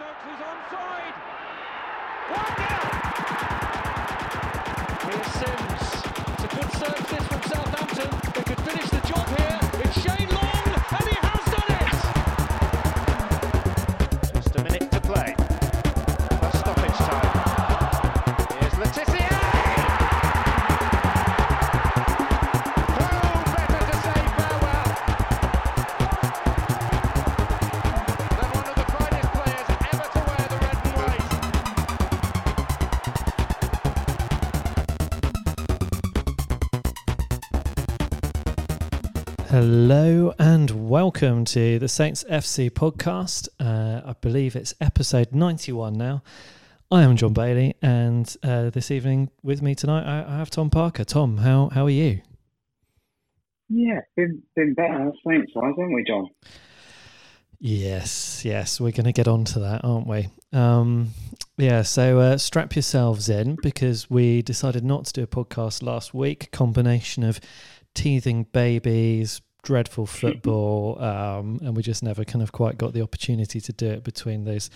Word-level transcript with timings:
Stokes 0.00 0.24
is 0.32 0.40
onside. 0.40 1.14
One. 2.32 2.56
Here's 5.04 5.30
Sims. 5.36 5.84
It's 6.32 6.44
a 6.44 6.48
good 6.56 6.70
serve 6.80 7.04
this 7.10 7.24
from 7.28 7.42
Southampton. 7.42 8.10
They 8.32 8.44
could 8.44 8.60
finish 8.60 8.88
the 8.88 9.00
job 9.06 9.26
here. 9.28 9.60
It's 9.84 10.00
Shane 10.00 10.39
welcome 40.90 41.44
to 41.44 41.78
the 41.78 41.86
Saints 41.86 42.24
FC 42.28 42.68
podcast. 42.68 43.48
Uh, 43.60 44.00
I 44.04 44.14
believe 44.20 44.56
it's 44.56 44.74
episode 44.80 45.32
91 45.32 45.92
now. 45.92 46.20
I 46.90 47.04
am 47.04 47.14
John 47.14 47.32
Bailey, 47.32 47.76
and 47.80 48.36
uh, 48.42 48.70
this 48.70 48.90
evening 48.90 49.30
with 49.40 49.62
me 49.62 49.76
tonight 49.76 50.02
I, 50.02 50.28
I 50.28 50.38
have 50.38 50.50
Tom 50.50 50.68
Parker. 50.68 51.04
Tom, 51.04 51.36
how 51.36 51.68
how 51.68 51.86
are 51.86 51.90
you? 51.90 52.22
Yeah, 53.68 54.00
been 54.16 54.42
been 54.56 54.74
better 54.74 55.12
Saints 55.24 55.52
wise, 55.54 55.74
haven't 55.78 55.94
we, 55.94 56.02
John? 56.02 56.26
Yes, 57.60 58.44
yes, 58.44 58.80
we're 58.80 58.90
going 58.90 59.04
to 59.04 59.12
get 59.12 59.28
on 59.28 59.44
to 59.44 59.60
that, 59.60 59.84
aren't 59.84 60.08
we? 60.08 60.26
Um, 60.52 61.10
yeah, 61.56 61.82
so 61.82 62.18
uh, 62.18 62.36
strap 62.36 62.74
yourselves 62.74 63.28
in 63.28 63.58
because 63.62 64.10
we 64.10 64.42
decided 64.42 64.82
not 64.82 65.04
to 65.04 65.12
do 65.12 65.22
a 65.22 65.28
podcast 65.28 65.84
last 65.84 66.14
week. 66.14 66.50
Combination 66.50 67.22
of 67.22 67.38
teething 67.94 68.48
babies, 68.52 69.40
dreadful 69.62 70.06
football, 70.20 71.00
um, 71.02 71.60
and 71.62 71.76
we 71.76 71.82
just 71.82 72.02
never 72.02 72.24
kind 72.24 72.42
of 72.42 72.52
quite 72.52 72.78
got 72.78 72.92
the 72.92 73.02
opportunity 73.02 73.60
to 73.60 73.72
do 73.72 73.88
it 73.90 74.04
between 74.04 74.44
those 74.44 74.70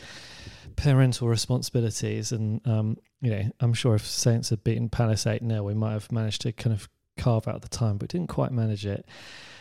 parental 0.77 1.29
responsibilities. 1.29 2.33
And 2.33 2.67
um, 2.67 2.99
you 3.21 3.31
know, 3.31 3.51
I'm 3.61 3.75
sure 3.75 3.95
if 3.95 4.07
Saints 4.07 4.51
had 4.51 4.65
beaten 4.65 4.89
Palace 4.89 5.27
eight 5.27 5.43
0 5.43 5.63
we 5.63 5.75
might 5.75 5.93
have 5.93 6.11
managed 6.13 6.43
to 6.43 6.53
kind 6.53 6.75
of 6.75 6.89
carve 7.17 7.49
out 7.49 7.63
the 7.63 7.69
time, 7.69 7.99
but 7.99 8.09
didn't 8.09 8.29
quite 8.29 8.53
manage 8.53 8.87
it. 8.87 9.07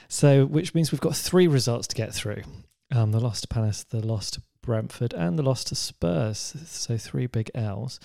So, 0.07 0.45
which 0.45 0.73
means 0.73 0.91
we've 0.91 1.01
got 1.01 1.15
three 1.15 1.47
results 1.47 1.87
to 1.87 1.95
get 1.95 2.13
through. 2.13 2.43
Um, 2.91 3.11
the 3.11 3.19
loss 3.19 3.41
to 3.41 3.47
Palace, 3.47 3.83
the 3.83 4.05
loss 4.05 4.29
to 4.31 4.41
Brentford, 4.61 5.13
and 5.13 5.37
the 5.37 5.43
loss 5.43 5.63
to 5.65 5.75
Spurs. 5.75 6.55
So 6.67 6.97
three 6.97 7.25
big 7.27 7.49
L's. 7.55 7.99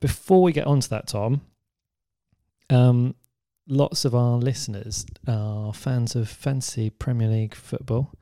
Before 0.00 0.42
we 0.42 0.52
get 0.52 0.66
on 0.66 0.80
to 0.80 0.90
that, 0.90 1.06
Tom, 1.06 1.42
um, 2.70 3.14
lots 3.66 4.04
of 4.04 4.14
our 4.14 4.36
listeners 4.36 5.06
are 5.26 5.72
fans 5.72 6.14
of 6.14 6.28
fancy 6.28 6.90
Premier 6.90 7.28
League 7.28 7.54
football, 7.54 8.12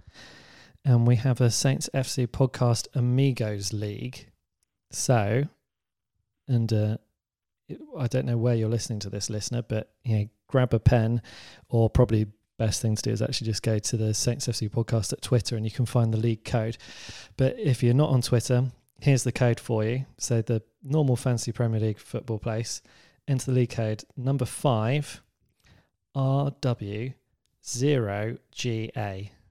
and 0.84 1.06
we 1.06 1.16
have 1.16 1.40
a 1.40 1.50
Saints 1.50 1.88
FC 1.94 2.26
podcast 2.26 2.88
Amigos 2.94 3.72
League. 3.72 4.28
So, 4.90 5.44
and 6.48 6.72
uh, 6.72 6.96
I 7.98 8.06
don't 8.06 8.26
know 8.26 8.36
where 8.36 8.54
you're 8.54 8.68
listening 8.68 9.00
to 9.00 9.10
this, 9.10 9.30
listener, 9.30 9.62
but 9.62 9.92
you 10.04 10.16
know, 10.16 10.28
grab 10.48 10.74
a 10.74 10.80
pen, 10.80 11.22
or 11.68 11.88
probably 11.90 12.26
best 12.58 12.82
thing 12.82 12.94
to 12.94 13.02
do 13.02 13.10
is 13.10 13.22
actually 13.22 13.46
just 13.46 13.62
go 13.62 13.78
to 13.78 13.96
the 13.96 14.14
Saints 14.14 14.46
FC 14.46 14.70
podcast 14.70 15.12
at 15.12 15.22
Twitter 15.22 15.56
and 15.56 15.64
you 15.64 15.70
can 15.70 15.86
find 15.86 16.12
the 16.12 16.18
league 16.18 16.44
code. 16.44 16.76
But 17.36 17.58
if 17.58 17.82
you're 17.82 17.94
not 17.94 18.10
on 18.10 18.22
Twitter, 18.22 18.66
here's 19.00 19.24
the 19.24 19.32
code 19.32 19.58
for 19.58 19.82
you. 19.82 20.04
So 20.18 20.42
the 20.42 20.62
normal 20.82 21.16
fancy 21.16 21.50
Premier 21.50 21.80
League 21.80 21.98
football 21.98 22.38
place, 22.38 22.82
enter 23.26 23.46
the 23.46 23.52
league 23.52 23.70
code 23.70 24.04
number 24.16 24.44
five 24.44 25.21
RW0GA. 26.16 27.14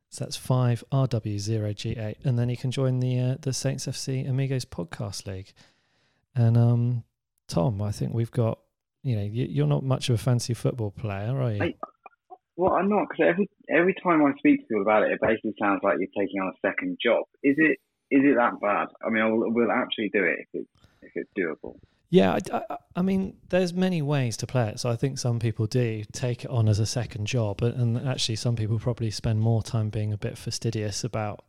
So 0.09 0.25
that's 0.25 0.35
five 0.35 0.83
RW0GA. 0.91 2.15
And 2.25 2.37
then 2.37 2.49
you 2.49 2.57
can 2.57 2.71
join 2.71 2.99
the 2.99 3.19
uh, 3.19 3.35
the 3.41 3.53
Saints 3.53 3.85
FC 3.87 4.27
Amigos 4.29 4.65
podcast 4.65 5.25
league. 5.27 5.53
And 6.35 6.57
um, 6.57 7.03
Tom, 7.47 7.81
I 7.81 7.91
think 7.91 8.13
we've 8.13 8.31
got, 8.31 8.59
you 9.03 9.15
know, 9.15 9.23
you, 9.23 9.45
you're 9.49 9.67
not 9.67 9.83
much 9.83 10.09
of 10.09 10.15
a 10.15 10.17
fancy 10.17 10.53
football 10.53 10.91
player, 10.91 11.41
are 11.41 11.51
you? 11.53 11.63
I- 11.63 11.75
Well, 12.57 12.73
I'm 12.73 12.89
not 12.89 13.07
because 13.09 13.25
every 13.29 13.49
every 13.69 13.93
time 14.03 14.23
I 14.25 14.33
speak 14.37 14.59
to 14.61 14.67
people 14.67 14.81
about 14.83 15.03
it, 15.03 15.11
it 15.13 15.19
basically 15.21 15.53
sounds 15.59 15.79
like 15.83 15.97
you're 15.99 16.09
taking 16.17 16.41
on 16.41 16.49
a 16.49 16.59
second 16.67 16.97
job. 17.03 17.23
Is 17.43 17.55
it 17.57 17.77
is 18.11 18.21
it 18.25 18.35
that 18.35 18.59
bad? 18.61 18.87
I 19.05 19.09
mean, 19.09 19.23
I'll, 19.23 19.37
we'll 19.51 19.71
actually 19.71 20.09
do 20.13 20.23
it 20.25 20.39
if 20.41 20.47
it's 20.53 20.69
if 21.01 21.11
it's 21.15 21.31
doable. 21.37 21.77
Yeah, 22.13 22.33
I, 22.33 22.57
I, 22.57 22.77
I 22.97 23.01
mean, 23.01 23.37
there's 23.49 23.73
many 23.73 24.01
ways 24.01 24.35
to 24.37 24.45
play 24.47 24.67
it. 24.67 24.79
So 24.81 24.89
I 24.89 24.97
think 24.97 25.17
some 25.17 25.39
people 25.39 25.65
do 25.65 26.03
take 26.11 26.43
it 26.43 26.51
on 26.51 26.67
as 26.67 26.77
a 26.79 26.85
second 26.85 27.25
job, 27.25 27.61
and- 27.63 27.97
and 27.97 28.07
actually, 28.07 28.35
some 28.35 28.55
people 28.57 28.77
probably 28.79 29.09
spend 29.11 29.39
more 29.39 29.63
time 29.63 29.89
being 29.89 30.11
a 30.11 30.17
bit 30.17 30.37
fastidious 30.37 31.05
about, 31.05 31.45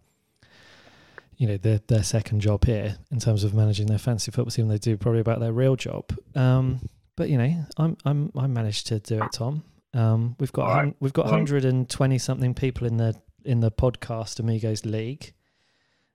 you 1.36 1.48
know, 1.48 1.56
their 1.56 1.80
their 1.88 2.04
second 2.04 2.40
job 2.40 2.64
here 2.64 2.96
in 3.10 3.18
terms 3.18 3.42
of 3.42 3.52
managing 3.54 3.86
their 3.88 3.98
fancy 3.98 4.30
football 4.30 4.52
team. 4.52 4.68
Than 4.68 4.76
they 4.76 4.78
do 4.78 4.96
probably 4.96 5.20
about 5.20 5.40
their 5.40 5.52
real 5.52 5.74
job. 5.74 6.04
Um, 6.36 6.80
but 7.16 7.28
you 7.28 7.38
know, 7.38 7.66
I'm 7.76 7.96
I'm 8.04 8.30
I 8.36 8.46
managed 8.46 8.86
to 8.88 9.00
do 9.00 9.20
it, 9.22 9.32
Tom. 9.32 9.64
Um, 9.94 10.36
we've 10.38 10.52
got 10.52 10.68
right. 10.68 10.94
we've 11.00 11.12
got 11.12 11.24
Well- 11.26 11.34
120 11.34 12.18
something 12.18 12.54
people 12.54 12.86
in 12.86 12.98
the 12.98 13.14
in 13.44 13.58
the 13.60 13.72
podcast 13.72 14.38
Amigos 14.38 14.84
League. 14.86 15.32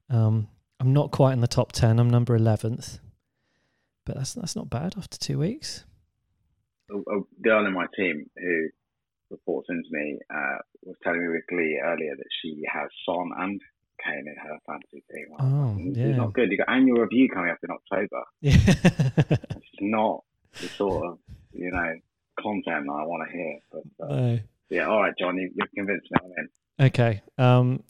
Um, 0.10 0.48
I'm 0.80 0.94
not 0.94 1.12
quite 1.12 1.34
in 1.34 1.42
the 1.42 1.48
top 1.48 1.74
10. 1.74 2.00
I'm 2.00 2.10
number 2.10 2.38
11th 2.38 3.00
but 4.08 4.16
that's 4.16 4.34
that's 4.34 4.56
not 4.56 4.70
bad 4.70 4.96
after 4.98 5.18
two 5.18 5.38
weeks. 5.38 5.84
A, 6.90 6.96
a 6.96 7.22
girl 7.44 7.66
in 7.68 7.74
my 7.74 7.86
team 7.96 8.26
who 8.38 8.70
reports 9.30 9.68
into 9.70 9.90
me 9.92 10.18
uh, 10.34 10.58
was 10.84 10.96
telling 11.04 11.22
me 11.22 11.28
with 11.28 11.44
glee 11.50 11.80
earlier 11.84 12.16
that 12.16 12.30
she 12.42 12.64
has 12.74 12.88
Son 13.06 13.30
and 13.38 13.62
Kane 14.04 14.26
in 14.26 14.36
her 14.42 14.58
fantasy 14.66 15.04
team. 15.12 15.28
Oh, 15.40 15.76
this 15.94 15.98
yeah. 15.98 16.16
not 16.16 16.34
good. 16.34 16.50
You 16.50 16.58
got 16.58 16.70
annual 16.70 17.02
review 17.02 17.30
coming 17.30 17.52
up 17.52 17.60
in 17.62 17.70
October. 17.70 18.24
Yeah. 18.42 18.56
It's 19.58 19.82
not 19.82 20.24
the 20.60 20.70
sort 20.70 21.06
of 21.06 21.20
you 21.52 21.70
know 21.70 21.94
content 22.40 22.86
that 22.88 22.94
I 22.94 23.04
want 23.04 23.30
to 23.30 23.38
hear. 23.38 23.60
But 23.72 24.06
uh, 24.06 24.16
no. 24.16 24.40
yeah, 24.70 24.88
all 24.88 25.02
right, 25.02 25.14
John, 25.20 25.38
you, 25.38 25.52
you've 25.54 25.72
convinced 25.76 26.08
me. 26.12 26.18
I'm 26.24 26.32
in. 26.38 26.50
Okay. 26.80 27.22
Um, 27.38 27.84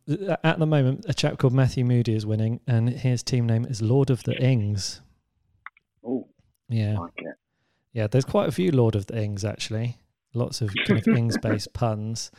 at 0.44 0.60
the 0.60 0.66
moment, 0.66 1.06
a 1.08 1.14
chap 1.14 1.38
called 1.38 1.54
Matthew 1.54 1.84
Moody 1.84 2.16
is 2.16 2.26
winning, 2.26 2.62
and 2.66 2.90
his 2.90 3.22
team 3.22 3.46
name 3.46 3.66
is 3.66 3.82
Lord 3.82 4.10
of 4.10 4.24
the 4.24 4.42
Ings. 4.42 5.02
Yeah, 6.70 6.98
like 7.00 7.24
yeah. 7.94 8.08
There's 8.08 8.26
quite 8.26 8.50
a 8.50 8.52
few 8.52 8.72
Lord 8.72 8.96
of 8.96 9.06
the 9.08 9.22
Ings 9.22 9.44
actually. 9.46 9.98
Lots 10.34 10.62
of 10.62 10.72
kind 10.86 11.00
of 11.00 11.08
Ings-based 11.18 11.74
puns. 11.74 12.30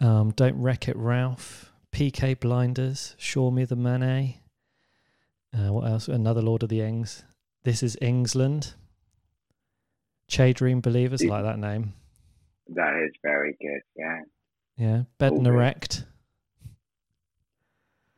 Um, 0.00 0.30
Don't 0.30 0.60
wreck 0.60 0.88
it, 0.88 0.96
Ralph. 0.96 1.72
PK 1.92 2.38
Blinders. 2.38 3.14
Show 3.18 3.50
me 3.50 3.64
the 3.64 3.76
money. 3.76 4.40
Uh, 5.52 5.72
what 5.72 5.88
else? 5.88 6.08
Another 6.08 6.40
Lord 6.40 6.62
of 6.62 6.68
the 6.68 6.80
Ings. 6.80 7.24
This 7.64 7.82
is 7.82 7.96
Ingsland. 8.00 8.74
Che 10.28 10.52
Dream 10.52 10.80
Believers, 10.80 11.24
like 11.24 11.42
that 11.42 11.58
name. 11.58 11.94
That 12.68 12.94
is 13.04 13.12
very 13.22 13.56
good. 13.60 13.80
Yeah, 13.96 14.20
Yeah. 14.76 15.02
Bed 15.18 15.32
and 15.32 15.46
Erect. 15.46 16.04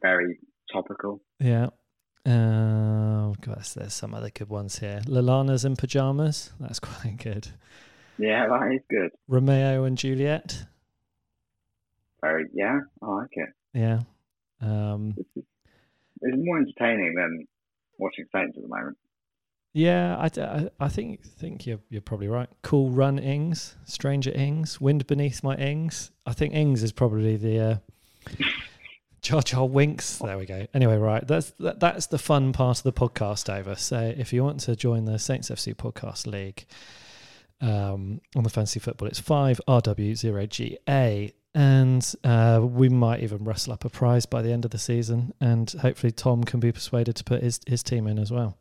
very 0.03 0.39
topical. 0.73 1.21
Yeah. 1.39 1.69
Oh, 2.26 3.34
gosh, 3.41 3.70
there's 3.70 3.94
some 3.94 4.14
other 4.14 4.31
good 4.31 4.48
ones 4.48 4.78
here. 4.78 5.00
Lallanas 5.06 5.64
in 5.64 5.76
pajamas. 5.76 6.53
That's 6.60 6.78
quite 6.81 7.16
good. 7.19 7.48
Yeah, 8.19 8.47
that 8.48 8.72
is 8.75 8.82
good. 8.91 9.10
Romeo 9.28 9.84
and 9.84 9.97
Juliet. 9.97 10.64
Very 12.20 12.47
yeah, 12.53 12.81
I 13.03 13.06
like 13.06 13.31
it. 13.32 13.48
Yeah. 13.72 14.00
Um, 14.60 15.14
It's, 15.16 15.47
it's 16.20 16.36
more 16.44 16.58
entertaining 16.58 17.14
than 17.14 17.46
watching 17.99 18.26
Saints 18.31 18.58
at 18.58 18.62
the 18.62 18.69
moment. 18.69 18.99
yeah, 19.73 20.16
I, 20.19 20.28
I, 20.38 20.69
I 20.78 20.88
think 20.88 21.25
think 21.25 21.66
you're 21.66 21.81
you're 21.88 22.02
probably 22.02 22.28
right. 22.28 22.50
Cool 22.62 22.90
Run 22.90 23.19
Ings, 23.19 23.76
Stranger 23.87 24.32
Ings, 24.32 24.78
Wind 24.82 25.06
Beneath 25.06 25.43
My 25.43 25.55
Ings. 25.56 26.11
I 26.26 26.34
think 26.34 26.52
Ings 26.52 26.82
is 26.82 26.93
probably 26.93 27.37
the 27.38 27.58
uh, 27.58 27.76
Jar 29.22 29.43
Jar 29.43 29.67
Winks. 29.67 30.19
There 30.19 30.38
we 30.38 30.46
go. 30.46 30.67
Anyway, 30.75 30.96
right, 30.96 31.26
that's 31.26 31.50
that, 31.61 31.81
that's 31.81 32.06
the 32.06 32.19
fun 32.19 32.52
part 32.52 32.78
of 32.78 32.82
the 32.84 32.93
podcast 32.93 33.52
over. 33.52 33.75
So 33.75 34.14
if 34.17 34.32
you 34.32 34.43
want 34.44 34.61
to 34.61 34.76
join 34.76 35.05
the 35.05 35.19
Saints 35.19 35.50
FC 35.50 35.75
Podcast 35.75 36.26
League 36.26 36.67
um, 37.61 38.20
on 38.34 38.44
the 38.44 38.50
fantasy 38.50 38.81
football, 38.81 39.08
it's 39.08 39.20
five 39.20 39.61
RW 39.69 40.17
zero 40.17 40.46
GA. 40.46 41.32
And 41.52 42.14
uh, 42.22 42.61
we 42.62 42.88
might 42.88 43.25
even 43.25 43.43
wrestle 43.43 43.72
up 43.72 43.84
a 43.84 43.88
prize 43.90 44.25
by 44.25 44.40
the 44.40 44.52
end 44.52 44.64
of 44.64 44.70
the 44.70 44.78
season, 44.78 45.34
and 45.40 45.69
hopefully 45.81 46.12
Tom 46.12 46.44
can 46.44 46.61
be 46.61 46.70
persuaded 46.70 47.16
to 47.16 47.25
put 47.25 47.43
his, 47.43 47.58
his 47.66 47.82
team 47.82 48.06
in 48.06 48.20
as 48.20 48.31
well. 48.31 48.56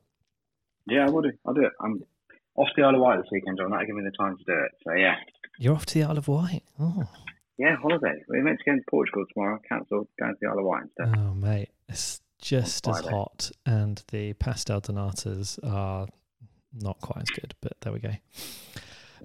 Yeah, 0.88 1.06
I 1.06 1.10
will 1.12 1.22
do. 1.22 1.32
I'll 1.46 1.54
do 1.54 1.66
it. 1.66 1.72
I'm 1.80 2.04
off 2.56 2.68
to 2.70 2.74
the 2.82 2.88
Isle 2.88 2.96
of 2.96 3.02
Wight 3.02 3.18
this 3.18 3.28
weekend, 3.32 3.60
John. 3.60 3.70
That'll 3.70 3.86
give 3.86 3.96
me 3.96 4.02
the 4.04 4.12
time 4.18 4.38
to 4.38 4.44
do 4.44 4.54
it. 4.54 4.72
So 4.84 4.94
yeah, 4.94 5.18
You're 5.60 5.76
off 5.76 5.86
to 5.86 5.94
the 6.00 6.04
Isle 6.04 6.18
of 6.18 6.28
Wight. 6.28 6.64
Oh, 6.80 7.04
yeah, 7.60 7.76
holiday. 7.76 8.24
We're 8.28 8.42
meant 8.44 8.60
to 8.60 8.72
go 8.72 8.76
to 8.76 8.84
Portugal 8.90 9.26
tomorrow. 9.34 9.60
Cancelled. 9.68 10.08
Going 10.20 10.34
to 10.34 10.38
the 10.42 10.48
Isle 10.48 10.60
of 10.60 10.66
Wight 10.66 10.84
instead. 10.84 11.18
oh 11.18 11.34
mate, 11.34 11.70
it's 11.90 12.22
just 12.42 12.88
as 12.88 13.00
hot, 13.02 13.52
and 13.66 14.02
the 14.12 14.34
pastel 14.34 14.80
donatas 14.80 15.60
are 15.64 16.08
not 16.74 17.00
quite 17.02 17.24
as 17.24 17.30
good. 17.30 17.54
But 17.62 17.74
there 17.82 17.92
we 17.92 18.00
go. 18.00 18.12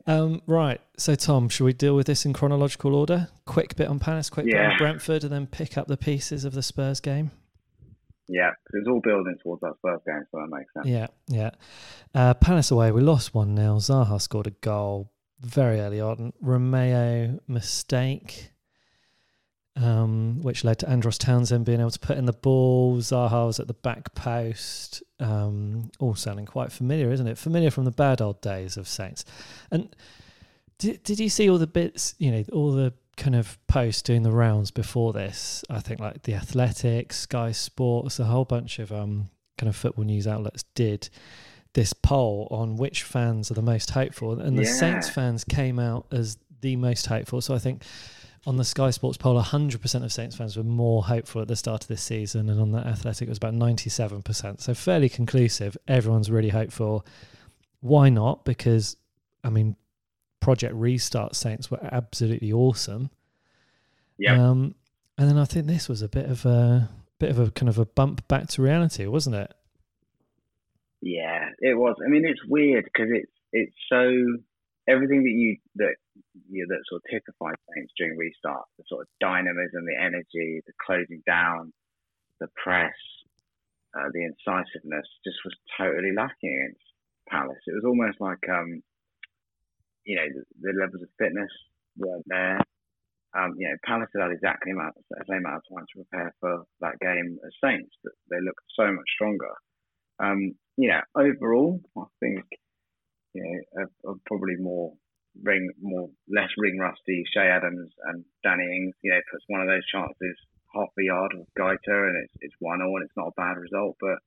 Um, 0.06 0.42
right. 0.46 0.80
So, 0.98 1.14
Tom, 1.14 1.48
should 1.48 1.64
we 1.64 1.72
deal 1.72 1.96
with 1.96 2.06
this 2.06 2.26
in 2.26 2.32
chronological 2.32 2.94
order? 2.94 3.28
Quick 3.46 3.76
bit 3.76 3.88
on 3.88 4.00
Palace, 4.00 4.28
quick 4.28 4.46
bit 4.46 4.56
on 4.60 4.76
Brentford, 4.76 5.24
and 5.24 5.32
then 5.32 5.46
pick 5.46 5.78
up 5.78 5.86
the 5.86 5.96
pieces 5.96 6.44
of 6.44 6.52
the 6.52 6.62
Spurs 6.62 7.00
game. 7.00 7.30
Yeah, 8.26 8.50
it's 8.72 8.88
all 8.88 9.00
building 9.00 9.36
towards 9.42 9.60
that 9.60 9.74
first 9.82 10.04
game, 10.06 10.24
so 10.30 10.38
that 10.38 10.48
makes 10.48 10.72
sense. 10.72 10.86
Yeah, 10.86 11.06
yeah. 11.28 11.50
Uh, 12.14 12.34
Palace 12.34 12.70
away, 12.70 12.90
we 12.90 13.02
lost 13.02 13.34
1 13.34 13.56
0. 13.56 13.76
Zaha 13.76 14.20
scored 14.20 14.46
a 14.46 14.50
goal 14.50 15.10
very 15.44 15.80
early 15.80 16.00
on. 16.00 16.32
Romeo 16.40 17.38
mistake, 17.46 18.50
um, 19.76 20.40
which 20.42 20.64
led 20.64 20.78
to 20.80 20.88
Andros 20.88 21.18
Townsend 21.18 21.64
being 21.64 21.80
able 21.80 21.90
to 21.90 21.98
put 21.98 22.16
in 22.16 22.26
the 22.26 22.32
ball. 22.32 22.98
Zaha 22.98 23.46
was 23.46 23.60
at 23.60 23.66
the 23.66 23.74
back 23.74 24.14
post. 24.14 25.02
Um, 25.20 25.90
all 26.00 26.14
sounding 26.14 26.46
quite 26.46 26.72
familiar, 26.72 27.10
isn't 27.12 27.26
it? 27.26 27.38
Familiar 27.38 27.70
from 27.70 27.84
the 27.84 27.90
bad 27.90 28.20
old 28.20 28.40
days 28.40 28.76
of 28.76 28.88
Saints. 28.88 29.24
And 29.70 29.94
did, 30.78 31.02
did 31.02 31.20
you 31.20 31.28
see 31.28 31.48
all 31.50 31.58
the 31.58 31.66
bits, 31.66 32.14
you 32.18 32.30
know, 32.30 32.44
all 32.52 32.72
the 32.72 32.92
kind 33.16 33.36
of 33.36 33.58
posts 33.66 34.02
doing 34.02 34.22
the 34.22 34.32
rounds 34.32 34.70
before 34.70 35.12
this? 35.12 35.64
I 35.70 35.80
think 35.80 36.00
like 36.00 36.22
The 36.22 36.34
Athletic, 36.34 37.12
Sky 37.12 37.52
Sports, 37.52 38.18
a 38.18 38.24
whole 38.24 38.44
bunch 38.44 38.78
of 38.78 38.92
um, 38.92 39.30
kind 39.58 39.68
of 39.68 39.76
football 39.76 40.04
news 40.04 40.26
outlets 40.26 40.64
did 40.74 41.08
this 41.74 41.92
poll 41.92 42.48
on 42.50 42.76
which 42.76 43.02
fans 43.02 43.50
are 43.50 43.54
the 43.54 43.62
most 43.62 43.90
hopeful, 43.90 44.40
and 44.40 44.58
the 44.58 44.64
Saints 44.64 45.08
fans 45.10 45.44
came 45.44 45.78
out 45.78 46.06
as 46.10 46.38
the 46.60 46.76
most 46.76 47.06
hopeful. 47.06 47.40
So 47.40 47.54
I 47.54 47.58
think 47.58 47.82
on 48.46 48.56
the 48.56 48.64
Sky 48.64 48.90
Sports 48.90 49.18
poll, 49.18 49.40
100% 49.40 50.04
of 50.04 50.12
Saints 50.12 50.36
fans 50.36 50.56
were 50.56 50.62
more 50.62 51.04
hopeful 51.04 51.42
at 51.42 51.48
the 51.48 51.56
start 51.56 51.82
of 51.82 51.88
this 51.88 52.02
season, 52.02 52.48
and 52.48 52.60
on 52.60 52.70
the 52.70 52.78
Athletic, 52.78 53.26
it 53.26 53.28
was 53.28 53.38
about 53.38 53.54
97%. 53.54 54.60
So 54.60 54.72
fairly 54.74 55.08
conclusive. 55.08 55.76
Everyone's 55.88 56.30
really 56.30 56.50
hopeful. 56.50 57.04
Why 57.80 58.08
not? 58.08 58.44
Because, 58.44 58.96
I 59.42 59.50
mean, 59.50 59.76
Project 60.40 60.74
Restart 60.74 61.34
Saints 61.34 61.70
were 61.70 61.80
absolutely 61.82 62.52
awesome. 62.52 63.10
Yeah, 64.16 64.50
Um, 64.50 64.74
and 65.18 65.28
then 65.28 65.38
I 65.38 65.44
think 65.44 65.66
this 65.66 65.88
was 65.88 66.02
a 66.02 66.08
bit 66.08 66.26
of 66.26 66.44
a 66.46 66.88
bit 67.18 67.30
of 67.30 67.38
a 67.38 67.50
kind 67.50 67.68
of 67.68 67.78
a 67.78 67.86
bump 67.86 68.26
back 68.28 68.48
to 68.48 68.62
reality, 68.62 69.06
wasn't 69.06 69.36
it? 69.36 69.52
Yeah, 71.04 71.50
it 71.60 71.76
was. 71.76 71.96
I 72.04 72.08
mean, 72.08 72.24
it's 72.24 72.40
weird 72.48 72.84
because 72.84 73.12
it's 73.12 73.32
it's 73.52 73.76
so 73.92 74.08
everything 74.88 75.22
that 75.22 75.36
you 75.36 75.56
that 75.76 75.94
you 76.48 76.64
know, 76.64 76.74
that 76.74 76.82
sort 76.88 77.02
of 77.04 77.10
typified 77.12 77.60
Saints 77.76 77.92
during 77.98 78.16
restart, 78.16 78.64
the 78.78 78.84
sort 78.88 79.02
of 79.02 79.08
dynamism, 79.20 79.84
the 79.84 80.00
energy, 80.00 80.64
the 80.64 80.72
closing 80.80 81.20
down, 81.26 81.72
the 82.40 82.48
press, 82.56 82.96
uh, 83.92 84.08
the 84.16 84.24
incisiveness, 84.24 85.04
just 85.28 85.36
was 85.44 85.52
totally 85.76 86.16
lacking 86.16 86.56
against 86.56 86.88
Palace. 87.28 87.60
It 87.68 87.76
was 87.76 87.84
almost 87.84 88.16
like 88.18 88.40
um, 88.48 88.80
you 90.04 90.16
know, 90.16 90.28
the, 90.32 90.72
the 90.72 90.72
levels 90.72 91.02
of 91.02 91.08
fitness 91.20 91.52
weren't 91.98 92.24
there. 92.28 92.60
Um, 93.36 93.52
you 93.58 93.68
know, 93.68 93.76
Palace 93.84 94.08
had 94.16 94.30
exactly 94.30 94.72
the 94.72 95.24
same 95.28 95.44
amount 95.44 95.60
of 95.60 95.68
time 95.68 95.84
to 95.84 96.00
prepare 96.00 96.32
for 96.40 96.64
that 96.80 96.96
game 97.00 97.36
as 97.44 97.52
Saints, 97.60 97.92
but 98.04 98.12
they 98.30 98.40
looked 98.40 98.64
so 98.72 98.88
much 98.88 99.08
stronger. 99.12 99.52
Um, 100.18 100.54
you 100.76 100.88
know, 100.88 101.00
overall, 101.14 101.80
I 101.96 102.04
think 102.20 102.44
you 103.32 103.62
know 103.74 104.16
probably 104.26 104.56
more 104.56 104.92
ring, 105.42 105.70
more 105.80 106.10
less 106.28 106.50
ring 106.56 106.78
rusty. 106.78 107.24
Che 107.32 107.40
Adams 107.40 107.92
and 108.04 108.24
Danny 108.42 108.64
Ings, 108.76 108.94
you 109.02 109.12
know, 109.12 109.20
puts 109.30 109.44
one 109.48 109.60
of 109.60 109.68
those 109.68 109.86
chances 109.86 110.36
half 110.74 110.88
a 110.98 111.02
yard 111.02 111.32
with 111.34 111.48
Guaita, 111.58 112.08
and 112.08 112.24
it's 112.24 112.34
it's 112.40 112.54
one 112.58 112.82
all, 112.82 112.96
and 112.96 113.04
it's 113.04 113.16
not 113.16 113.28
a 113.28 113.40
bad 113.40 113.56
result, 113.56 113.96
but 114.00 114.18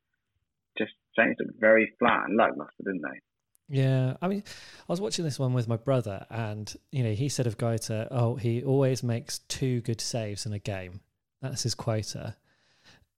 just 0.78 0.94
Saints 1.18 1.40
looked 1.40 1.60
very 1.60 1.94
flat 2.00 2.26
and 2.28 2.38
lackluster, 2.38 2.84
didn't 2.84 3.02
they? 3.02 3.20
Yeah, 3.70 4.16
I 4.22 4.30
mean, 4.30 4.44
I 4.48 4.92
was 4.92 5.02
watching 5.02 5.26
this 5.26 5.40
one 5.40 5.54
with 5.54 5.68
my 5.68 5.76
brother, 5.76 6.26
and 6.30 6.74
you 6.92 7.04
know, 7.04 7.12
he 7.12 7.28
said 7.30 7.48
of 7.48 7.58
Guaita, 7.58 8.08
"Oh, 8.12 8.36
he 8.36 8.64
always 8.64 9.04
makes 9.04 9.40
two 9.40 9.82
good 9.82 10.00
saves 10.00 10.46
in 10.46 10.54
a 10.54 10.60
game. 10.60 11.02
That's 11.42 11.64
his 11.64 11.76
quota." 11.76 12.36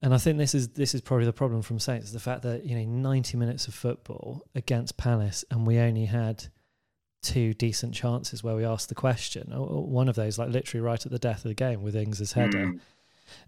And 0.02 0.14
I 0.14 0.18
think 0.18 0.38
this 0.38 0.56
is 0.56 0.70
this 0.70 0.96
is 0.96 1.02
probably 1.02 1.26
the 1.26 1.34
problem 1.34 1.62
from 1.62 1.80
Saints: 1.80 2.12
the 2.12 2.20
fact 2.20 2.44
that 2.44 2.66
you 2.66 2.76
know, 2.76 2.86
ninety 2.86 3.38
minutes 3.38 3.68
of 3.68 3.74
football 3.74 4.46
against 4.56 4.98
Palace, 4.98 5.44
and 5.52 5.68
we 5.68 5.78
only 5.78 6.06
had 6.06 6.46
two 7.22 7.54
decent 7.54 7.94
chances 7.94 8.44
where 8.44 8.56
we 8.56 8.64
asked 8.64 8.88
the 8.88 8.96
question. 8.96 9.52
One 9.52 10.08
of 10.08 10.16
those, 10.16 10.38
like 10.38 10.50
literally 10.50 10.82
right 10.82 11.06
at 11.06 11.12
the 11.12 11.20
death 11.20 11.44
of 11.44 11.50
the 11.50 11.54
game, 11.54 11.82
with 11.82 11.96
Ings's 11.96 12.32
header. 12.32 12.68
Mm. 12.68 12.80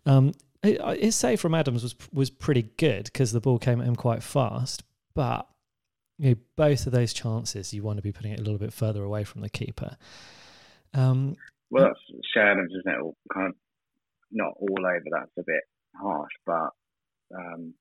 Um, 0.06 0.31
his 0.62 1.15
save 1.15 1.39
from 1.39 1.56
Adams 1.56 1.83
was 1.83 1.95
was 2.12 2.30
pretty 2.30 2.63
good 2.77 3.06
because 3.06 3.31
the 3.31 3.42
ball 3.42 3.57
came 3.57 3.80
at 3.80 3.88
him 3.88 3.95
quite 3.95 4.21
fast. 4.21 4.83
But 5.13 5.47
you 6.18 6.31
know, 6.31 6.36
both 6.57 6.86
of 6.86 6.92
those 6.92 7.13
chances, 7.13 7.74
you 7.74 7.81
want 7.81 7.97
to 7.97 8.04
be 8.04 8.12
putting 8.12 8.33
it 8.33 8.39
a 8.39 8.44
little 8.44 8.59
bit 8.59 8.74
further 8.74 9.04
away 9.04 9.24
from 9.24 9.42
the 9.42 9.50
keeper. 9.50 9.97
Um, 10.94 11.38
Well, 11.69 11.86
that's 11.86 12.21
Adams, 12.36 12.74
isn't 12.77 12.94
it? 12.94 13.01
All 13.01 13.15
Kind 13.33 13.47
of 13.47 13.56
not 14.31 14.54
all 14.59 14.86
over. 14.86 15.04
That's 15.12 15.31
a 15.38 15.44
bit 15.44 15.63
harsh, 16.01 16.33
but 16.45 16.69
um, 17.36 17.74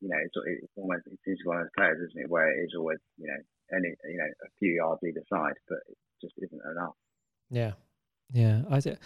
you 0.00 0.08
know, 0.08 0.16
it's, 0.24 0.34
it's 0.62 0.72
almost 0.76 1.06
it 1.06 1.18
seems 1.24 1.38
to 1.38 1.44
be 1.44 1.48
one 1.48 1.58
of 1.58 1.64
those 1.64 1.76
players, 1.76 2.08
isn't 2.10 2.22
it, 2.22 2.30
where 2.30 2.50
it 2.50 2.64
is 2.64 2.74
always 2.76 2.98
you 3.18 3.28
know 3.28 3.76
any 3.76 3.88
you 4.10 4.18
know 4.18 4.24
a 4.24 4.48
few 4.58 4.72
yards 4.72 5.00
either 5.06 5.22
side, 5.32 5.54
but 5.68 5.78
it 5.88 5.96
just 6.20 6.34
isn't 6.38 6.60
enough. 6.72 6.94
yeah, 7.50 7.72
yeah. 8.32 8.62
I, 8.70 8.80
thi- 8.80 8.96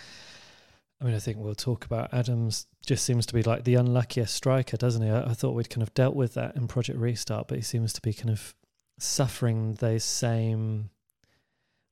I 1.01 1.05
mean, 1.05 1.15
I 1.15 1.19
think 1.19 1.37
we'll 1.39 1.55
talk 1.55 1.85
about 1.85 2.15
Adams. 2.15 2.67
Just 2.87 3.05
seems 3.05 3.27
to 3.27 3.35
be 3.35 3.43
like 3.43 3.65
the 3.65 3.75
unluckiest 3.75 4.33
striker, 4.35 4.77
doesn't 4.77 5.03
he? 5.03 5.11
I, 5.11 5.31
I 5.31 5.35
thought 5.35 5.55
we'd 5.55 5.69
kind 5.71 5.83
of 5.83 5.93
dealt 5.93 6.15
with 6.17 6.35
that 6.35 6.57
in 6.57 6.69
Project 6.69 6.99
Restart, 6.99 7.49
but 7.49 7.57
he 7.59 7.63
seems 7.63 7.93
to 7.95 8.01
be 8.01 8.15
kind 8.15 8.31
of 8.31 8.55
suffering 8.99 9.75
those 9.75 10.05
same, 10.05 10.89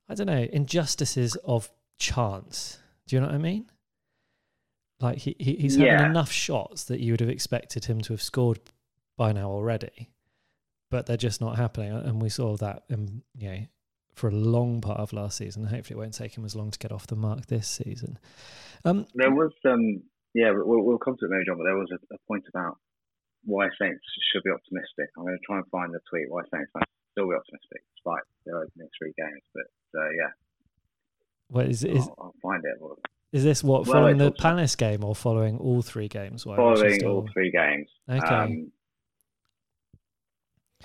I 0.09 0.15
don't 0.15 0.25
know, 0.27 0.47
injustices 0.51 1.35
of 1.43 1.69
chance. 1.99 2.79
Do 3.07 3.15
you 3.15 3.19
know 3.21 3.27
what 3.27 3.35
I 3.35 3.39
mean? 3.39 3.69
Like 4.99 5.17
he, 5.17 5.35
he 5.39 5.55
he's 5.55 5.75
having 5.75 6.05
enough 6.05 6.31
shots 6.31 6.85
that 6.85 6.99
you 6.99 7.13
would 7.13 7.19
have 7.19 7.29
expected 7.29 7.85
him 7.85 8.01
to 8.01 8.13
have 8.13 8.21
scored 8.21 8.59
by 9.17 9.33
now 9.33 9.49
already, 9.49 10.09
but 10.89 11.05
they're 11.05 11.17
just 11.17 11.41
not 11.41 11.57
happening. 11.57 11.91
And 11.91 12.21
we 12.21 12.29
saw 12.29 12.55
that, 12.57 12.83
um, 12.91 13.21
you 13.33 13.49
know, 13.49 13.59
for 14.13 14.29
a 14.29 14.33
long 14.33 14.79
part 14.79 14.99
of 14.99 15.11
last 15.11 15.37
season. 15.37 15.65
Hopefully, 15.65 15.97
it 15.97 16.01
won't 16.01 16.13
take 16.13 16.37
him 16.37 16.45
as 16.45 16.55
long 16.55 16.71
to 16.71 16.79
get 16.79 16.91
off 16.91 17.07
the 17.07 17.17
mark 17.17 17.47
this 17.47 17.67
season. 17.67 18.17
Um, 18.85 19.05
There 19.15 19.31
was 19.31 19.51
um 19.65 20.03
yeah, 20.33 20.51
we'll, 20.51 20.83
we'll 20.83 20.97
come 20.97 21.15
to 21.17 21.25
it 21.25 21.31
maybe, 21.31 21.45
John, 21.47 21.57
but 21.57 21.63
there 21.63 21.79
was 21.79 21.91
a, 21.91 21.99
a 22.13 22.17
point 22.27 22.43
about 22.49 22.77
why 23.45 23.67
Saints 23.79 24.03
should 24.31 24.43
be 24.43 24.51
optimistic. 24.51 25.07
I'm 25.15 25.23
going 25.23 25.37
to 25.39 25.45
try 25.45 25.57
and 25.57 25.67
find 25.71 25.93
the 25.93 26.03
tweet 26.11 26.27
why 26.27 26.43
Saints 26.51 26.71
fans 26.75 26.91
still 27.15 27.29
be 27.31 27.35
optimistic 27.35 27.87
despite 27.95 28.23
their 28.45 28.59
opening 28.59 28.89
three 28.99 29.13
games. 29.15 29.43
But 29.55 29.71
uh, 29.95 30.11
yeah, 30.11 30.31
what 31.47 31.65
is 31.67 31.83
is 31.83 32.03
I'll, 32.03 32.35
I'll 32.35 32.39
find 32.43 32.63
it. 32.65 32.75
Is 33.35 33.43
this 33.43 33.61
what 33.61 33.85
Well, 33.85 33.93
following 33.95 34.17
the 34.17 34.31
Palace 34.31 34.77
game 34.77 35.03
or 35.03 35.13
following 35.13 35.57
all 35.57 35.81
three 35.81 36.07
games? 36.07 36.45
Why 36.45 36.53
we 36.53 36.55
should 36.55 36.77
following 36.79 36.99
still- 36.99 37.11
all 37.11 37.27
three 37.33 37.51
games. 37.51 37.89
Okay. 38.09 38.25
Um, 38.33 38.71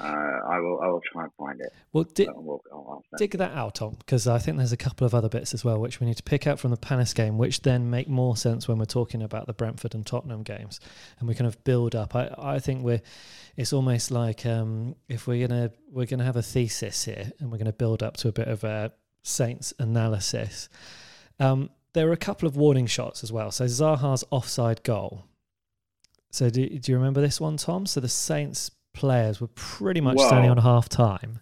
uh, 0.01 0.03
I 0.49 0.59
will. 0.59 0.81
I 0.81 0.87
will 0.89 1.03
try 1.13 1.25
and 1.25 1.33
find 1.35 1.61
it. 1.61 1.73
well, 1.93 2.05
di- 2.05 2.27
we'll, 2.35 2.61
I'll, 2.73 3.05
I'll 3.13 3.19
dig 3.19 3.33
that 3.33 3.53
out, 3.53 3.75
Tom, 3.77 3.95
because 3.99 4.27
I 4.27 4.39
think 4.39 4.57
there's 4.57 4.73
a 4.73 4.77
couple 4.77 5.07
of 5.07 5.15
other 5.15 5.29
bits 5.29 5.53
as 5.53 5.63
well 5.65 5.79
which 5.79 6.01
we 6.01 6.07
need 6.07 6.17
to 6.17 6.23
pick 6.23 6.47
out 6.47 6.59
from 6.59 6.71
the 6.71 6.77
Palace 6.77 7.13
game, 7.13 7.37
which 7.39 7.63
then 7.63 7.89
make 7.91 8.09
more 8.09 8.37
sense 8.37 8.67
when 8.67 8.79
we're 8.79 8.85
talking 8.87 9.23
about 9.23 9.47
the 9.47 9.53
Brentford 9.53 9.95
and 9.95 10.05
Tottenham 10.07 10.43
games, 10.43 10.81
and 11.21 11.29
we 11.29 11.35
kind 11.37 11.47
of 11.47 11.63
build 11.65 11.95
up. 11.95 12.17
I, 12.17 12.35
I 12.39 12.59
think 12.59 12.83
we're, 12.83 13.03
it's 13.57 13.73
almost 13.73 14.11
like 14.11 14.45
um, 14.47 14.97
if 15.09 15.27
we're 15.27 15.47
gonna 15.47 15.71
we're 15.93 16.07
gonna 16.07 16.25
have 16.25 16.37
a 16.37 16.43
thesis 16.43 17.05
here, 17.05 17.31
and 17.39 17.53
we're 17.53 17.59
gonna 17.59 17.73
build 17.73 18.03
up 18.03 18.17
to 18.19 18.29
a 18.29 18.33
bit 18.33 18.49
of 18.49 18.65
a 18.65 18.93
Saints 19.23 19.73
analysis. 19.79 20.69
Um, 21.39 21.69
there 21.93 22.07
were 22.07 22.13
a 22.13 22.17
couple 22.19 22.47
of 22.47 22.57
warning 22.57 22.87
shots 22.87 23.23
as 23.25 23.33
well. 23.33 23.51
So 23.51 23.65
Zaha's 23.65 24.25
offside 24.31 24.83
goal. 24.83 25.25
So 26.31 26.49
do, 26.49 26.69
do 26.69 26.93
you 26.93 26.99
remember 26.99 27.21
this 27.21 27.41
one, 27.41 27.57
Tom? 27.57 27.87
So 27.87 28.01
the 28.01 28.09
Saints 28.09 28.71
players 28.93 29.41
were 29.41 29.49
pretty 29.49 30.01
much 30.01 30.19
standing 30.19 30.51
on 30.51 30.59
half 30.59 30.89
time. 30.89 31.41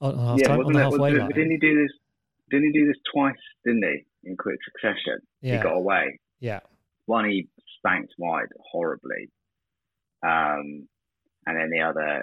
On, 0.00 0.14
on 0.14 0.26
half 0.26 0.40
yeah, 0.40 0.48
time, 0.48 0.60
on 0.60 0.72
the 0.72 0.78
it? 0.78 0.82
halfway 0.82 1.12
line. 1.12 1.28
didn't 1.28 1.50
he 1.50 1.58
do 1.58 1.82
this? 1.82 1.90
Didn't 2.50 2.72
he 2.72 2.80
do 2.80 2.86
this 2.86 2.96
twice? 3.12 3.34
Didn't 3.64 3.82
he? 3.82 4.04
In 4.28 4.36
quick 4.36 4.58
succession, 4.64 5.18
yeah, 5.42 5.58
he 5.58 5.62
got 5.62 5.76
away. 5.76 6.18
yeah, 6.40 6.60
One 7.04 7.28
he 7.28 7.46
spanked 7.76 8.14
wide 8.16 8.48
horribly, 8.72 9.28
um, 10.22 10.88
and 11.44 11.56
then 11.58 11.68
the 11.70 11.80
other, 11.82 12.22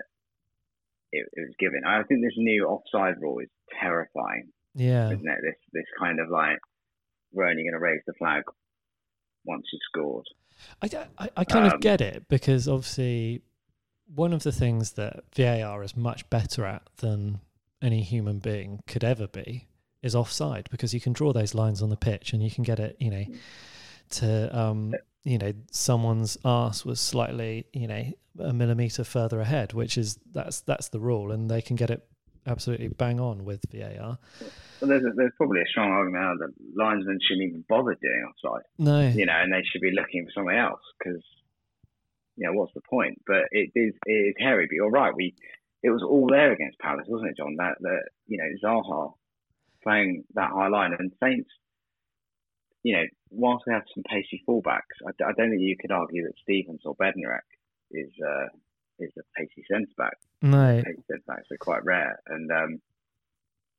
it, 1.11 1.27
it 1.31 1.41
was 1.41 1.53
given. 1.59 1.81
I 1.85 2.01
think 2.01 2.21
this 2.23 2.33
new 2.37 2.65
offside 2.65 3.21
rule 3.21 3.37
is 3.37 3.49
terrifying, 3.79 4.49
yeah, 4.73 5.11
isn't 5.11 5.27
it? 5.27 5.39
This 5.43 5.55
this 5.73 5.85
kind 5.99 6.19
of 6.19 6.29
like 6.31 6.57
we're 7.31 7.47
only 7.47 7.63
going 7.63 7.73
to 7.73 7.79
raise 7.79 8.01
the 8.05 8.13
flag 8.13 8.43
once 9.45 9.65
you've 9.71 9.81
scored. 9.91 10.25
I 10.81 11.43
kind 11.45 11.65
of 11.67 11.73
Um, 11.73 11.79
get 11.79 12.01
it 12.01 12.27
because 12.27 12.67
obviously 12.67 13.41
one 14.13 14.33
of 14.33 14.43
the 14.43 14.51
things 14.51 14.91
that 14.93 15.23
VAR 15.35 15.81
is 15.83 15.95
much 15.95 16.29
better 16.29 16.65
at 16.65 16.83
than 16.97 17.39
any 17.81 18.01
human 18.03 18.39
being 18.39 18.83
could 18.85 19.03
ever 19.03 19.27
be 19.27 19.67
is 20.03 20.15
offside 20.15 20.67
because 20.69 20.93
you 20.93 20.99
can 20.99 21.13
draw 21.13 21.33
those 21.33 21.55
lines 21.55 21.81
on 21.81 21.89
the 21.89 21.97
pitch 21.97 22.33
and 22.33 22.43
you 22.43 22.51
can 22.51 22.63
get 22.63 22.79
it, 22.79 22.95
you 22.99 23.09
know, 23.09 23.25
to 24.09 24.57
um, 24.57 24.93
you 25.23 25.37
know 25.37 25.53
someone's 25.71 26.37
arse 26.43 26.83
was 26.85 26.99
slightly 26.99 27.65
you 27.73 27.87
know 27.87 28.11
a 28.39 28.53
millimeter 28.53 29.03
further 29.03 29.39
ahead, 29.39 29.73
which 29.73 29.97
is 29.97 30.19
that's 30.31 30.61
that's 30.61 30.89
the 30.89 30.99
rule, 30.99 31.31
and 31.31 31.49
they 31.49 31.61
can 31.61 31.75
get 31.75 31.89
it 31.89 32.05
absolutely 32.47 32.89
bang 32.89 33.19
on 33.19 33.45
with 33.45 33.63
VAR. 33.71 34.17
Well, 34.79 34.89
there's 34.89 35.03
a, 35.03 35.11
there's 35.15 35.33
probably 35.37 35.61
a 35.61 35.69
strong 35.69 35.91
argument 35.91 36.23
now 36.23 36.33
that 36.39 36.53
linesmen 36.75 37.19
shouldn't 37.21 37.47
even 37.47 37.65
bother 37.69 37.95
doing 38.01 38.25
offside. 38.29 38.65
No, 38.77 39.07
you 39.07 39.25
know, 39.25 39.33
and 39.35 39.53
they 39.53 39.63
should 39.63 39.81
be 39.81 39.91
looking 39.91 40.25
for 40.25 40.31
something 40.31 40.57
else 40.57 40.81
because 40.97 41.23
you 42.35 42.47
know 42.47 42.53
what's 42.53 42.73
the 42.73 42.81
point? 42.89 43.21
But 43.27 43.43
it 43.51 43.71
is 43.75 43.93
it 44.05 44.11
is 44.11 44.35
hairy. 44.39 44.65
But 44.65 44.73
you're 44.73 44.89
right. 44.89 45.13
We 45.15 45.35
it 45.83 45.89
was 45.89 46.03
all 46.03 46.27
there 46.27 46.51
against 46.51 46.79
Palace, 46.79 47.05
wasn't 47.07 47.31
it, 47.31 47.37
John? 47.37 47.55
That 47.57 47.75
that 47.81 48.03
you 48.27 48.37
know 48.37 48.49
Zaha 48.63 49.13
playing 49.83 50.23
that 50.35 50.51
high 50.51 50.67
line 50.67 50.95
and 50.97 51.11
Saints. 51.21 51.49
You 52.83 52.95
know, 52.95 53.03
whilst 53.29 53.65
we 53.67 53.73
have 53.73 53.83
some 53.93 54.03
pacey 54.09 54.43
fullbacks, 54.47 54.97
I, 55.05 55.11
I 55.23 55.33
don't 55.37 55.51
think 55.51 55.61
you 55.61 55.77
could 55.79 55.91
argue 55.91 56.23
that 56.23 56.33
Stevens 56.41 56.81
or 56.85 56.95
Bednarek 56.95 57.45
is 57.91 58.09
uh, 58.25 58.47
is 59.01 59.11
a 59.17 59.23
pacey 59.37 59.63
centre 59.69 59.91
back. 59.97 60.17
no, 60.41 60.81
Pacey 60.85 61.03
centre 61.09 61.23
backs 61.27 61.47
are 61.51 61.57
quite 61.57 61.83
rare, 61.83 62.19
and 62.27 62.51
um, 62.51 62.81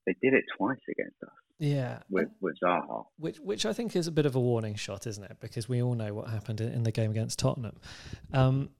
they 0.06 0.14
did 0.20 0.34
it 0.34 0.44
twice 0.56 0.80
against 0.90 1.22
us 1.22 1.30
yeah. 1.62 1.98
with 2.10 2.28
with 2.40 2.56
Zaha. 2.62 3.06
which 3.18 3.38
which 3.38 3.64
I 3.64 3.72
think 3.72 3.94
is 3.94 4.06
a 4.06 4.12
bit 4.12 4.26
of 4.26 4.34
a 4.34 4.40
warning 4.40 4.74
shot, 4.74 5.06
isn't 5.06 5.22
it? 5.22 5.38
Because 5.40 5.68
we 5.68 5.80
all 5.82 5.94
know 5.94 6.12
what 6.12 6.28
happened 6.28 6.60
in, 6.60 6.82
the 6.82 6.92
game 6.92 7.10
against 7.12 7.38
Tottenham. 7.38 7.78
Um, 8.32 8.70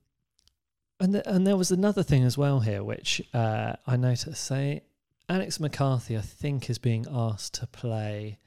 and 0.99 1.15
the, 1.15 1.29
and 1.29 1.47
there 1.47 1.57
was 1.57 1.71
another 1.71 2.03
thing 2.03 2.23
as 2.23 2.37
well 2.37 2.59
here, 2.59 2.83
which 2.83 3.21
uh, 3.33 3.73
I 3.87 3.95
noticed. 3.95 4.43
Say, 4.43 4.81
Alex 5.29 5.59
McCarthy, 5.59 6.17
I 6.17 6.21
think, 6.21 6.69
is 6.69 6.77
being 6.77 7.05
asked 7.09 7.55
to 7.55 7.67
play 7.67 8.37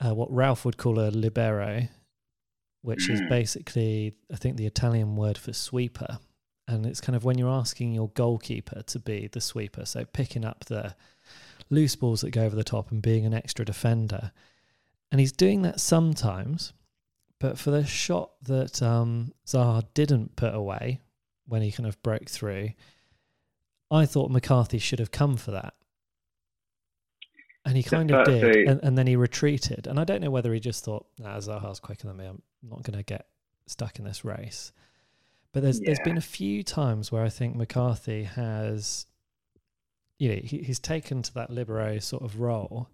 uh, 0.00 0.14
what 0.14 0.32
Ralph 0.32 0.64
would 0.64 0.76
call 0.76 1.00
a 1.00 1.10
libero, 1.10 1.88
which 2.82 3.08
is 3.10 3.20
Mm. 3.20 3.28
basically, 3.28 4.14
I 4.32 4.36
think, 4.36 4.56
the 4.56 4.66
Italian 4.66 5.16
word 5.16 5.38
for 5.38 5.52
sweeper. 5.52 6.18
And 6.68 6.84
it's 6.84 7.00
kind 7.00 7.14
of 7.14 7.24
when 7.24 7.38
you're 7.38 7.48
asking 7.48 7.92
your 7.92 8.08
goalkeeper 8.10 8.82
to 8.82 8.98
be 8.98 9.28
the 9.28 9.40
sweeper, 9.40 9.86
so 9.86 10.04
picking 10.04 10.44
up 10.44 10.64
the 10.64 10.96
loose 11.70 11.94
balls 11.96 12.22
that 12.22 12.30
go 12.30 12.42
over 12.42 12.56
the 12.56 12.64
top 12.64 12.90
and 12.90 13.00
being 13.00 13.24
an 13.24 13.34
extra 13.34 13.64
defender. 13.64 14.32
And 15.12 15.20
he's 15.20 15.32
doing 15.32 15.62
that 15.62 15.78
sometimes, 15.80 16.72
but 17.38 17.58
for 17.58 17.70
the 17.70 17.84
shot 17.84 18.30
that 18.42 18.82
um, 18.82 19.32
Zaha 19.46 19.84
didn't 19.94 20.34
put 20.36 20.54
away 20.54 21.00
when 21.46 21.62
he 21.62 21.70
kind 21.70 21.86
of 21.86 22.02
broke 22.02 22.28
through, 22.28 22.70
I 23.90 24.06
thought 24.06 24.32
McCarthy 24.32 24.78
should 24.78 24.98
have 24.98 25.12
come 25.12 25.36
for 25.36 25.52
that. 25.52 25.74
And 27.64 27.76
he 27.76 27.82
kind 27.82 28.10
of 28.10 28.24
did, 28.26 28.68
and, 28.68 28.80
and 28.82 28.98
then 28.98 29.06
he 29.06 29.16
retreated. 29.16 29.86
And 29.86 29.98
I 29.98 30.04
don't 30.04 30.20
know 30.20 30.30
whether 30.30 30.52
he 30.52 30.60
just 30.60 30.84
thought, 30.84 31.06
nah, 31.18 31.36
Zaha's 31.38 31.80
quicker 31.80 32.06
than 32.06 32.16
me. 32.16 32.26
I'm 32.26 32.42
not 32.62 32.82
going 32.82 32.96
to 32.96 33.04
get 33.04 33.26
stuck 33.66 33.98
in 33.98 34.04
this 34.04 34.24
race. 34.24 34.72
But 35.56 35.62
there's 35.62 35.80
there's 35.80 35.96
Yeah. 36.00 36.04
been 36.04 36.18
a 36.18 36.20
few 36.20 36.62
times 36.62 37.10
where 37.10 37.22
I 37.24 37.30
think 37.30 37.56
McCarthy 37.56 38.24
has, 38.24 39.06
you 40.18 40.28
know, 40.28 40.34
he, 40.44 40.58
he's 40.58 40.78
taken 40.78 41.22
to 41.22 41.32
that 41.32 41.48
libero 41.48 41.98
sort 41.98 42.22
of 42.24 42.38
role, 42.40 42.90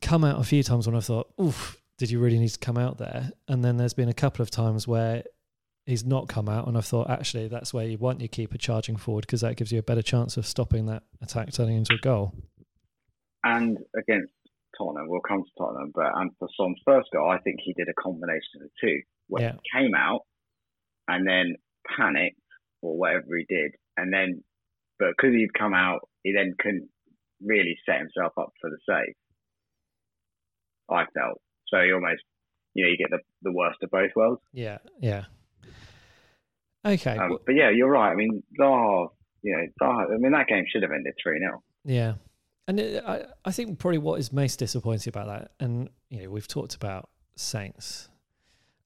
come 0.00 0.24
out 0.24 0.40
a 0.40 0.42
few 0.42 0.62
times 0.62 0.86
when 0.86 0.96
I've 0.96 1.04
thought, 1.04 1.30
oof, 1.38 1.76
did 1.98 2.10
you 2.10 2.18
really 2.18 2.38
need 2.38 2.48
to 2.48 2.58
come 2.58 2.78
out 2.78 2.96
there? 2.96 3.30
And 3.46 3.62
then 3.62 3.76
there's 3.76 3.92
been 3.92 4.08
a 4.08 4.14
couple 4.14 4.42
of 4.42 4.50
times 4.50 4.88
where 4.88 5.22
he's 5.84 6.02
not 6.02 6.30
come 6.30 6.48
out, 6.48 6.66
and 6.66 6.78
I've 6.78 6.86
thought, 6.86 7.10
actually, 7.10 7.46
that's 7.48 7.74
where 7.74 7.84
you 7.86 7.98
want 7.98 8.22
your 8.22 8.28
keeper 8.28 8.56
charging 8.56 8.96
forward 8.96 9.26
because 9.26 9.42
that 9.42 9.56
gives 9.56 9.70
you 9.70 9.78
a 9.80 9.82
better 9.82 10.00
chance 10.00 10.38
of 10.38 10.46
stopping 10.46 10.86
that 10.86 11.02
attack 11.20 11.52
turning 11.52 11.76
into 11.76 11.92
a 11.92 11.98
goal. 11.98 12.32
and 13.44 13.76
against 13.94 14.32
Tottenham, 14.78 15.08
we'll 15.10 15.20
come 15.20 15.42
to 15.44 15.50
Tottenham, 15.58 15.92
but 15.94 16.10
and 16.16 16.30
for 16.38 16.48
Son's 16.56 16.78
first 16.86 17.10
goal, 17.12 17.28
I 17.28 17.36
think 17.40 17.60
he 17.62 17.74
did 17.74 17.88
a 17.90 18.02
combination 18.02 18.54
of 18.54 18.60
the 18.62 18.70
two, 18.80 19.02
where 19.28 19.42
Yeah. 19.42 19.52
he 19.62 19.78
came 19.78 19.94
out 19.94 20.22
and 21.08 21.26
then 21.26 21.56
panicked 21.96 22.38
or 22.80 22.96
whatever 22.96 23.36
he 23.36 23.44
did, 23.48 23.72
and 23.96 24.12
then, 24.12 24.42
but 24.98 25.10
because 25.16 25.34
he'd 25.34 25.54
come 25.54 25.74
out, 25.74 26.08
he 26.22 26.32
then 26.32 26.54
couldn't 26.58 26.88
really 27.44 27.76
set 27.86 27.98
himself 27.98 28.32
up 28.38 28.52
for 28.60 28.70
the 28.70 28.78
save. 28.88 29.14
I 30.90 31.04
felt 31.14 31.40
so. 31.68 31.82
He 31.82 31.92
almost, 31.92 32.22
you 32.74 32.84
know, 32.84 32.90
you 32.90 32.96
get 32.96 33.10
the 33.10 33.20
the 33.42 33.52
worst 33.52 33.78
of 33.82 33.90
both 33.90 34.10
worlds. 34.14 34.42
Yeah, 34.52 34.78
yeah. 35.00 35.24
Okay, 36.84 37.16
Um, 37.16 37.30
well, 37.30 37.38
but 37.46 37.54
yeah, 37.54 37.70
you're 37.70 37.90
right. 37.90 38.10
I 38.10 38.14
mean, 38.14 38.42
Zaha, 38.58 39.08
you 39.42 39.56
know, 39.56 39.66
Zaha. 39.80 40.14
I 40.14 40.18
mean, 40.18 40.32
that 40.32 40.48
game 40.48 40.64
should 40.68 40.82
have 40.82 40.90
ended 40.90 41.14
three 41.22 41.38
0 41.38 41.62
Yeah, 41.84 42.14
and 42.66 42.80
it, 42.80 43.04
I 43.06 43.24
I 43.44 43.52
think 43.52 43.78
probably 43.78 43.98
what 43.98 44.18
is 44.18 44.32
most 44.32 44.58
disappointing 44.58 45.10
about 45.10 45.26
that, 45.26 45.52
and 45.60 45.88
you 46.10 46.22
know 46.22 46.30
we've 46.30 46.48
talked 46.48 46.74
about 46.74 47.08
Saints 47.36 48.08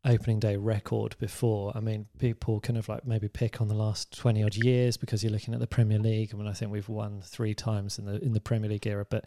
opening 0.07 0.39
day 0.39 0.57
record 0.57 1.17
before. 1.19 1.73
I 1.75 1.81
mean, 1.81 2.07
people 2.19 2.61
kind 2.61 2.79
of 2.79 2.89
like 2.89 3.07
maybe 3.07 3.29
pick 3.29 3.61
on 3.61 3.69
the 3.69 3.75
last 3.75 4.17
twenty 4.17 4.43
odd 4.43 4.55
years 4.55 4.97
because 4.97 5.23
you're 5.23 5.33
looking 5.33 5.55
at 5.55 5.61
the 5.61 5.67
Premier 5.67 5.99
League. 5.99 6.31
I 6.33 6.37
mean, 6.37 6.47
I 6.47 6.53
think 6.53 6.71
we've 6.71 6.89
won 6.89 7.21
three 7.23 7.55
times 7.55 7.99
in 7.99 8.07
the 8.07 8.23
in 8.23 8.33
the 8.33 8.41
Premier 8.41 8.71
League 8.71 8.87
era, 8.87 9.07
but 9.09 9.27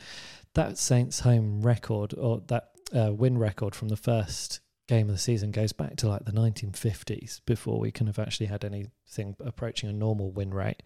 that 0.55 0.77
Saints 0.77 1.19
home 1.19 1.61
record 1.61 2.13
or 2.15 2.41
that 2.47 2.69
uh, 2.95 3.13
win 3.13 3.37
record 3.37 3.75
from 3.75 3.89
the 3.89 3.97
first 3.97 4.61
game 4.87 5.07
of 5.07 5.15
the 5.15 5.21
season 5.21 5.51
goes 5.51 5.71
back 5.71 5.95
to 5.97 6.07
like 6.07 6.25
the 6.25 6.31
1950s 6.31 7.41
before 7.45 7.79
we 7.79 7.91
kind 7.91 8.09
of 8.09 8.17
actually 8.17 8.47
had 8.47 8.65
anything 8.65 9.35
approaching 9.39 9.87
a 9.87 9.93
normal 9.93 10.31
win 10.31 10.51
rate. 10.51 10.81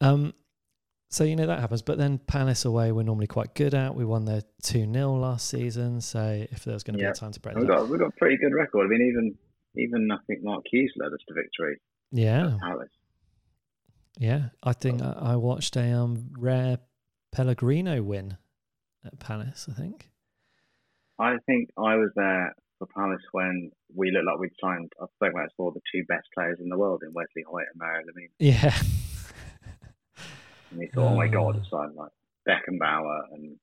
Um, 0.00 0.32
so 1.08 1.24
you 1.24 1.36
know 1.36 1.46
that 1.46 1.60
happens, 1.60 1.82
but 1.82 1.98
then 1.98 2.18
Palace 2.18 2.64
away 2.64 2.92
we're 2.92 3.02
normally 3.02 3.26
quite 3.26 3.54
good 3.54 3.74
at. 3.74 3.94
We 3.94 4.04
won 4.04 4.24
their 4.24 4.42
two 4.62 4.90
0 4.92 5.14
last 5.16 5.48
season, 5.48 6.00
so 6.00 6.46
if 6.50 6.64
there's 6.64 6.82
going 6.82 6.98
to 6.98 7.02
be 7.02 7.08
a 7.08 7.12
time 7.12 7.32
to 7.32 7.40
break 7.40 7.56
We've 7.56 7.66
got 7.66 7.88
we've 7.88 8.00
got 8.00 8.08
a 8.08 8.18
pretty 8.18 8.36
good 8.36 8.52
record. 8.54 8.86
I 8.86 8.88
mean, 8.88 9.06
even 9.08 9.34
even 9.76 10.10
I 10.10 10.16
think 10.26 10.42
Mark 10.42 10.64
Hughes 10.70 10.92
led 10.96 11.12
us 11.12 11.20
to 11.28 11.34
victory 11.34 11.80
yeah, 12.12 12.56
Palace. 12.60 12.88
yeah. 14.18 14.48
I 14.62 14.72
think 14.72 15.02
I, 15.02 15.12
I 15.20 15.36
watched 15.36 15.76
a 15.76 15.92
um, 15.92 16.30
rare 16.38 16.78
Pellegrino 17.32 18.02
win 18.02 18.36
at 19.04 19.18
Palace. 19.18 19.68
I 19.70 19.74
think. 19.74 20.08
I 21.18 21.36
think 21.46 21.70
I 21.78 21.96
was 21.96 22.10
there 22.14 22.54
for 22.78 22.86
Palace 22.86 23.22
when 23.32 23.70
we 23.94 24.10
looked 24.10 24.26
like 24.26 24.38
we'd 24.38 24.50
signed. 24.60 24.92
I've 25.00 25.08
spoken 25.14 25.36
about 25.36 25.44
this 25.46 25.52
before. 25.52 25.72
The 25.72 25.80
two 25.92 26.04
best 26.08 26.28
players 26.34 26.58
in 26.60 26.68
the 26.68 26.78
world 26.78 27.02
in 27.02 27.12
Wesley 27.12 27.44
Hoedt 27.44 27.64
and 27.72 27.78
Mario 27.78 28.06
Lemina. 28.06 28.30
Yeah, 28.38 28.76
And 30.76 30.80
we 30.80 30.88
thought, 30.88 31.12
oh 31.12 31.16
my 31.16 31.26
god, 31.28 31.56
Ah. 31.56 31.58
it's 31.60 31.70
signed 31.70 31.94
like 31.96 32.10
Beckenbauer 32.46 33.32
and 33.32 33.56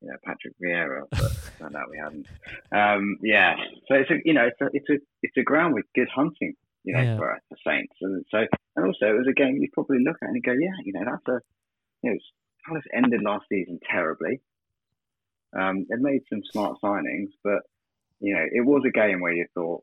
you 0.00 0.08
know 0.08 0.16
Patrick 0.24 0.54
Vieira, 0.60 1.02
but 1.10 1.30
turned 1.58 1.76
out 1.76 1.88
we 1.90 1.98
hadn't. 1.98 2.26
Um, 2.72 3.18
yeah, 3.22 3.54
so 3.86 3.94
it's 3.94 4.10
a 4.10 4.16
you 4.24 4.32
know 4.34 4.46
it's 4.48 4.60
a 4.60 4.68
it's 4.72 4.90
a 4.90 4.98
it's 5.22 5.36
a 5.36 5.42
ground 5.42 5.74
with 5.74 5.84
good 5.94 6.08
hunting, 6.08 6.54
you 6.82 6.94
know, 6.94 7.00
Yeah. 7.02 7.16
for 7.16 7.38
the 7.50 7.56
Saints, 7.64 7.94
and 8.00 8.24
so 8.30 8.38
and 8.76 8.86
also 8.86 9.06
it 9.06 9.18
was 9.18 9.28
a 9.28 9.32
game 9.32 9.56
you 9.60 9.68
probably 9.72 10.02
look 10.04 10.16
at 10.22 10.28
and 10.30 10.42
go, 10.42 10.52
yeah, 10.52 10.74
you 10.84 10.92
know, 10.92 11.04
that's 11.04 11.28
a 11.28 11.40
you 12.02 12.10
know, 12.10 12.16
it's- 12.16 12.32
Palace 12.66 12.84
ended 12.94 13.22
last 13.22 13.44
season 13.48 13.80
terribly. 13.90 14.40
Um, 15.52 15.84
they 15.90 15.96
made 15.96 16.22
some 16.30 16.42
smart 16.50 16.78
signings, 16.82 17.30
but 17.44 17.62
you 18.20 18.34
know, 18.34 18.44
it 18.52 18.64
was 18.64 18.82
a 18.86 18.90
game 18.92 19.20
where 19.20 19.32
you 19.32 19.46
thought, 19.52 19.82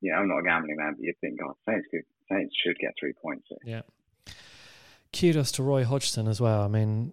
you 0.00 0.10
know, 0.12 0.18
I'm 0.18 0.28
not 0.28 0.38
a 0.38 0.42
gambling 0.42 0.76
man, 0.78 0.94
but 0.96 1.04
you 1.04 1.14
think, 1.20 1.38
God, 1.40 1.54
Saints 1.68 1.86
could, 1.92 2.02
Saints 2.30 2.54
should 2.62 2.76
get 2.78 2.90
three 2.98 3.12
points. 3.22 3.46
Here. 3.48 3.58
yeah. 3.64 3.82
Kudos 5.18 5.52
to 5.52 5.62
Roy 5.62 5.84
Hodgson 5.84 6.28
as 6.28 6.40
well. 6.40 6.62
I 6.62 6.68
mean, 6.68 7.12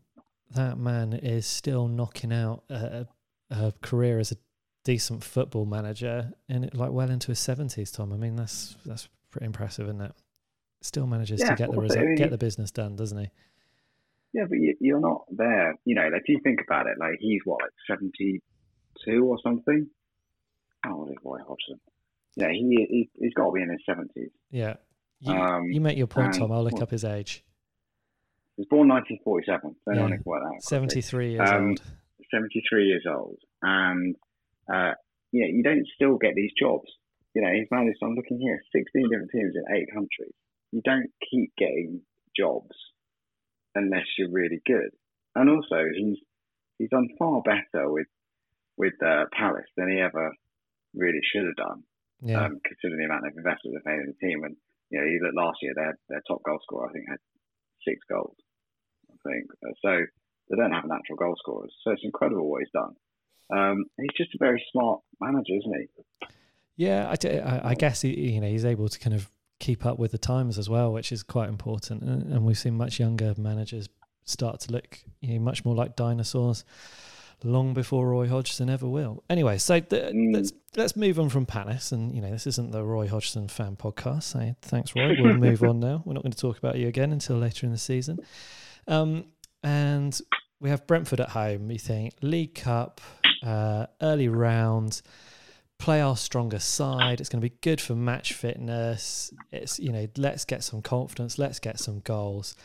that 0.51 0.77
man 0.77 1.13
is 1.13 1.45
still 1.45 1.88
knocking 1.88 2.31
out 2.31 2.63
a, 2.69 3.07
a 3.50 3.74
career 3.81 4.19
as 4.19 4.31
a 4.31 4.35
decent 4.83 5.24
football 5.24 5.65
manager, 5.65 6.31
and 6.47 6.71
like 6.74 6.91
well 6.91 7.09
into 7.09 7.27
his 7.27 7.39
seventies. 7.39 7.91
Tom, 7.91 8.13
I 8.13 8.17
mean, 8.17 8.35
that's 8.35 8.75
that's 8.85 9.09
pretty 9.31 9.47
impressive, 9.47 9.88
isn't 9.88 10.01
it? 10.01 10.13
Still 10.81 11.07
manages 11.07 11.41
to 11.41 11.55
get 11.55 11.71
the 11.71 11.79
result, 11.79 12.00
I 12.00 12.05
mean, 12.05 12.15
get 12.15 12.29
the 12.29 12.38
business 12.38 12.69
done, 12.69 12.95
doesn't 12.95 13.17
he? 13.17 13.29
Yeah, 14.33 14.43
but 14.47 14.59
you, 14.59 14.75
you're 14.79 15.00
not 15.00 15.25
there. 15.31 15.75
You 15.85 15.95
know, 15.95 16.03
like, 16.03 16.21
if 16.21 16.29
you 16.29 16.39
think 16.43 16.59
about 16.62 16.85
it, 16.88 16.97
like 17.00 17.17
he's 17.19 17.41
what, 17.45 17.62
like 17.63 17.71
72 17.88 18.41
or 19.25 19.39
something? 19.41 19.88
How 20.81 20.97
old 20.97 21.09
is 21.09 21.15
Roy 21.24 21.39
Hodgson? 21.39 21.79
Yeah, 22.35 22.50
he, 22.51 22.85
he 22.89 23.09
he's 23.19 23.33
got 23.33 23.47
to 23.47 23.51
be 23.51 23.62
in 23.63 23.69
his 23.69 23.79
70s. 23.89 24.29
Yeah. 24.51 24.75
You, 25.21 25.33
Um, 25.33 25.71
you 25.71 25.81
make 25.81 25.97
your 25.97 26.05
point, 26.07 26.35
Tom. 26.35 26.51
I'll 26.51 26.63
look 26.63 26.74
what- 26.74 26.83
up 26.83 26.91
his 26.91 27.03
age. 27.05 27.43
He 28.55 28.62
was 28.62 28.67
born 28.69 28.88
1947. 28.88 29.75
So 29.83 29.91
Yeah. 29.93 30.17
work 30.25 30.43
that 30.43 30.62
Seventy-three 30.63 31.31
years 31.31 31.50
Um, 31.50 31.69
old. 31.69 31.81
73 32.31 32.85
years 32.85 33.05
old, 33.05 33.38
and 33.62 34.15
uh, 34.71 34.93
you 35.31 35.41
know 35.41 35.47
you 35.55 35.62
don't 35.63 35.85
still 35.95 36.17
get 36.17 36.33
these 36.35 36.51
jobs. 36.57 36.89
You 37.33 37.41
know 37.41 37.51
he's 37.53 37.67
managed. 37.69 38.00
I'm 38.01 38.15
looking 38.15 38.39
here, 38.39 38.59
16 38.71 39.09
different 39.09 39.31
teams 39.31 39.53
in 39.55 39.75
eight 39.75 39.88
countries. 39.93 40.33
You 40.71 40.81
don't 40.83 41.12
keep 41.29 41.53
getting 41.57 42.01
jobs 42.35 42.75
unless 43.75 44.05
you're 44.17 44.31
really 44.31 44.62
good. 44.65 44.89
And 45.35 45.50
also, 45.50 45.83
he's 45.93 46.17
he's 46.77 46.89
done 46.89 47.09
far 47.19 47.41
better 47.41 47.91
with 47.91 48.07
with 48.77 48.93
uh, 49.03 49.25
Palace 49.38 49.69
than 49.77 49.89
he 49.91 50.00
ever 50.00 50.33
really 50.95 51.21
should 51.31 51.45
have 51.45 51.55
done, 51.55 51.83
Yeah. 52.21 52.45
um, 52.45 52.59
considering 52.65 53.00
the 53.00 53.05
amount 53.05 53.27
of 53.27 53.38
investment 53.38 53.75
they've 53.75 53.85
made 53.93 54.01
in 54.01 54.07
the 54.17 54.27
team. 54.27 54.43
And 54.45 54.55
you 54.89 55.00
know, 55.00 55.05
you 55.05 55.19
look 55.24 55.35
last 55.35 55.59
year, 55.62 55.74
their 55.75 55.97
their 56.09 56.21
top 56.27 56.41
goal 56.43 56.59
scorer 56.63 56.89
I 56.89 56.93
think 56.93 57.05
had 57.09 57.19
six 57.83 58.00
goals. 58.09 58.35
Think 59.25 59.46
Uh, 59.65 59.74
so. 59.82 60.05
They 60.48 60.58
don't 60.58 60.72
have 60.74 60.86
natural 60.86 61.17
goal 61.17 61.36
scorers, 61.39 61.74
so 61.84 61.89
it's 61.89 62.03
incredible 62.03 62.48
what 62.48 62.62
he's 62.62 62.72
done. 62.72 62.96
Um, 63.50 63.86
he's 63.98 64.15
just 64.15 64.36
a 64.36 64.38
very 64.39 64.63
smart 64.72 65.01
manager, 65.20 65.53
isn't 65.58 65.74
he? 65.74 66.27
Yeah, 66.77 67.10
I, 67.10 67.70
I, 67.70 67.74
guess 67.74 68.01
he, 68.01 68.34
you 68.34 68.41
know 68.41 68.48
he's 68.48 68.63
able 68.63 68.89
to 68.89 69.00
kind 69.00 69.15
of 69.15 69.29
keep 69.60 69.86
up 69.86 69.98
with 69.98 70.12
the 70.12 70.17
times 70.17 70.58
as 70.58 70.70
well, 70.70 70.91
which 70.91 71.12
is 71.12 71.24
quite 71.24 71.50
important. 71.50 72.03
And, 72.03 72.32
and 72.32 72.46
we've 72.46 72.58
seen 72.58 72.75
much 72.75 73.00
younger 73.00 73.34
managers 73.38 73.88
start 74.25 74.60
to 74.62 74.72
look 74.72 75.00
you 75.22 75.34
know, 75.34 75.39
much 75.39 75.63
more 75.63 75.75
like 75.75 75.96
dinosaurs 75.96 76.65
long 77.44 77.74
before 77.74 78.10
Roy 78.10 78.27
Hodgson 78.27 78.70
ever 78.70 78.88
will. 78.88 79.24
Anyway, 79.29 79.58
so 79.58 79.79
mm. 79.79 80.34
let's 80.34 80.51
let's 80.75 80.96
move 80.96 81.20
on 81.20 81.29
from 81.29 81.46
Palace, 81.46 81.91
and 81.91 82.13
you 82.13 82.22
know 82.22 82.32
this 82.32 82.48
isn't 82.48 82.72
the 82.72 82.84
Roy 82.84 83.08
Hodgson 83.08 83.48
fan 83.48 83.75
podcast. 83.75 84.24
So 84.24 84.55
thanks, 84.62 84.96
Roy. 84.96 85.15
We'll 85.20 85.34
move 85.38 85.63
on 85.63 85.79
now. 85.79 86.01
We're 86.05 86.13
not 86.13 86.24
going 86.24 86.34
to 86.34 86.38
talk 86.38 86.58
about 86.58 86.77
you 86.77 86.88
again 86.88 87.12
until 87.12 87.38
later 87.38 87.65
in 87.65 87.72
the 87.72 87.77
season. 87.77 88.20
Um, 88.88 89.25
and 89.63 90.20
we 90.60 90.70
have 90.70 90.88
Brentford 90.88 91.20
at 91.20 91.30
home. 91.30 91.72
You 91.72 91.80
think 91.80 92.13
League 92.22 92.56
Cup, 92.56 93.01
uh, 93.44 93.88
early 94.01 94.30
round, 94.30 95.01
play 95.80 96.01
our 96.01 96.15
stronger 96.15 96.60
side. 96.60 97.20
It's 97.20 97.30
going 97.30 97.42
to 97.42 97.50
be 97.50 97.56
good 97.62 97.82
for 97.82 97.96
match 97.96 98.34
fitness. 98.34 99.34
It's 99.51 99.80
you 99.80 99.92
know 99.92 100.08
let's 100.18 100.46
get 100.46 100.63
some 100.63 100.82
confidence. 100.82 101.38
Let's 101.38 101.60
get 101.60 101.80
some 101.80 102.00
goals 102.00 102.56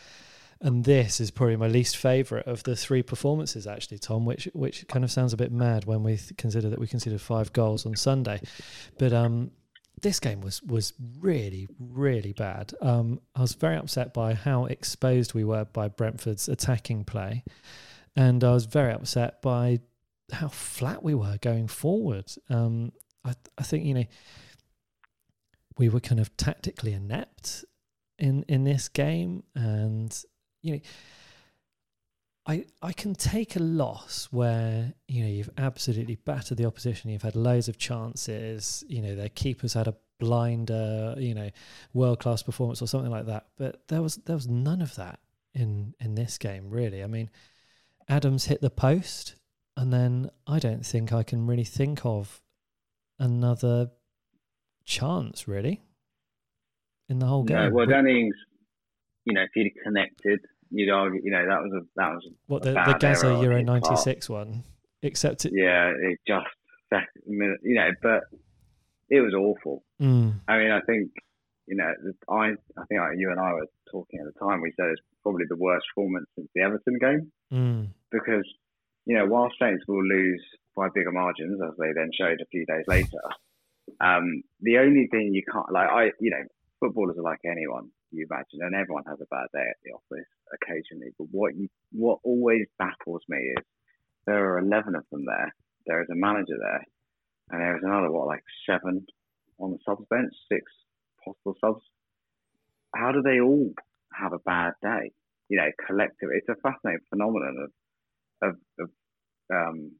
and 0.63 0.85
this 0.85 1.21
is 1.21 1.31
probably 1.31 1.57
my 1.57 1.67
least 1.67 1.97
favorite 1.97 2.47
of 2.47 2.63
the 2.65 2.77
three 2.77 3.03
performances 3.03 3.67
actually 3.67 3.99
tom 3.99 4.25
which 4.25 4.49
which 4.53 4.87
kind 4.89 5.05
of 5.05 5.11
sounds 5.11 5.33
a 5.33 5.37
bit 5.37 5.53
mad 5.53 5.85
when 5.85 6.03
we 6.03 6.19
consider 6.37 6.69
that 6.69 6.79
we 6.79 6.87
conceded 6.87 7.21
five 7.21 7.53
goals 7.53 7.87
on 7.87 7.97
sunday 7.97 8.41
but 8.99 9.13
um 9.13 9.51
this 10.03 10.21
game 10.21 10.41
was 10.41 10.63
was 10.63 10.93
really 11.19 11.69
really 11.79 12.33
bad. 12.33 12.73
Um 12.81 13.21
i 13.35 13.41
was 13.41 13.55
very 13.55 13.77
upset 13.77 14.13
by 14.15 14.35
how 14.35 14.67
exposed 14.67 15.35
we 15.35 15.45
were 15.45 15.65
by 15.65 15.89
brentford's 15.89 16.49
attacking 16.49 17.05
play. 17.05 17.45
And 18.17 18.43
i 18.45 18.53
was 18.53 18.67
very 18.67 18.93
upset 18.93 19.43
by 19.43 19.81
how 20.33 20.49
flat 20.49 21.03
we 21.03 21.15
were 21.15 21.39
going 21.41 21.69
forward. 21.69 22.27
Um 22.49 22.93
i 23.25 23.35
i 23.59 23.63
think 23.63 23.85
you 23.85 23.95
know 23.95 24.05
we 25.79 25.89
were 25.89 26.01
kind 26.01 26.21
of 26.21 26.37
tactically 26.37 26.93
inept 26.93 27.65
in 28.19 28.45
in 28.49 28.65
this 28.65 28.89
game. 28.89 29.43
And 29.55 30.17
you 30.63 30.75
know, 30.75 30.81
I 32.47 32.65
I 32.83 32.93
can 32.93 33.15
take 33.15 33.57
a 33.57 33.61
loss 33.61 34.29
where 34.31 34.95
you 35.09 35.23
know 35.23 35.29
you've 35.29 35.51
absolutely 35.59 36.17
battered 36.17 36.59
the 36.59 36.65
opposition. 36.65 37.11
You've 37.11 37.23
had 37.23 37.37
loads 37.37 37.69
of 37.69 37.79
chances. 37.79 38.85
You 38.89 39.03
know 39.03 39.15
their 39.15 39.29
keepers 39.29 39.75
had 39.75 39.89
a 39.89 39.95
blinder. 40.19 41.15
You 41.19 41.35
know, 41.35 41.51
world 41.93 42.21
class 42.21 42.43
performance 42.43 42.81
or 42.81 42.87
something 42.87 43.11
like 43.11 43.27
that. 43.27 43.47
But 43.59 43.87
there 43.89 44.03
was 44.03 44.17
there 44.17 44.37
was 44.37 44.49
none 44.49 44.81
of 44.81 44.95
that 44.97 45.21
in 45.55 45.95
in 46.01 46.15
this 46.15 46.39
game 46.39 46.71
really. 46.71 47.03
I 47.03 47.07
mean, 47.07 47.31
Adams 48.09 48.47
hit 48.47 48.61
the 48.61 48.71
post, 48.71 49.37
and 49.77 49.93
then 49.93 50.31
I 50.47 50.59
don't 50.59 50.85
think 50.85 51.13
I 51.13 51.23
can 51.23 51.47
really 51.47 51.65
think 51.65 52.05
of 52.05 52.41
another 53.19 53.91
chance 54.85 55.47
really 55.47 55.83
in 57.09 57.19
the 57.19 57.27
whole 57.27 57.45
game. 57.45 57.57
No, 57.57 57.71
well, 57.71 57.87
Danny 57.87 58.31
you 59.25 59.35
know, 59.35 59.43
if 59.43 59.51
he'd 59.55 59.73
connected, 59.85 60.41
you'd 60.71 60.91
argue, 60.91 61.21
you 61.23 61.31
know, 61.31 61.45
that 61.47 61.63
was 61.63 61.73
a 61.73 61.81
that 61.97 62.11
was 62.11 62.29
what 62.47 62.63
the 62.63 62.73
the 62.73 62.97
Gazza 62.99 63.39
Euro 63.43 63.63
'96 63.63 64.29
one, 64.29 64.65
except 65.03 65.45
it, 65.45 65.53
yeah, 65.55 65.91
it 65.91 66.19
just 66.27 66.47
you 67.27 67.75
know, 67.75 67.91
but 68.03 68.23
it 69.09 69.21
was 69.21 69.35
awful. 69.35 69.83
Mm. 70.01 70.41
I 70.49 70.59
mean, 70.59 70.71
I 70.71 70.81
think 70.81 71.11
you 71.67 71.77
know, 71.77 71.93
I 72.29 72.55
I 72.79 72.85
think 72.89 73.01
you 73.17 73.31
and 73.31 73.41
I 73.41 73.53
were 73.53 73.67
talking 73.91 74.21
at 74.21 74.27
the 74.33 74.39
time. 74.39 74.61
We 74.61 74.73
said 74.77 74.87
it's 74.91 75.03
probably 75.23 75.45
the 75.49 75.57
worst 75.57 75.87
performance 75.95 76.27
since 76.37 76.49
the 76.55 76.63
Everton 76.63 76.99
game 76.99 77.33
mm. 77.53 77.89
because 78.11 78.47
you 79.07 79.17
know, 79.17 79.27
while 79.27 79.51
Saints 79.61 79.85
will 79.89 80.05
lose 80.05 80.43
by 80.77 80.89
bigger 80.95 81.13
margins 81.13 81.61
as 81.63 81.77
they 81.79 81.93
then 81.95 82.11
showed 82.17 82.41
a 82.41 82.47
few 82.51 82.65
days 82.67 82.85
later. 82.87 83.21
Um, 84.01 84.43
the 84.61 84.79
only 84.79 85.09
thing 85.11 85.35
you 85.35 85.43
can't 85.51 85.71
like, 85.73 85.89
I 85.89 86.05
you 86.21 86.31
know, 86.31 86.45
footballers 86.79 87.19
are 87.19 87.23
like 87.23 87.41
anyone 87.45 87.91
you 88.13 88.27
imagine, 88.31 88.61
and 88.63 88.75
everyone 88.75 89.05
has 89.09 89.21
a 89.21 89.27
bad 89.31 89.49
day 89.53 89.61
at 89.69 89.79
the 89.85 89.93
office 89.93 90.29
occasionally. 90.55 91.13
But 91.19 91.29
what 91.31 91.57
you, 91.57 91.69
what 91.93 92.19
always 92.25 92.67
baffles 92.79 93.23
me 93.29 93.39
is 93.59 93.65
there 94.27 94.53
are 94.55 94.59
eleven 94.59 94.95
of 94.97 95.05
them 95.11 95.25
there. 95.27 95.55
There 95.87 96.03
is 96.03 96.09
a 96.11 96.17
manager 96.17 96.57
there, 96.59 96.85
and 97.51 97.61
there 97.63 97.77
is 97.77 97.83
another 97.85 98.11
what 98.11 98.27
like 98.29 98.45
seven 98.69 99.07
on 99.59 99.73
the 99.73 99.79
subs 99.87 100.07
bench, 100.11 100.33
six 100.51 100.65
possible 101.25 101.57
subs. 101.61 101.83
How 102.95 103.13
do 103.13 103.23
they 103.23 103.41
all 103.41 103.73
have 104.15 104.33
a 104.33 104.39
bad 104.41 104.73
day? 104.83 105.13
You 105.49 105.59
know, 105.59 105.71
collectively, 105.87 106.37
It's 106.39 106.49
a 106.49 106.61
fascinating 106.63 107.01
phenomenon 107.11 107.57
of 107.65 108.51
of, 108.51 108.57
of 108.81 108.91
um, 109.55 109.93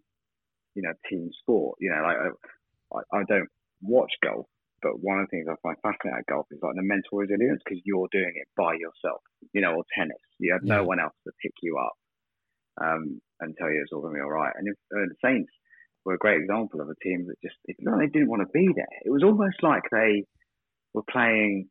you 0.75 0.83
know 0.83 0.93
team 1.09 1.31
sport. 1.43 1.79
You 1.81 1.91
know, 1.91 2.03
like 2.03 3.05
I, 3.13 3.19
I 3.19 3.23
don't 3.29 3.49
watch 3.83 4.13
golf, 4.25 4.47
but 4.83 5.01
one 5.01 5.21
of 5.21 5.27
the 5.29 5.37
things 5.37 5.47
I 5.49 5.57
find 5.63 5.77
fascinating 5.83 6.19
at 6.19 6.27
golf 6.27 6.47
is 6.51 6.61
like 6.63 6.75
the 6.75 6.83
mental 6.83 7.19
resilience 7.19 7.61
because 7.65 7.81
you're 7.85 8.09
doing 8.13 8.33
it 8.35 8.49
by 8.57 8.75
yourself, 8.75 9.21
you 9.53 9.61
know, 9.61 9.77
or 9.77 9.85
tennis. 9.97 10.21
You 10.39 10.53
have 10.53 10.65
yeah. 10.65 10.81
no 10.81 10.85
one 10.85 11.01
else 11.01 11.17
to 11.25 11.33
pick 11.43 11.53
you 11.63 11.79
up 11.79 11.97
um, 12.81 13.21
and 13.41 13.55
tell 13.57 13.69
you 13.69 13.81
it's 13.83 13.93
all 13.93 14.01
going 14.01 14.15
to 14.15 14.21
be 14.21 14.25
all 14.25 14.33
right. 14.33 14.53
And 14.57 14.69
if, 14.69 14.77
uh, 14.93 15.05
the 15.09 15.21
Saints 15.23 15.53
were 16.05 16.15
a 16.15 16.19
great 16.19 16.41
example 16.41 16.81
of 16.81 16.89
a 16.89 16.97
team 17.05 17.29
that 17.29 17.37
just, 17.45 17.57
they 17.67 18.07
didn't 18.09 18.29
want 18.29 18.43
to 18.43 18.53
be 18.53 18.69
there. 18.75 18.97
It 19.05 19.11
was 19.11 19.23
almost 19.23 19.63
like 19.63 19.85
they 19.93 20.25
were 20.95 21.05
playing 21.11 21.69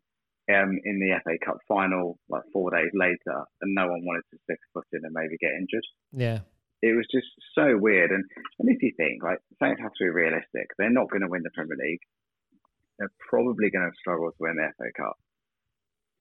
um, 0.49 0.77
in 0.83 0.99
the 0.99 1.17
FA 1.23 1.37
Cup 1.43 1.57
final 1.67 2.17
like 2.29 2.43
four 2.53 2.71
days 2.71 2.91
later 2.93 3.45
and 3.61 3.75
no 3.75 3.87
one 3.87 4.05
wanted 4.05 4.23
to 4.31 4.37
stick 4.43 4.57
a 4.57 4.69
foot 4.73 4.87
in 4.93 5.01
and 5.03 5.13
maybe 5.13 5.37
get 5.41 5.57
injured. 5.57 5.85
Yeah. 6.13 6.39
It 6.81 6.95
was 6.95 7.05
just 7.11 7.27
so 7.53 7.75
weird. 7.75 8.11
And, 8.11 8.23
and 8.59 8.69
if 8.69 8.81
you 8.81 8.93
think, 8.95 9.21
like, 9.21 9.39
Saints 9.61 9.81
have 9.81 9.91
to 9.91 10.05
be 10.05 10.09
realistic, 10.09 10.71
they're 10.77 10.89
not 10.89 11.09
going 11.09 11.21
to 11.21 11.27
win 11.27 11.43
the 11.43 11.51
Premier 11.53 11.75
League 11.75 11.99
they're 12.99 13.15
probably 13.31 13.71
going 13.71 13.89
to 13.89 13.97
struggle 13.97 14.29
to 14.29 14.43
win 14.43 14.59
the 14.59 14.67
FA 14.75 14.91
Cup. 14.95 15.15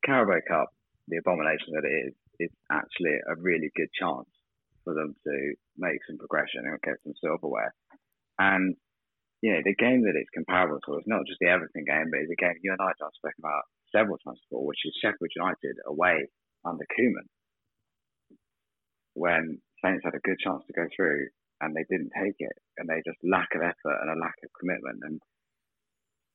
Carabao 0.07 0.41
Cup, 0.47 0.71
the 1.09 1.19
abomination 1.19 1.75
that 1.75 1.85
it 1.85 2.15
is, 2.15 2.15
is 2.39 2.53
actually 2.71 3.19
a 3.27 3.35
really 3.37 3.71
good 3.75 3.91
chance 3.99 4.31
for 4.85 4.95
them 4.95 5.13
to 5.27 5.35
make 5.77 5.99
some 6.07 6.17
progression 6.17 6.63
and 6.65 6.81
get 6.81 7.03
some 7.03 7.19
silverware. 7.21 7.75
And 8.39 8.79
you 9.43 9.55
know, 9.55 9.63
the 9.63 9.75
game 9.75 10.03
that 10.03 10.19
it's 10.19 10.35
comparable 10.35 10.83
to 10.83 10.99
is 10.99 11.07
not 11.07 11.27
just 11.27 11.39
the 11.39 11.51
Everton 11.51 11.87
game, 11.87 12.11
but 12.11 12.23
it's 12.23 12.35
a 12.35 12.43
game 12.43 12.59
you 12.63 12.75
and 12.75 12.83
I 12.83 12.91
have 12.91 13.15
spoken 13.15 13.39
about 13.39 13.71
several 13.95 14.19
times 14.19 14.43
before, 14.51 14.67
which 14.67 14.83
is 14.83 14.99
Sheffield 14.99 15.31
United 15.35 15.79
away 15.87 16.27
under 16.67 16.87
Koeman, 16.99 17.27
when 19.15 19.63
Saints 19.79 20.03
had 20.03 20.19
a 20.19 20.27
good 20.27 20.43
chance 20.43 20.67
to 20.67 20.75
go 20.75 20.91
through 20.91 21.31
and 21.61 21.75
they 21.75 21.87
didn't 21.91 22.15
take 22.15 22.39
it, 22.39 22.55
and 22.79 22.87
they 22.87 23.03
just 23.07 23.19
lack 23.23 23.51
of 23.55 23.63
effort 23.63 23.99
and 24.03 24.11
a 24.11 24.19
lack 24.19 24.35
of 24.43 24.51
commitment. 24.59 25.03
And 25.03 25.19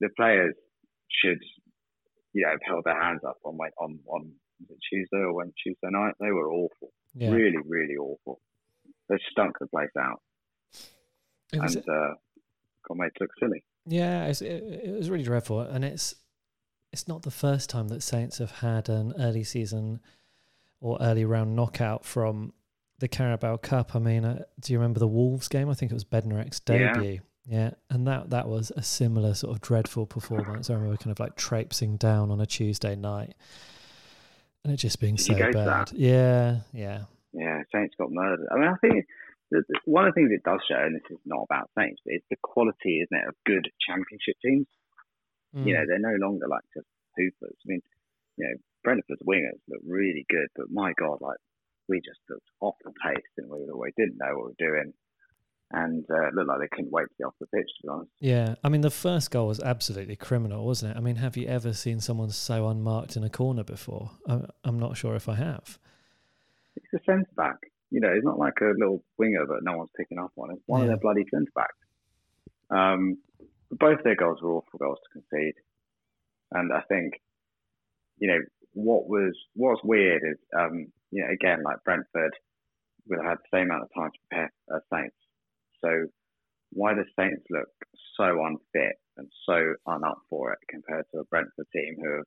the 0.04 0.10
players 0.18 0.54
should, 1.10 1.40
you 2.34 2.44
know, 2.44 2.52
have 2.52 2.60
held 2.66 2.84
their 2.84 3.02
hands 3.02 3.22
up 3.26 3.38
on 3.44 3.58
on 3.80 4.00
on 4.08 4.32
Tuesday 4.90 5.18
or 5.18 5.34
when 5.34 5.54
Tuesday 5.64 5.90
night. 5.90 6.14
They 6.20 6.32
were 6.32 6.52
awful, 6.52 6.92
yeah. 7.16 7.32
really, 7.32 7.58
really 7.66 7.96
awful. 7.96 8.40
They 9.10 9.16
stunk 9.32 9.58
the 9.60 9.68
place 9.68 9.90
out, 9.98 10.22
it 11.52 11.60
and 11.60 11.78
uh, 11.78 12.14
got 12.88 12.98
made 12.98 13.12
to 13.16 13.24
look 13.24 13.32
silly. 13.40 13.64
Yeah, 13.86 14.28
it, 14.28 14.42
it 14.42 14.96
was 14.96 15.10
really 15.10 15.24
dreadful, 15.24 15.62
and 15.62 15.86
it's 15.86 16.16
it's 16.92 17.08
not 17.08 17.24
the 17.24 17.32
first 17.32 17.70
time 17.70 17.88
that 17.88 18.04
Saints 18.04 18.38
have 18.38 18.52
had 18.52 18.90
an 18.90 19.14
early 19.18 19.44
season 19.44 20.02
or 20.82 20.98
early 21.02 21.26
round 21.26 21.56
knockout 21.56 22.06
from 22.06 22.54
the 23.00 23.08
Carabao 23.08 23.58
Cup. 23.58 23.96
I 23.96 24.00
mean, 24.00 24.26
uh, 24.26 24.44
do 24.60 24.74
you 24.74 24.80
remember 24.80 25.00
the 25.00 25.08
Wolves 25.08 25.48
game? 25.48 25.70
I 25.70 25.74
think 25.74 25.92
it 25.92 25.96
was 25.96 26.06
Bednarek's 26.06 26.60
debut. 26.60 27.12
Yeah, 27.12 27.20
and 27.50 28.08
that 28.08 28.30
that 28.30 28.48
was 28.48 28.72
a 28.76 28.82
similar 28.82 29.34
sort 29.34 29.56
of 29.56 29.62
dreadful 29.62 30.06
performance. 30.06 30.70
I 30.70 30.74
remember 30.74 30.98
kind 30.98 31.12
of 31.12 31.20
like 31.20 31.36
traipsing 31.36 31.98
down 31.98 32.32
on 32.32 32.40
a 32.40 32.46
Tuesday 32.46 32.96
night, 32.96 33.34
and 34.64 34.74
it 34.74 34.78
just 34.78 35.00
being 35.00 35.16
Did 35.16 35.26
so 35.26 35.52
bad. 35.52 35.92
Yeah, 35.94 36.60
yeah, 36.74 37.04
yeah. 37.34 37.64
Saints 37.74 37.96
got 37.98 38.12
murdered. 38.12 38.48
I 38.52 38.56
mean, 38.56 38.70
I 38.70 38.76
think 38.78 39.06
one 39.86 40.08
of 40.08 40.14
the 40.14 40.20
things 40.20 40.32
it 40.32 40.44
does 40.44 40.62
show, 40.68 40.80
and 40.80 40.96
this 40.96 41.04
is 41.10 41.20
not 41.26 41.44
about 41.44 41.70
Saints, 41.78 42.02
but 42.06 42.14
it's 42.14 42.26
the 42.30 42.38
quality, 42.42 43.02
isn't 43.02 43.18
it, 43.18 43.28
of 43.28 43.36
good 43.46 43.70
Championship 43.86 44.36
teams. 44.44 44.68
Mm. 45.56 45.68
You 45.68 45.74
know, 45.76 45.84
they're 45.88 46.00
no 46.00 46.16
longer 46.26 46.48
like 46.48 46.64
just 46.74 46.88
hoopers. 47.18 47.58
I 47.62 47.66
mean, 47.66 47.82
you 48.38 48.48
know, 48.48 48.56
Brentford's 48.84 49.22
wingers 49.28 49.62
look 49.68 49.82
really 49.86 50.26
good, 50.30 50.48
but 50.56 50.72
my 50.72 50.94
God, 50.98 51.20
like 51.22 51.38
we 51.88 52.00
just 52.00 52.20
looked 52.30 52.50
off 52.62 52.76
the 52.84 52.92
pace, 53.04 53.24
didn't 53.36 53.52
we? 53.52 53.60
We 53.72 53.92
didn't 53.98 54.18
know 54.18 54.34
what 54.34 54.46
we 54.46 54.56
were 54.58 54.70
doing 54.72 54.94
and 55.74 56.06
uh, 56.10 56.30
looked 56.34 56.48
like 56.48 56.60
they 56.60 56.76
couldn't 56.76 56.92
wait 56.92 57.04
to 57.04 57.16
get 57.18 57.26
off 57.26 57.34
the 57.40 57.48
pitch. 57.48 57.70
To 57.82 57.84
be 57.84 57.90
honest. 57.90 58.12
Yeah, 58.20 58.56
I 58.64 58.70
mean 58.70 58.82
the 58.82 58.92
first 58.92 59.32
goal 59.32 59.48
was 59.48 59.60
absolutely 59.60 60.16
criminal, 60.16 60.66
wasn't 60.66 60.96
it? 60.96 60.98
I 60.98 61.02
mean, 61.02 61.18
have 61.18 61.36
you 61.36 61.48
ever 61.48 61.74
seen 61.74 62.00
someone 62.00 62.30
so 62.30 62.68
unmarked 62.68 63.18
in 63.18 63.24
a 63.24 63.30
corner 63.30 63.64
before? 63.64 64.12
I'm, 64.28 64.48
I'm 64.64 64.80
not 64.80 64.96
sure 64.96 65.16
if 65.16 65.28
I 65.28 65.36
have. 65.36 65.80
It's 66.76 66.94
a 66.94 67.00
centre 67.06 67.28
back. 67.36 67.58
You 67.90 68.00
know, 68.00 68.10
it's 68.10 68.26
not 68.26 68.40
like 68.40 68.60
a 68.62 68.74
little 68.78 69.04
winger 69.18 69.46
that 69.46 69.60
no 69.64 69.78
one's 69.78 69.90
picking 69.98 70.20
up 70.20 70.32
on. 70.38 70.52
It's 70.52 70.62
one 70.66 70.82
yeah. 70.82 70.86
of 70.86 70.90
their 70.90 70.98
bloody 70.98 71.26
centre 71.32 71.52
backs. 71.56 71.76
Um, 72.70 73.18
both 73.72 74.04
their 74.04 74.16
goals 74.16 74.42
were 74.42 74.54
awful 74.54 74.80
goals 74.80 75.00
to 75.04 75.20
concede, 75.20 75.56
and 76.52 76.72
I 76.72 76.82
think, 76.82 77.14
you 78.20 78.28
know, 78.28 78.40
what 78.74 79.08
was 79.08 79.36
what's 79.56 79.84
weird 79.84 80.22
is, 80.24 80.38
um, 80.58 80.88
you 81.12 81.24
know, 81.24 81.32
again 81.32 81.64
like 81.64 81.84
Brentford 81.84 82.36
will 83.08 83.22
have 83.22 83.30
had 83.30 83.38
the 83.40 83.58
same 83.58 83.66
amount 83.66 83.84
of 83.84 83.94
time 83.94 84.12
to 84.12 84.20
prepare 84.30 84.54
as 84.76 84.82
Saints 84.92 85.16
so 85.84 86.08
why 86.72 86.94
the 86.94 87.06
Saints 87.18 87.44
look 87.50 87.70
so 88.18 88.44
unfit 88.46 88.96
and 89.18 89.28
so 89.46 89.76
unup 89.88 90.18
for 90.30 90.54
it 90.54 90.60
compared 90.70 91.06
to 91.12 91.20
a 91.20 91.26
Brentford 91.26 91.68
team 91.74 91.96
who 92.02 92.16
have, 92.18 92.26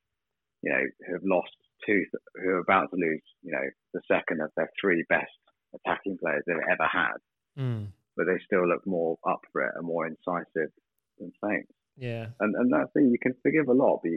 you 0.62 0.72
know, 0.72 0.84
who 1.06 1.12
have 1.14 1.24
lost 1.24 1.50
two, 1.84 2.04
who 2.36 2.50
are 2.50 2.58
about 2.58 2.90
to 2.90 2.96
lose, 2.96 3.22
you 3.42 3.52
know, 3.52 3.66
the 3.94 4.00
second 4.06 4.40
of 4.40 4.50
their 4.56 4.70
three 4.80 5.04
best 5.08 5.26
attacking 5.74 6.18
players 6.22 6.42
they've 6.46 6.56
ever 6.70 6.88
had. 6.90 7.18
Mm. 7.58 7.88
But 8.16 8.26
they 8.26 8.38
still 8.44 8.66
look 8.66 8.86
more 8.86 9.18
up 9.28 9.40
for 9.52 9.62
it 9.62 9.72
and 9.76 9.86
more 9.86 10.06
incisive 10.06 10.70
than 11.18 11.32
Saints. 11.44 11.72
Yeah. 11.96 12.26
And 12.40 12.54
and 12.54 12.72
that's 12.72 12.90
the 12.94 13.00
thing, 13.00 13.10
you 13.10 13.18
can 13.20 13.34
forgive 13.42 13.68
a 13.68 13.72
lot, 13.72 14.00
but 14.02 14.12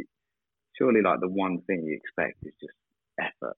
surely 0.78 1.02
like 1.02 1.20
the 1.20 1.30
one 1.30 1.62
thing 1.68 1.84
you 1.84 1.98
expect 1.98 2.38
is 2.44 2.54
just 2.60 2.78
effort. 3.20 3.58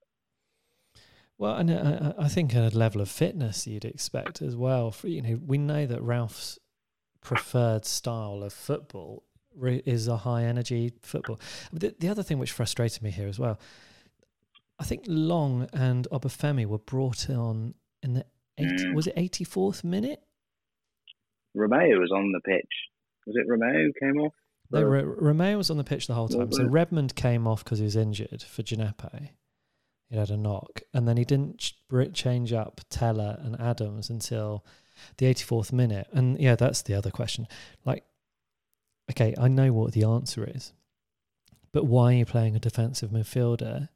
Well, 1.42 1.56
and 1.56 1.72
uh, 1.72 2.14
I 2.20 2.28
think 2.28 2.54
a 2.54 2.70
level 2.72 3.02
of 3.02 3.10
fitness 3.10 3.66
you'd 3.66 3.84
expect 3.84 4.44
as 4.44 4.56
well. 4.56 4.92
For, 4.92 5.08
you 5.08 5.24
know, 5.24 5.40
we 5.44 5.58
know 5.58 5.88
that 5.88 6.00
Ralph's 6.04 6.60
preferred 7.20 7.84
style 7.84 8.44
of 8.44 8.54
football 8.54 9.24
is 9.60 10.08
a 10.08 10.18
high 10.18 10.44
energy 10.44 10.94
football. 11.02 11.40
The, 11.74 11.96
the 11.98 12.10
other 12.10 12.22
thing 12.22 12.38
which 12.38 12.52
frustrated 12.52 13.02
me 13.02 13.10
here 13.10 13.28
as 13.28 13.40
well, 13.40 13.60
I 14.78 14.84
think 14.84 15.06
Long 15.08 15.68
and 15.74 16.08
Obafemi 16.12 16.68
were 16.68 16.78
brought 16.78 17.28
on 17.28 17.74
in 18.04 18.14
the 18.14 18.26
80, 18.60 18.76
mm. 18.76 18.94
was 18.94 19.08
it 19.08 19.16
84th 19.16 19.84
minute? 19.84 20.22
Romeo 21.56 22.00
was 22.00 22.12
on 22.12 22.32
the 22.34 22.42
pitch. 22.42 22.70
Was 23.26 23.36
it 23.36 23.50
Romeo 23.50 23.88
who 23.88 23.94
came 24.00 24.22
off? 24.22 24.34
No, 24.70 24.84
Romeo 24.84 25.58
was 25.58 25.72
on 25.72 25.78
the 25.78 25.84
pitch 25.84 26.06
the 26.06 26.14
whole 26.14 26.28
time. 26.28 26.52
So 26.52 26.66
Redmond 26.66 27.16
came 27.16 27.48
off 27.48 27.64
because 27.64 27.80
he 27.80 27.86
was 27.86 27.96
injured 27.96 28.44
for 28.44 28.62
Djenepo. 28.62 29.30
He 30.12 30.18
had 30.18 30.30
a 30.30 30.36
knock, 30.36 30.82
and 30.94 31.08
then 31.08 31.16
he 31.16 31.24
didn't 31.24 31.60
ch- 31.60 31.80
change 32.14 32.52
up 32.52 32.82
Tella 32.90 33.40
and 33.42 33.60
Adams 33.62 34.10
until 34.10 34.66
the 35.18 35.26
84th 35.26 35.72
minute. 35.72 36.08
And 36.12 36.38
yeah, 36.38 36.58
that's 36.58 36.82
the 36.82 36.94
other 36.96 37.10
question. 37.10 37.48
Like, 37.86 38.04
okay, 39.10 39.34
I 39.40 39.48
know 39.48 39.72
what 39.72 39.94
the 39.94 40.04
answer 40.04 40.44
is, 40.44 40.74
but 41.72 41.86
why 41.86 42.12
are 42.14 42.18
you 42.18 42.26
playing 42.26 42.58
a 42.58 42.60
defensive 42.60 43.12
midfielder? 43.12 43.88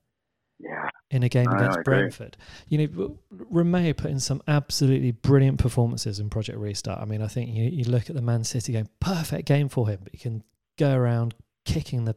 Yeah. 0.57 0.87
In 1.11 1.21
a 1.23 1.29
game 1.29 1.49
against 1.49 1.83
Brentford, 1.83 2.37
you 2.69 2.77
know, 2.77 3.19
Romeo 3.29 3.91
put 3.91 4.09
in 4.09 4.21
some 4.21 4.41
absolutely 4.47 5.11
brilliant 5.11 5.59
performances 5.59 6.19
in 6.19 6.29
Project 6.29 6.57
Restart. 6.57 7.01
I 7.01 7.05
mean, 7.05 7.21
I 7.21 7.27
think 7.27 7.49
you, 7.49 7.65
you 7.65 7.83
look 7.83 8.09
at 8.09 8.15
the 8.15 8.21
Man 8.21 8.45
City 8.45 8.71
game, 8.71 8.87
perfect 9.01 9.47
game 9.47 9.67
for 9.67 9.89
him, 9.89 9.99
but 10.03 10.13
he 10.13 10.17
can 10.17 10.43
go 10.77 10.95
around 10.95 11.35
kicking 11.65 12.05
the 12.05 12.15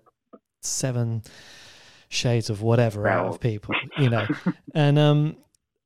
seven 0.63 1.23
shades 2.09 2.51
of 2.51 2.63
whatever 2.63 3.07
out 3.09 3.27
of 3.27 3.41
people, 3.41 3.75
you 3.99 4.11
know, 4.11 4.27
and 4.75 4.99
um, 4.99 5.37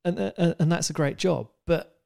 and 0.05 0.19
uh, 0.19 0.55
and 0.59 0.71
that's 0.71 0.91
a 0.91 0.93
great 0.93 1.17
job. 1.17 1.49
But 1.67 1.99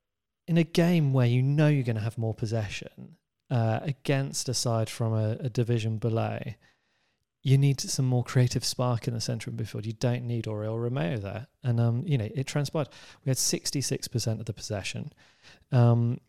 in 0.47 0.59
a 0.59 0.65
game 0.65 1.13
where 1.13 1.27
you 1.27 1.43
know 1.43 1.69
you're 1.69 1.85
going 1.85 1.97
to 1.97 2.03
have 2.03 2.19
more 2.19 2.35
possession 2.35 3.17
uh, 3.51 3.81
against 3.83 4.49
a 4.49 4.55
side 4.55 4.89
from 4.89 5.13
a, 5.13 5.37
a, 5.41 5.49
division 5.49 5.99
below, 5.99 6.39
you 7.43 7.59
need 7.59 7.81
some 7.81 8.07
more 8.07 8.25
creative 8.25 8.65
spark 8.65 9.07
in 9.07 9.15
the 9.15 9.21
centre 9.21 9.51
of 9.51 9.57
midfield. 9.57 9.87
You 9.87 9.93
don't 9.93 10.25
need 10.25 10.47
Oriol 10.47 10.81
Romeo 10.81 11.19
there, 11.19 11.47
and 11.63 11.81
um, 11.81 12.05
you 12.07 12.19
know 12.19 12.29
it 12.35 12.47
transpired. 12.47 12.89
We 13.25 13.31
had 13.31 13.37
66% 13.37 14.41
of 14.41 14.47
the 14.47 14.53
possession. 14.53 15.13
Um, 15.73 16.21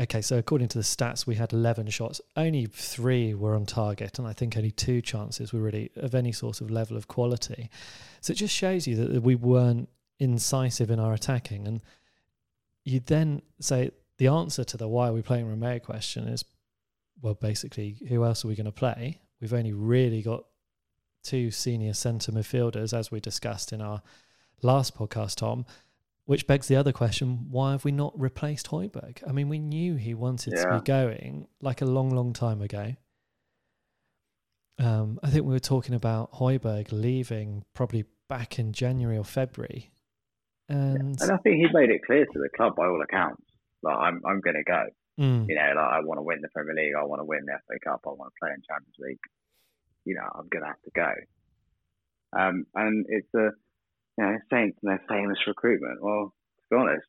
Okay, 0.00 0.22
so 0.22 0.38
according 0.38 0.68
to 0.68 0.78
the 0.78 0.84
stats, 0.84 1.26
we 1.26 1.34
had 1.34 1.52
11 1.52 1.90
shots. 1.90 2.20
Only 2.34 2.66
three 2.66 3.34
were 3.34 3.54
on 3.54 3.66
target, 3.66 4.18
and 4.18 4.26
I 4.26 4.32
think 4.32 4.56
only 4.56 4.70
two 4.70 5.02
chances 5.02 5.52
were 5.52 5.60
really 5.60 5.90
of 5.96 6.14
any 6.14 6.32
sort 6.32 6.60
of 6.60 6.70
level 6.70 6.96
of 6.96 7.08
quality. 7.08 7.70
So 8.20 8.32
it 8.32 8.36
just 8.36 8.54
shows 8.54 8.86
you 8.86 8.96
that 8.96 9.22
we 9.22 9.34
weren't 9.34 9.88
incisive 10.18 10.90
in 10.90 10.98
our 10.98 11.12
attacking. 11.12 11.68
And 11.68 11.82
you 12.84 13.00
then 13.00 13.42
say 13.60 13.90
the 14.16 14.28
answer 14.28 14.64
to 14.64 14.76
the 14.76 14.88
why 14.88 15.08
are 15.08 15.12
we 15.12 15.22
playing 15.22 15.48
Romeo 15.48 15.78
question 15.78 16.26
is 16.26 16.44
well, 17.22 17.34
basically, 17.34 17.96
who 18.08 18.24
else 18.24 18.44
are 18.44 18.48
we 18.48 18.56
going 18.56 18.66
to 18.66 18.72
play? 18.72 19.20
We've 19.40 19.54
only 19.54 19.72
really 19.72 20.22
got 20.22 20.44
two 21.22 21.52
senior 21.52 21.94
centre 21.94 22.32
midfielders, 22.32 22.92
as 22.92 23.10
we 23.12 23.20
discussed 23.20 23.72
in 23.72 23.80
our 23.80 24.02
last 24.60 24.96
podcast, 24.96 25.36
Tom. 25.36 25.64
Which 26.24 26.46
begs 26.46 26.68
the 26.68 26.76
other 26.76 26.92
question: 26.92 27.50
Why 27.50 27.72
have 27.72 27.84
we 27.84 27.92
not 27.92 28.18
replaced 28.18 28.68
Højbjerg? 28.68 29.28
I 29.28 29.32
mean, 29.32 29.48
we 29.48 29.58
knew 29.58 29.96
he 29.96 30.14
wanted 30.14 30.54
yeah. 30.56 30.64
to 30.64 30.78
be 30.78 30.84
going 30.84 31.48
like 31.60 31.82
a 31.82 31.84
long, 31.84 32.10
long 32.10 32.32
time 32.32 32.62
ago. 32.62 32.94
Um, 34.78 35.18
I 35.22 35.30
think 35.30 35.44
we 35.44 35.52
were 35.52 35.58
talking 35.60 35.94
about 35.94 36.32
Højbjerg 36.32 36.92
leaving 36.92 37.64
probably 37.74 38.04
back 38.28 38.58
in 38.58 38.72
January 38.72 39.18
or 39.18 39.24
February, 39.24 39.92
and 40.68 41.20
and 41.20 41.30
I 41.30 41.36
think 41.38 41.56
he 41.56 41.66
made 41.72 41.90
it 41.90 42.04
clear 42.06 42.24
to 42.24 42.38
the 42.38 42.48
club 42.56 42.76
by 42.76 42.86
all 42.86 43.02
accounts, 43.02 43.42
like 43.82 43.96
I'm 43.96 44.22
I'm 44.24 44.40
going 44.40 44.56
to 44.56 44.64
go. 44.64 44.84
Mm. 45.20 45.46
You 45.48 45.56
know, 45.56 45.72
like 45.76 45.92
I 45.92 46.00
want 46.00 46.18
to 46.18 46.22
win 46.22 46.40
the 46.40 46.48
Premier 46.48 46.74
League, 46.74 46.94
I 46.98 47.04
want 47.04 47.20
to 47.20 47.24
win 47.24 47.44
the 47.44 47.58
FA 47.66 47.78
Cup, 47.84 48.00
I 48.06 48.10
want 48.10 48.32
to 48.32 48.38
play 48.40 48.50
in 48.54 48.62
Champions 48.62 48.96
League. 48.98 49.20
You 50.04 50.14
know, 50.14 50.28
I'm 50.34 50.48
going 50.48 50.62
to 50.62 50.68
have 50.68 50.82
to 50.82 50.90
go. 50.94 51.12
Um, 52.34 52.66
and 52.74 53.04
it's 53.08 53.32
a 53.34 53.50
you 54.18 54.24
know, 54.24 54.38
and 54.50 54.74
their 54.82 55.02
famous 55.08 55.38
recruitment. 55.46 56.02
Well, 56.02 56.32
to 56.58 56.76
be 56.76 56.80
honest, 56.80 57.06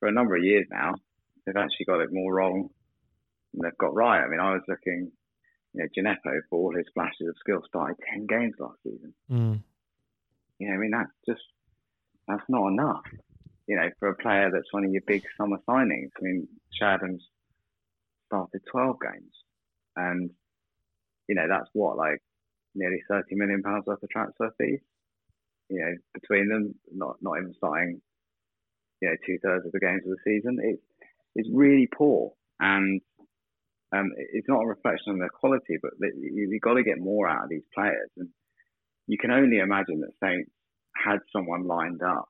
for 0.00 0.08
a 0.08 0.12
number 0.12 0.36
of 0.36 0.44
years 0.44 0.66
now, 0.70 0.94
they've 1.44 1.56
actually 1.56 1.86
got 1.86 2.00
it 2.00 2.12
more 2.12 2.34
wrong 2.34 2.68
than 3.52 3.62
they've 3.62 3.78
got 3.78 3.94
right. 3.94 4.22
I 4.22 4.28
mean, 4.28 4.40
I 4.40 4.52
was 4.52 4.62
looking, 4.68 5.10
you 5.72 5.82
know, 5.82 5.88
Djenepo 5.96 6.40
for 6.50 6.58
all 6.58 6.76
his 6.76 6.86
flashes 6.94 7.28
of 7.28 7.36
skill 7.40 7.62
started 7.66 7.96
10 8.12 8.26
games 8.26 8.54
last 8.58 8.78
season. 8.82 9.14
Mm. 9.30 9.62
You 10.58 10.68
know, 10.68 10.74
I 10.74 10.78
mean, 10.78 10.90
that's 10.90 11.10
just, 11.28 11.46
that's 12.26 12.44
not 12.48 12.68
enough, 12.68 13.04
you 13.66 13.76
know, 13.76 13.88
for 13.98 14.08
a 14.08 14.16
player 14.16 14.50
that's 14.52 14.72
one 14.72 14.84
of 14.84 14.90
your 14.90 15.02
big 15.06 15.22
summer 15.36 15.58
signings. 15.68 16.10
I 16.18 16.22
mean, 16.22 16.48
Adams 16.82 17.22
started 18.26 18.60
12 18.70 18.96
games. 19.00 19.32
And, 19.94 20.30
you 21.28 21.34
know, 21.34 21.46
that's 21.48 21.68
what, 21.72 21.96
like 21.96 22.20
nearly 22.74 22.98
30 23.08 23.34
million 23.36 23.62
pounds 23.62 23.86
worth 23.86 24.02
of 24.02 24.10
transfer 24.10 24.52
fees 24.58 24.80
you 25.68 25.80
know, 25.80 25.94
between 26.14 26.48
them, 26.48 26.74
not 26.92 27.16
not 27.20 27.38
even 27.38 27.54
starting, 27.56 28.00
you 29.00 29.08
know, 29.08 29.16
two 29.26 29.38
thirds 29.42 29.66
of 29.66 29.72
the 29.72 29.80
games 29.80 30.02
of 30.04 30.10
the 30.10 30.24
season. 30.24 30.58
It's 30.62 30.82
it's 31.34 31.48
really 31.52 31.88
poor, 31.92 32.32
and 32.60 33.00
um, 33.92 34.12
it's 34.16 34.48
not 34.48 34.62
a 34.62 34.66
reflection 34.66 35.12
on 35.12 35.18
their 35.18 35.28
quality, 35.28 35.76
but 35.80 35.92
you, 36.00 36.50
have 36.52 36.60
got 36.60 36.74
to 36.74 36.82
get 36.82 36.98
more 36.98 37.28
out 37.28 37.44
of 37.44 37.50
these 37.50 37.66
players. 37.74 38.10
And 38.16 38.28
you 39.06 39.18
can 39.18 39.30
only 39.30 39.58
imagine 39.58 40.00
that 40.00 40.18
Saints 40.22 40.50
had 40.94 41.18
someone 41.32 41.66
lined 41.66 42.02
up, 42.02 42.28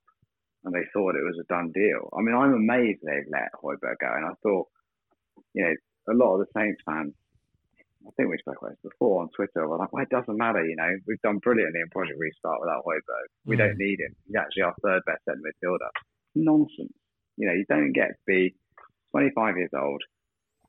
and 0.63 0.73
they 0.73 0.85
thought 0.93 1.15
it 1.15 1.25
was 1.25 1.39
a 1.39 1.53
done 1.53 1.71
deal. 1.73 2.09
I 2.17 2.21
mean, 2.21 2.35
I'm 2.35 2.53
amazed 2.53 2.99
they've 3.01 3.31
let 3.31 3.53
Højbjerg 3.63 3.97
go, 3.99 4.13
and 4.15 4.25
I 4.25 4.33
thought, 4.43 4.67
you 5.53 5.63
know, 5.63 5.73
a 6.09 6.15
lot 6.15 6.35
of 6.35 6.39
the 6.39 6.59
Saints 6.59 6.81
fans 6.85 7.13
I 8.07 8.11
think 8.15 8.29
we 8.29 8.37
spoke 8.39 8.55
about 8.61 8.71
this 8.71 8.91
before 8.91 9.21
on 9.21 9.29
Twitter. 9.35 9.67
We're 9.67 9.77
like, 9.77 9.91
well, 9.91 10.03
it 10.03 10.09
doesn't 10.09 10.37
matter, 10.37 10.63
you 10.63 10.75
know, 10.75 10.89
we've 11.07 11.21
done 11.21 11.39
brilliantly 11.39 11.81
in 11.81 11.89
Project 11.89 12.17
Restart 12.19 12.61
without 12.61 12.85
Højbjerg. 12.85 13.27
We 13.45 13.55
mm. 13.55 13.59
don't 13.59 13.77
need 13.77 13.99
him. 13.99 14.15
He's 14.25 14.35
actually 14.35 14.63
our 14.63 14.75
third 14.81 15.01
best 15.05 15.25
centre 15.25 15.41
midfielder. 15.43 15.91
Nonsense. 16.35 16.95
You 17.35 17.47
know, 17.47 17.53
you 17.53 17.65
don't 17.67 17.91
get 17.91 18.15
to 18.15 18.25
be 18.25 18.55
25 19.11 19.57
years 19.57 19.69
old, 19.75 20.01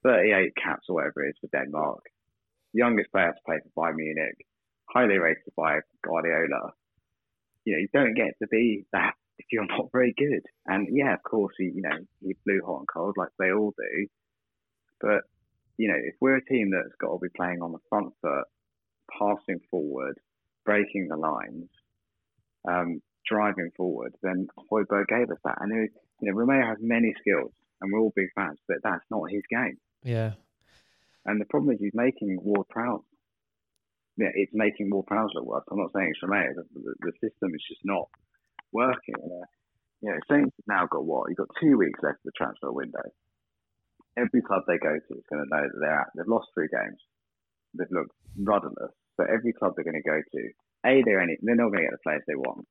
38 0.03 0.53
caps 0.57 0.87
or 0.89 0.97
whatever 0.97 1.25
it 1.25 1.31
is 1.31 1.39
for 1.41 1.49
Denmark, 1.57 2.03
youngest 2.73 3.11
player 3.13 3.33
to 3.33 3.41
play 3.47 3.59
for 3.63 3.87
Bayern 3.87 3.97
Munich, 3.97 4.47
highly 4.91 5.19
rated 5.19 5.53
by 5.57 5.81
Guardiola. 6.05 6.73
You 7.65 7.75
know, 7.75 7.79
you 7.79 7.89
don't 7.93 8.15
get 8.15 8.35
to 8.43 8.49
be 8.49 8.85
that 8.93 9.15
if 9.39 9.47
you're 9.53 9.67
not 9.67 9.91
very 9.93 10.15
good. 10.17 10.43
And 10.67 10.89
yeah, 10.91 11.15
of 11.15 11.23
course, 11.23 11.55
he, 11.57 11.71
you 11.75 11.83
know, 11.83 11.99
he 12.21 12.35
blew 12.45 12.61
hot 12.65 12.81
and 12.81 12.89
cold 12.93 13.15
like 13.17 13.31
they 13.39 13.53
all 13.53 13.73
do. 13.77 14.07
But 15.01 15.23
you 15.79 15.89
know, 15.89 15.97
if 15.97 16.15
we're 16.21 16.37
a 16.37 16.45
team 16.45 16.71
that's 16.71 16.95
got 17.01 17.13
to 17.13 17.19
be 17.23 17.29
playing 17.35 17.63
on 17.63 17.73
the 17.73 17.79
front 17.89 18.13
foot, 18.21 18.45
passing 19.17 19.61
forward, 19.71 20.19
breaking 20.67 21.09
the 21.09 21.17
lines, 21.17 21.71
um, 22.69 23.01
driving 23.27 23.71
forward, 23.77 24.13
then 24.23 24.49
Højbjerg 24.71 25.07
gave 25.09 25.31
us 25.31 25.39
that. 25.45 25.59
And 25.61 25.73
was, 25.73 25.89
you 26.21 26.31
know, 26.31 26.37
Romeo 26.37 26.67
has 26.67 26.79
many 26.81 27.15
skills, 27.21 27.53
and 27.81 27.93
we're 27.93 28.01
all 28.01 28.13
big 28.15 28.29
fans, 28.35 28.59
but 28.67 28.79
that's 28.83 29.05
not 29.11 29.31
his 29.31 29.43
game. 29.49 29.79
Yeah. 30.03 30.33
And 31.25 31.41
the 31.41 31.47
problem 31.47 31.75
is 31.75 31.81
he's 31.81 31.95
making 31.95 32.39
Ward 32.43 32.69
Prowse. 32.69 33.05
Yeah, 34.17 34.35
it's 34.35 34.53
making 34.53 34.91
Ward 34.91 35.07
Prowse 35.07 35.31
look 35.35 35.47
worse. 35.47 35.65
I'm 35.71 35.79
not 35.79 35.93
saying 35.95 36.11
it's 36.11 36.23
Romeo. 36.23 36.55
The, 36.57 36.65
the, 36.75 36.95
the 37.01 37.13
system 37.23 37.55
is 37.55 37.63
just 37.69 37.85
not 37.85 38.09
working. 38.73 39.15
Uh, 39.15 39.47
you 40.01 40.11
know, 40.11 40.19
Saints 40.29 40.57
now 40.67 40.87
got 40.91 41.05
what? 41.05 41.29
You've 41.29 41.39
got 41.39 41.55
two 41.61 41.79
weeks 41.79 42.01
left 42.03 42.19
of 42.19 42.25
the 42.25 42.33
transfer 42.37 42.73
window 42.73 43.03
every 44.19 44.43
club 44.43 44.63
they 44.67 44.79
go 44.79 44.95
to 44.99 45.15
is 45.15 45.29
going 45.31 45.45
to 45.45 45.51
know 45.51 45.63
that 45.63 45.79
they're 45.81 46.01
at. 46.01 46.09
They've 46.15 46.27
lost 46.27 46.49
three 46.55 46.69
games. 46.69 46.99
They've 47.75 47.91
looked 47.91 48.13
rudderless. 48.37 48.93
So 49.17 49.25
every 49.25 49.53
club 49.53 49.75
they're 49.75 49.85
going 49.85 50.03
to 50.03 50.09
go 50.09 50.21
to, 50.21 50.43
A, 50.87 51.03
they're, 51.05 51.21
any, 51.21 51.37
they're 51.43 51.57
not 51.57 51.71
going 51.71 51.85
to 51.85 51.91
get 51.91 51.93
the 51.93 52.05
players 52.05 52.23
they 52.27 52.35
want. 52.35 52.67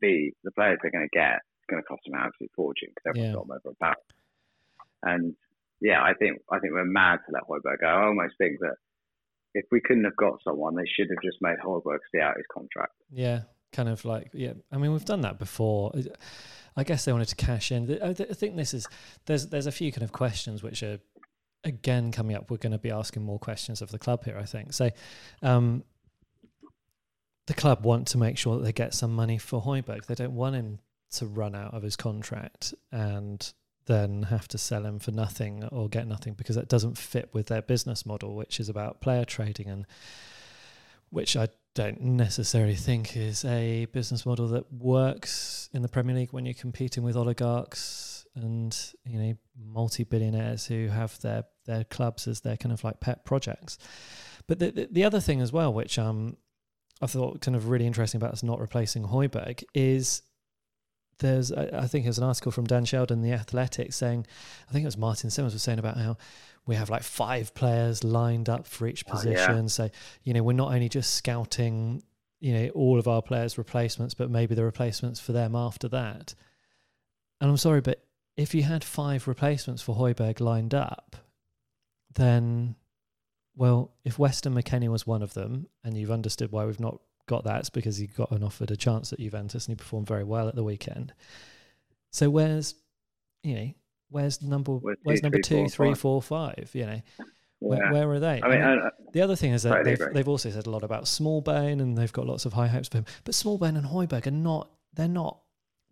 B, 0.00 0.32
the 0.44 0.52
players 0.52 0.78
they're 0.82 0.90
going 0.90 1.08
to 1.08 1.18
get 1.18 1.40
is 1.44 1.68
going 1.68 1.82
to 1.82 1.86
cost 1.86 2.02
them 2.04 2.14
an 2.14 2.26
absolute 2.26 2.50
fortune 2.56 2.88
because 2.94 3.10
everyone's 3.10 3.32
yeah. 3.32 3.36
got 3.36 3.48
them 3.48 3.56
over 3.56 3.72
a 3.72 3.80
barrel. 3.80 4.04
And 5.02 5.36
yeah, 5.80 6.02
I 6.02 6.14
think 6.14 6.40
I 6.50 6.58
think 6.58 6.72
we're 6.72 6.84
mad 6.84 7.20
to 7.26 7.32
let 7.32 7.44
Højbjerg 7.44 7.80
go. 7.80 7.86
I 7.86 8.06
almost 8.06 8.34
think 8.38 8.60
that 8.60 8.76
if 9.52 9.66
we 9.70 9.80
couldn't 9.80 10.04
have 10.04 10.16
got 10.16 10.40
someone, 10.42 10.74
they 10.74 10.88
should 10.88 11.08
have 11.10 11.22
just 11.22 11.42
made 11.42 11.58
Højbjerg 11.62 11.98
see 12.10 12.20
out 12.20 12.36
his 12.36 12.46
contract. 12.50 12.94
Yeah, 13.12 13.42
kind 13.74 13.88
of 13.88 14.04
like 14.04 14.30
yeah. 14.32 14.54
I 14.72 14.78
mean, 14.78 14.92
we've 14.92 15.04
done 15.04 15.20
that 15.22 15.38
before. 15.38 15.92
I 16.76 16.84
guess 16.84 17.04
they 17.04 17.12
wanted 17.12 17.28
to 17.28 17.36
cash 17.36 17.70
in. 17.70 17.98
I 18.02 18.12
think 18.14 18.56
this 18.56 18.74
is 18.74 18.86
there's 19.26 19.48
there's 19.48 19.66
a 19.66 19.72
few 19.72 19.92
kind 19.92 20.02
of 20.02 20.12
questions 20.12 20.62
which 20.62 20.82
are 20.82 20.98
again 21.64 22.12
coming 22.12 22.36
up, 22.36 22.50
we're 22.50 22.58
going 22.58 22.72
to 22.72 22.78
be 22.78 22.90
asking 22.90 23.24
more 23.24 23.38
questions 23.38 23.82
of 23.82 23.90
the 23.90 23.98
club 23.98 24.24
here. 24.24 24.38
I 24.38 24.44
think 24.44 24.72
so. 24.72 24.90
Um, 25.42 25.84
the 27.46 27.54
club 27.54 27.84
want 27.84 28.06
to 28.08 28.18
make 28.18 28.38
sure 28.38 28.56
that 28.56 28.64
they 28.64 28.72
get 28.72 28.94
some 28.94 29.14
money 29.14 29.38
for 29.38 29.60
Højbjerg. 29.60 30.06
They 30.06 30.14
don't 30.14 30.34
want 30.34 30.56
him 30.56 30.78
to 31.12 31.26
run 31.26 31.54
out 31.54 31.74
of 31.74 31.82
his 31.82 31.96
contract 31.96 32.74
and 32.90 33.52
then 33.86 34.24
have 34.24 34.48
to 34.48 34.58
sell 34.58 34.86
him 34.86 34.98
for 34.98 35.10
nothing 35.10 35.64
or 35.64 35.88
get 35.88 36.06
nothing 36.06 36.32
because 36.34 36.56
that 36.56 36.68
doesn't 36.68 36.96
fit 36.96 37.28
with 37.32 37.48
their 37.48 37.60
business 37.60 38.06
model, 38.06 38.34
which 38.34 38.58
is 38.60 38.68
about 38.68 39.00
player 39.00 39.24
trading 39.24 39.68
and 39.68 39.86
which 41.10 41.36
I 41.36 41.48
don't 41.74 42.00
necessarily 42.00 42.76
think 42.76 43.16
is 43.16 43.44
a 43.44 43.86
business 43.86 44.24
model 44.24 44.48
that 44.48 44.72
works 44.72 45.68
in 45.72 45.82
the 45.82 45.88
Premier 45.88 46.14
League 46.14 46.32
when 46.32 46.46
you're 46.46 46.54
competing 46.54 47.02
with 47.02 47.16
oligarchs 47.16 48.26
and 48.36 48.76
you 49.04 49.18
know 49.18 49.34
multi-billionaires 49.56 50.66
who 50.66 50.88
have 50.88 51.20
their 51.20 51.44
their 51.66 51.84
clubs 51.84 52.26
as 52.28 52.40
their 52.40 52.56
kind 52.56 52.72
of 52.72 52.82
like 52.84 53.00
pet 53.00 53.24
projects. 53.24 53.78
But 54.46 54.58
the 54.60 54.70
the, 54.70 54.88
the 54.90 55.04
other 55.04 55.20
thing 55.20 55.40
as 55.40 55.52
well, 55.52 55.72
which 55.72 55.98
um 55.98 56.36
I 57.02 57.06
thought 57.06 57.40
kind 57.40 57.56
of 57.56 57.68
really 57.68 57.86
interesting 57.86 58.18
about 58.20 58.32
us 58.32 58.42
not 58.42 58.60
replacing 58.60 59.04
Højbjerg 59.04 59.64
is 59.74 60.22
there's 61.18 61.52
I 61.52 61.86
think 61.86 62.04
there's 62.04 62.18
an 62.18 62.24
article 62.24 62.52
from 62.52 62.66
Dan 62.66 62.84
Sheldon, 62.84 63.22
the 63.22 63.32
Athletic, 63.32 63.92
saying 63.92 64.26
I 64.68 64.72
think 64.72 64.84
it 64.84 64.86
was 64.86 64.96
Martin 64.96 65.30
Simmons 65.30 65.54
was 65.54 65.62
saying 65.62 65.78
about 65.78 65.96
how 65.96 66.16
we 66.66 66.76
have 66.76 66.90
like 66.90 67.02
five 67.02 67.54
players 67.54 68.04
lined 68.04 68.48
up 68.48 68.66
for 68.66 68.86
each 68.86 69.06
position. 69.06 69.50
Oh, 69.50 69.60
yeah. 69.62 69.66
So 69.66 69.90
you 70.22 70.34
know 70.34 70.42
we're 70.42 70.52
not 70.52 70.72
only 70.72 70.88
just 70.88 71.14
scouting 71.14 72.02
you 72.40 72.52
know 72.54 72.68
all 72.70 72.98
of 72.98 73.08
our 73.08 73.22
players' 73.22 73.58
replacements, 73.58 74.14
but 74.14 74.30
maybe 74.30 74.54
the 74.54 74.64
replacements 74.64 75.20
for 75.20 75.32
them 75.32 75.54
after 75.54 75.88
that. 75.88 76.34
And 77.40 77.50
I'm 77.50 77.56
sorry, 77.56 77.80
but 77.80 78.04
if 78.36 78.54
you 78.54 78.62
had 78.62 78.82
five 78.84 79.28
replacements 79.28 79.82
for 79.82 79.96
Højbjerg 79.96 80.40
lined 80.40 80.74
up, 80.74 81.16
then 82.14 82.76
well, 83.56 83.92
if 84.04 84.18
Weston 84.18 84.54
McKennie 84.54 84.88
was 84.88 85.06
one 85.06 85.22
of 85.22 85.34
them, 85.34 85.68
and 85.84 85.96
you've 85.96 86.10
understood 86.10 86.50
why 86.50 86.64
we've 86.64 86.80
not 86.80 87.00
got 87.26 87.44
that, 87.44 87.60
it's 87.60 87.70
because 87.70 87.96
he 87.96 88.06
got 88.06 88.30
an 88.32 88.42
offered 88.42 88.70
a 88.70 88.76
chance 88.76 89.12
at 89.12 89.20
Juventus 89.20 89.66
and 89.66 89.72
he 89.72 89.76
performed 89.76 90.08
very 90.08 90.24
well 90.24 90.48
at 90.48 90.54
the 90.54 90.64
weekend. 90.64 91.12
So 92.10 92.30
where's 92.30 92.74
you 93.42 93.54
know 93.54 93.74
where's 94.14 94.40
number 94.40 94.72
where's, 94.72 94.96
where's 95.02 95.20
two, 95.20 95.24
number 95.24 95.38
three, 95.38 95.42
two, 95.42 95.56
four, 95.56 95.68
three, 95.68 95.94
four, 95.94 96.22
five? 96.22 96.70
You 96.72 96.86
know. 96.86 97.02
Where, 97.60 97.82
yeah. 97.82 97.92
where, 97.92 98.10
are 98.10 98.20
they? 98.20 98.42
I 98.42 98.48
mean, 98.48 98.62
I 98.62 98.74
mean, 98.74 98.90
the 99.12 99.22
other 99.22 99.36
thing 99.36 99.52
is 99.52 99.62
that 99.62 99.84
they've, 99.84 99.98
they've 100.12 100.28
also 100.28 100.50
said 100.50 100.66
a 100.66 100.70
lot 100.70 100.82
about 100.82 101.04
Smallbone 101.04 101.80
and 101.80 101.96
they've 101.96 102.12
got 102.12 102.26
lots 102.26 102.44
of 102.44 102.52
high 102.52 102.66
hopes 102.66 102.88
for 102.88 102.98
him. 102.98 103.06
But 103.24 103.34
Smallbone 103.34 103.78
and 103.78 103.86
Højbjerg 103.86 104.26
are 104.26 104.30
not, 104.30 104.70
they're 104.92 105.08
not 105.08 105.38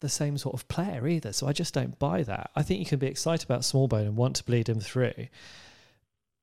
the 0.00 0.11
same 0.11 0.37
sort 0.37 0.52
of 0.54 0.68
player 0.68 1.06
either. 1.06 1.32
So 1.32 1.46
I 1.46 1.54
just 1.54 1.72
don't 1.72 1.98
buy 1.98 2.24
that. 2.24 2.50
I 2.54 2.62
think 2.62 2.80
you 2.80 2.85
can 2.85 2.98
be 2.98 3.06
excited 3.06 3.46
about 3.46 3.62
Smallbone 3.62 4.02
and 4.02 4.16
want 4.16 4.37
to 4.37 4.44
bleed 4.44 4.68
him 4.68 4.80
through. 4.80 5.28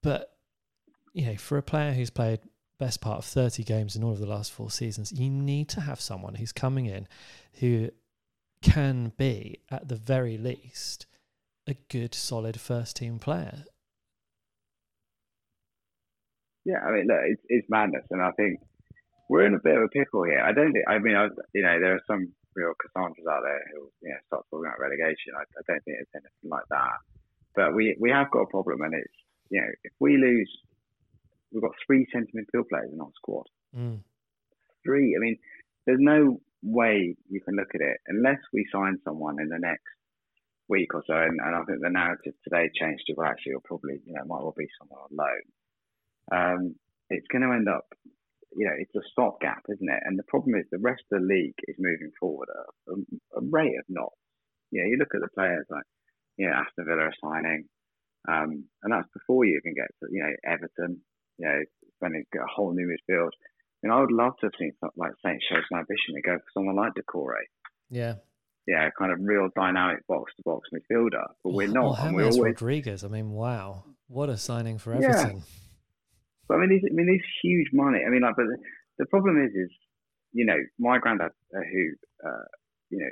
But, 0.01 0.31
you 1.13 1.27
know, 1.27 1.35
for 1.35 1.59
a 1.59 1.63
player 1.63 1.93
who's 1.93 2.09
played 2.09 2.39
best 2.79 2.99
part 2.99 3.19
of 3.19 3.25
30 3.25 3.63
games 3.63 3.95
in 3.95 4.03
all 4.03 4.13
of 4.13 4.19
the 4.19 4.25
last 4.25 4.51
four 4.51 4.71
seasons, 4.71 5.11
you 5.11 5.29
need 5.29 5.69
to 5.69 5.81
have 5.81 6.01
someone 6.01 6.35
who's 6.35 6.53
coming 6.53 6.87
in 6.87 7.07
who 7.59 7.91
can 8.63 9.11
be, 9.17 9.59
at 9.69 9.87
the 9.87 9.95
very 9.95 10.37
least, 10.37 11.05
a 11.71 11.77
good, 11.89 12.13
solid 12.13 12.59
first 12.59 12.97
team 12.97 13.19
player. 13.19 13.65
Yeah, 16.65 16.79
I 16.85 16.91
mean, 16.91 17.07
look, 17.07 17.21
it's, 17.25 17.41
it's 17.47 17.67
madness, 17.69 18.05
and 18.11 18.21
I 18.21 18.31
think 18.31 18.59
we're 19.29 19.45
in 19.45 19.55
a 19.55 19.63
bit 19.63 19.77
of 19.77 19.83
a 19.83 19.87
pickle 19.87 20.23
here. 20.23 20.41
I 20.41 20.51
don't 20.51 20.71
think, 20.71 20.85
I 20.87 20.99
mean, 20.99 21.15
I, 21.15 21.27
you 21.53 21.63
know, 21.63 21.79
there 21.79 21.95
are 21.95 22.05
some 22.05 22.33
real 22.55 22.73
Cassandras 22.81 23.25
out 23.29 23.41
there 23.43 23.63
who, 23.73 23.89
you 24.01 24.09
know, 24.09 24.19
start 24.27 24.45
talking 24.49 24.67
about 24.67 24.79
relegation. 24.79 25.33
I, 25.37 25.43
I 25.43 25.61
don't 25.67 25.83
think 25.85 25.97
it's 26.01 26.15
anything 26.15 26.49
like 26.49 26.67
that. 26.69 26.97
But 27.55 27.73
we 27.73 27.95
we 27.99 28.11
have 28.11 28.29
got 28.31 28.45
a 28.45 28.53
problem, 28.53 28.81
and 28.81 28.93
it's, 28.93 29.17
you 29.49 29.61
know, 29.61 29.67
if 29.83 29.93
we 29.99 30.17
lose 30.17 30.51
we've 31.51 31.61
got 31.61 31.71
three 31.85 32.05
centre 32.11 32.31
midfield 32.35 32.69
players 32.69 32.91
in 32.93 33.01
our 33.01 33.11
squad. 33.15 33.45
Mm. 33.75 33.99
Three. 34.85 35.15
I 35.17 35.19
mean, 35.19 35.37
there's 35.85 35.99
no 36.01 36.39
way 36.61 37.15
you 37.29 37.41
can 37.41 37.55
look 37.55 37.69
at 37.73 37.81
it 37.81 37.97
unless 38.07 38.39
we 38.53 38.65
sign 38.71 38.97
someone 39.03 39.39
in 39.39 39.49
the 39.49 39.59
next 39.59 39.89
week 40.69 40.93
or 40.93 41.03
so. 41.05 41.13
And, 41.13 41.39
and 41.41 41.55
I 41.55 41.63
think 41.63 41.81
the 41.81 41.89
narrative 41.89 42.33
today 42.43 42.69
changed 42.79 43.03
to 43.07 43.13
well, 43.17 43.27
actually, 43.27 43.53
or 43.53 43.61
probably 43.65 43.99
you 44.05 44.13
know 44.13 44.23
might 44.25 44.41
well 44.41 44.55
be 44.55 44.67
someone 44.79 45.01
on 45.03 45.17
loan. 45.17 45.43
Um, 46.31 46.75
it's 47.09 47.27
going 47.31 47.41
to 47.41 47.55
end 47.55 47.67
up, 47.67 47.85
you 48.55 48.65
know, 48.65 48.77
it's 48.77 48.93
a 48.95 49.09
stopgap, 49.11 49.65
isn't 49.67 49.89
it? 49.89 50.03
And 50.05 50.17
the 50.17 50.29
problem 50.29 50.53
is 50.55 50.65
the 50.69 50.77
rest 50.77 51.01
of 51.11 51.21
the 51.21 51.25
league 51.25 51.57
is 51.67 51.75
moving 51.79 52.11
forward 52.19 52.49
at 52.53 52.93
a, 52.93 53.41
a 53.41 53.41
rate 53.49 53.77
of 53.79 53.85
knots. 53.89 54.15
You 54.71 54.85
you 54.85 54.97
look 54.97 55.15
at 55.15 55.21
the 55.21 55.33
players 55.33 55.65
like, 55.69 55.85
you 56.37 56.47
know, 56.47 56.53
Aston 56.53 56.85
Villa 56.85 57.09
are 57.09 57.21
signing, 57.21 57.65
um, 58.29 58.65
and 58.83 58.93
that's 58.93 59.09
before 59.13 59.45
you 59.45 59.57
even 59.57 59.73
get 59.73 59.89
to, 59.99 60.07
you 60.11 60.21
know, 60.21 60.33
Everton, 60.45 61.01
you 61.37 61.47
know, 61.47 61.59
spending 61.97 62.23
a 62.35 62.47
whole 62.47 62.73
new 62.73 62.85
midfield. 62.85 63.33
Mean, 63.81 63.93
I 63.93 64.01
would 64.01 64.11
love 64.11 64.33
to 64.39 64.47
have 64.47 64.59
seen 64.59 64.73
something 64.79 64.99
like 64.99 65.13
Saint 65.23 65.41
show 65.47 65.55
some 65.55 65.79
ambition 65.79 66.13
and 66.13 66.23
go 66.23 66.37
for 66.37 66.51
someone 66.53 66.75
like 66.75 66.93
Doucouré. 66.93 67.47
Yeah. 67.89 68.15
Yeah, 68.69 68.89
kind 68.99 69.11
of 69.11 69.17
real 69.21 69.49
dynamic 69.55 70.05
box 70.07 70.31
to 70.37 70.43
box 70.43 70.69
midfielder, 70.71 71.25
but 71.43 71.53
we're 71.53 71.67
not. 71.67 71.97
Well, 71.97 72.13
we're 72.13 72.23
always... 72.25 72.39
Rodriguez. 72.39 73.03
I 73.03 73.07
mean, 73.07 73.31
wow, 73.31 73.83
what 74.07 74.29
a 74.29 74.37
signing 74.37 74.77
for 74.77 74.93
Everton. 74.93 75.37
Yeah. 75.37 75.43
But 76.47 76.55
I 76.55 76.57
mean, 76.59 76.69
these, 76.69 76.83
I 76.85 76.93
mean, 76.93 77.07
these 77.07 77.25
huge 77.41 77.69
money. 77.73 77.99
I 78.05 78.09
mean, 78.11 78.21
like, 78.21 78.35
but 78.35 78.45
the, 78.45 78.57
the 78.99 79.05
problem 79.07 79.43
is, 79.43 79.51
is 79.55 79.71
you 80.33 80.45
know, 80.45 80.57
my 80.77 80.99
granddad, 80.99 81.31
uh, 81.55 81.59
who, 81.59 82.27
uh, 82.27 82.45
you 82.89 82.99
know, 82.99 83.11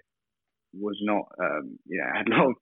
was 0.80 0.98
not, 1.02 1.26
um, 1.42 1.80
you 1.86 1.98
know, 1.98 2.10
had 2.16 2.28
a 2.28 2.36
lot 2.36 2.50
of 2.50 2.56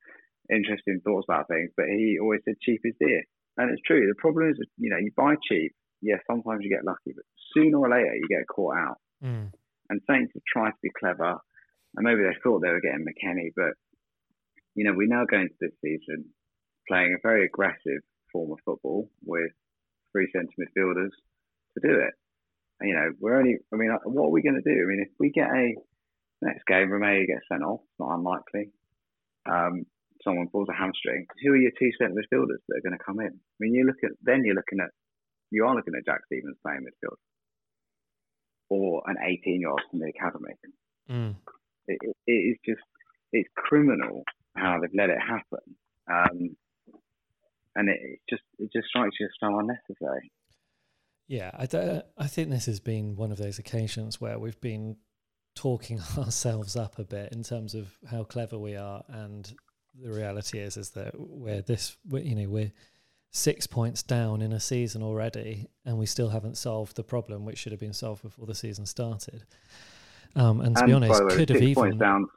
interesting 0.50 1.02
thoughts 1.04 1.26
about 1.28 1.48
things, 1.48 1.72
but 1.76 1.86
he 1.88 2.18
always 2.22 2.42
said 2.46 2.56
cheap 2.62 2.82
is 2.84 2.94
dear. 3.00 3.24
And 3.58 3.72
it's 3.72 3.82
true. 3.88 4.08
The 4.08 4.20
problem 4.20 4.52
is, 4.52 4.58
you 4.78 4.90
know, 4.90 4.98
you 4.98 5.12
buy 5.16 5.36
cheap. 5.48 5.72
Yeah, 6.02 6.18
sometimes 6.30 6.60
you 6.62 6.70
get 6.70 6.86
lucky, 6.86 7.16
but 7.16 7.26
sooner 7.56 7.80
or 7.80 7.90
later 7.90 8.14
you 8.16 8.28
get 8.28 8.48
caught 8.48 8.76
out. 8.76 8.98
Mm. 9.24 9.52
And 9.90 10.02
Saints 10.10 10.34
have 10.34 10.44
tried 10.46 10.72
to 10.72 10.84
be 10.84 10.92
clever, 11.00 11.38
and 11.96 12.04
maybe 12.04 12.24
they 12.24 12.36
thought 12.44 12.62
they 12.62 12.70
were 12.70 12.82
getting 12.82 13.06
McKennie, 13.06 13.54
but 13.56 13.74
you 14.76 14.84
know, 14.84 14.94
we 14.94 15.08
now 15.08 15.24
go 15.30 15.40
into 15.40 15.56
this 15.60 15.72
season 15.82 16.26
playing 16.88 17.16
a 17.16 17.28
very 17.28 17.46
aggressive 17.46 18.04
form 18.32 18.52
of 18.52 18.60
football 18.66 19.10
with 19.24 19.52
three 20.12 20.30
centre 20.34 20.52
midfielders 20.60 21.16
to 21.74 21.88
do 21.88 21.96
it. 21.96 22.14
And, 22.80 22.90
you 22.90 22.96
know, 22.96 23.10
we're 23.20 23.40
only. 23.40 23.58
I 23.74 23.78
mean, 23.78 23.92
what 24.04 24.28
are 24.28 24.36
we 24.36 24.44
going 24.44 24.62
to 24.62 24.70
do? 24.70 24.76
I 24.76 24.86
mean, 24.86 25.06
if 25.08 25.14
we 25.18 25.32
get 25.32 25.48
a 25.50 25.76
next 26.42 26.68
game, 26.68 26.92
Romeo 26.92 27.26
gets 27.26 27.48
sent 27.50 27.64
off. 27.64 27.80
Not 28.00 28.16
unlikely. 28.16 28.72
Um, 29.50 29.86
someone 30.24 30.50
pulls 30.52 30.68
a 30.70 30.76
hamstring, 30.76 31.26
who 31.44 31.54
are 31.54 31.58
your 31.58 31.72
two 31.80 31.92
centre 31.98 32.16
midfielders 32.16 32.60
that 32.68 32.78
are 32.78 32.86
going 32.90 32.98
to 32.98 33.06
come 33.06 33.20
in? 33.20 33.32
I 33.32 33.58
mean, 33.60 33.74
you 33.74 33.86
look 33.86 34.04
at 34.04 34.12
then 34.22 34.44
you're 34.44 34.56
looking 34.56 34.80
at 34.82 34.90
you 35.52 35.66
are 35.66 35.76
looking 35.76 35.94
at 35.96 36.06
Jack 36.06 36.22
Stephens 36.26 36.58
playing 36.66 36.84
midfield 36.84 37.16
or 38.70 39.04
an 39.06 39.16
18 39.24 39.62
year 39.62 39.70
old 39.70 39.82
from 39.90 40.00
the 40.00 40.10
academy. 40.10 40.54
Mm. 41.10 41.36
It, 41.88 42.00
it, 42.28 42.32
is 42.32 42.58
just 42.65 42.82
it's 43.32 43.50
criminal 43.56 44.24
how 44.56 44.80
they've 44.82 44.89
let 44.93 45.10
it 45.10 45.19
happen, 45.19 45.76
um, 46.12 46.56
and 47.76 47.89
it, 47.89 48.00
it 48.02 48.19
just 48.30 48.43
it 48.60 48.69
just 48.74 48.88
strikes 48.88 49.15
you 49.19 49.28
as 49.28 49.32
so 49.39 49.60
unnecessary. 49.60 50.32
Yeah, 51.28 51.52
I, 51.54 52.02
I 52.17 52.28
think 52.28 52.50
this 52.50 52.67
has 52.67 52.80
been 52.80 53.15
one 53.15 53.32
of 53.32 53.39
those 53.39 53.58
occasions 53.58 54.21
where 54.21 54.38
we've 54.38 54.62
been 54.62 54.98
talking 55.56 56.00
ourselves 56.17 56.76
up 56.76 57.00
a 57.00 57.04
bit 57.04 57.32
in 57.32 57.43
terms 57.43 57.74
of 57.74 57.98
how 58.10 58.24
clever 58.24 58.58
we 58.58 58.76
are 58.76 59.04
and 59.08 59.54
the 60.02 60.12
reality 60.12 60.60
is 60.60 60.76
is 60.76 60.91
that 60.91 61.13
we're 61.17 61.62
this 61.62 61.95
you 62.12 62.36
know 62.36 62.50
we're 62.50 62.71
six 63.32 63.65
points 63.65 64.04
down 64.04 64.41
in 64.41 64.52
a 64.52 64.60
season 64.60 65.02
already 65.02 65.67
and 65.86 65.98
we 65.98 66.06
still 66.06 66.30
haven't 66.30 66.58
solved 66.58 66.95
the 66.95 67.04
problem 67.04 67.45
which 67.45 67.58
should 67.58 67.71
have 67.71 67.80
been 67.80 67.93
solved 67.93 68.21
before 68.21 68.45
the 68.45 68.56
season 68.56 68.86
started 68.86 69.45
um, 70.36 70.62
and 70.62 70.76
to 70.76 70.82
and 70.82 70.89
be 70.89 70.93
honest 70.93 71.24
way, 71.24 71.36
could 71.36 71.50
have 71.50 71.62
even 71.62 71.98
down. 71.98 72.28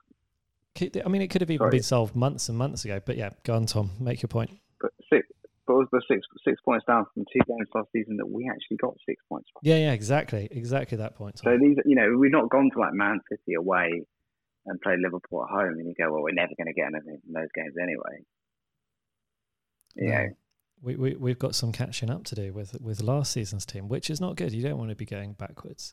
Could, 0.75 1.03
I 1.05 1.09
mean 1.09 1.23
it 1.23 1.29
could 1.29 1.41
have 1.41 1.51
even 1.51 1.65
Sorry. 1.65 1.71
been 1.71 1.83
solved 1.83 2.15
months 2.15 2.49
and 2.49 2.57
months 2.57 2.85
ago 2.85 3.01
but 3.05 3.17
yeah 3.17 3.31
go 3.43 3.55
on 3.55 3.67
Tom 3.67 3.91
make 3.99 4.23
your 4.23 4.29
point 4.29 4.51
but 4.81 4.93
six 5.13 5.27
but 5.67 5.75
was 5.75 5.89
the 5.91 6.01
six 6.07 6.25
six 6.45 6.61
points 6.61 6.85
down 6.87 7.05
from 7.13 7.25
two 7.33 7.41
games 7.49 7.69
last 7.75 7.89
season 7.93 8.17
that 8.19 8.29
we 8.29 8.49
actually 8.49 8.77
got 8.77 8.95
six 9.05 9.21
points 9.29 9.49
from. 9.53 9.61
yeah 9.65 9.75
yeah 9.75 9.93
exactly 9.93 10.47
exactly 10.53 10.97
that 10.99 11.17
point 11.17 11.35
Tom. 11.35 11.53
so 11.53 11.59
these 11.59 11.77
you 11.85 11.97
know 11.97 12.17
we've 12.17 12.31
not 12.31 12.49
gone 12.49 12.71
to 12.73 12.79
like 12.79 12.93
Man 12.93 13.21
City 13.29 13.55
away 13.55 14.05
and 14.69 14.81
play 14.81 14.97
Liverpool 15.03 15.45
at 15.45 15.51
home, 15.51 15.79
and 15.79 15.87
you 15.87 15.95
go, 15.95 16.13
well, 16.13 16.23
we're 16.23 16.33
never 16.33 16.53
going 16.57 16.67
to 16.67 16.73
get 16.73 16.87
anything 16.87 17.19
from 17.25 17.33
those 17.33 17.49
games 17.55 17.75
anyway. 17.81 18.25
Yeah. 19.97 20.29
We, 20.81 20.95
we, 20.95 21.17
we've 21.17 21.39
got 21.39 21.57
some 21.57 21.73
catching 21.73 22.09
up 22.09 22.25
to 22.25 22.37
do 22.37 22.53
with, 22.53 22.81
with 22.81 23.03
last 23.03 23.33
season's 23.33 23.67
team, 23.67 23.89
which 23.89 24.11
is 24.11 24.21
not 24.21 24.37
good. 24.37 24.53
You 24.53 24.63
don't 24.63 24.79
want 24.79 24.91
to 24.91 24.97
be 24.97 25.07
going 25.07 25.33
backwards. 25.33 25.93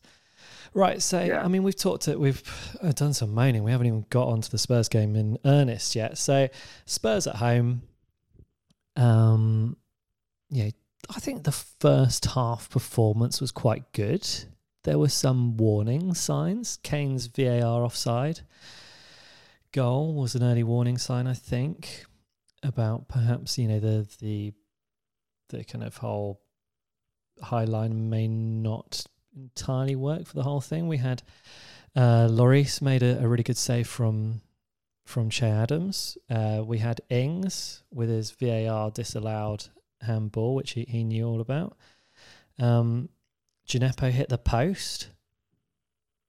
Right. 0.74 1.02
So, 1.02 1.24
yeah. 1.24 1.44
I 1.44 1.48
mean, 1.48 1.64
we've 1.64 1.76
talked, 1.76 2.04
to, 2.04 2.18
we've 2.18 2.44
uh, 2.82 2.92
done 2.92 3.14
some 3.14 3.34
moaning. 3.34 3.64
We 3.64 3.72
haven't 3.72 3.88
even 3.88 4.06
got 4.10 4.28
onto 4.28 4.50
the 4.50 4.58
Spurs 4.58 4.90
game 4.90 5.16
in 5.16 5.38
earnest 5.46 5.96
yet. 5.96 6.18
So, 6.18 6.50
Spurs 6.86 7.28
at 7.28 7.36
home. 7.38 7.84
Um, 8.96 9.78
yeah, 10.50 10.70
I 11.10 11.20
think 11.20 11.44
the 11.44 11.52
first 11.52 12.26
half 12.26 12.70
performance 12.70 13.42
was 13.42 13.52
quite 13.52 13.92
good 13.92 14.28
there 14.86 15.00
were 15.00 15.10
some 15.10 15.58
warning 15.58 16.14
signs. 16.14 16.78
Kane's 16.84 17.26
VAR 17.26 17.84
offside 17.84 18.42
goal 19.72 20.14
was 20.14 20.36
an 20.36 20.44
early 20.44 20.64
warning 20.64 20.98
sign, 20.98 21.28
I 21.28 21.34
think, 21.34 22.06
about 22.64 23.10
perhaps 23.10 23.58
you 23.58 23.68
know 23.68 23.80
the 23.80 24.08
the 24.20 24.54
the 25.50 25.64
kind 25.66 25.84
of 25.84 25.98
whole 25.98 26.40
high 27.42 27.66
line 27.66 28.10
may 28.10 28.28
not 28.28 29.06
entirely 29.36 29.96
work 29.96 30.26
for 30.26 30.34
the 30.36 30.44
whole 30.44 30.62
thing. 30.62 30.88
We 30.88 30.98
had 30.98 31.24
uh, 31.96 32.28
Lloris 32.30 32.82
made 32.82 33.04
a, 33.04 33.24
a 33.24 33.28
really 33.28 33.44
good 33.44 33.58
save 33.58 33.88
from 33.88 34.42
from 35.06 35.30
Che 35.30 35.46
Adams. 35.48 36.18
Uh, 36.30 36.64
we 36.66 36.80
had 36.80 37.00
Ings 37.10 37.84
with 37.94 38.10
his 38.10 38.32
VAR 38.32 38.90
disallowed 38.92 39.68
handball, 40.02 40.56
which 40.56 40.72
he, 40.72 40.84
he 40.88 41.04
knew 41.04 41.28
all 41.28 41.42
about. 41.42 41.78
Um, 42.58 43.10
Djenepo 43.68 44.10
hit 44.12 44.30
the 44.30 44.38
post. 44.38 45.10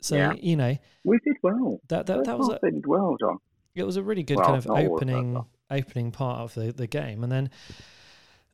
So 0.01 0.17
Yeah. 0.17 0.35
you 0.35 0.57
know 0.57 0.77
We 1.05 1.19
did 1.25 1.37
well. 1.43 1.81
that 1.89 2.07
that, 2.07 2.25
that 2.25 2.39
was 2.39 2.49
a, 2.51 2.59
did 2.71 2.87
well, 2.87 3.17
John. 3.19 3.39
it 3.75 3.85
was 3.85 3.97
a 3.97 4.03
really 4.03 4.23
good 4.23 4.37
Well, 4.37 4.47
kind 4.47 4.59
of 4.59 4.67
not 4.67 4.73
all 4.79 4.79
of 4.95 5.01
that, 5.01 5.13
opening 5.15 5.45
opening 5.71 6.13
part 6.13 6.41
of 6.41 6.55
the, 6.55 6.73
the 6.73 6.87
game, 6.87 7.23
and 7.25 7.33
then 7.33 7.51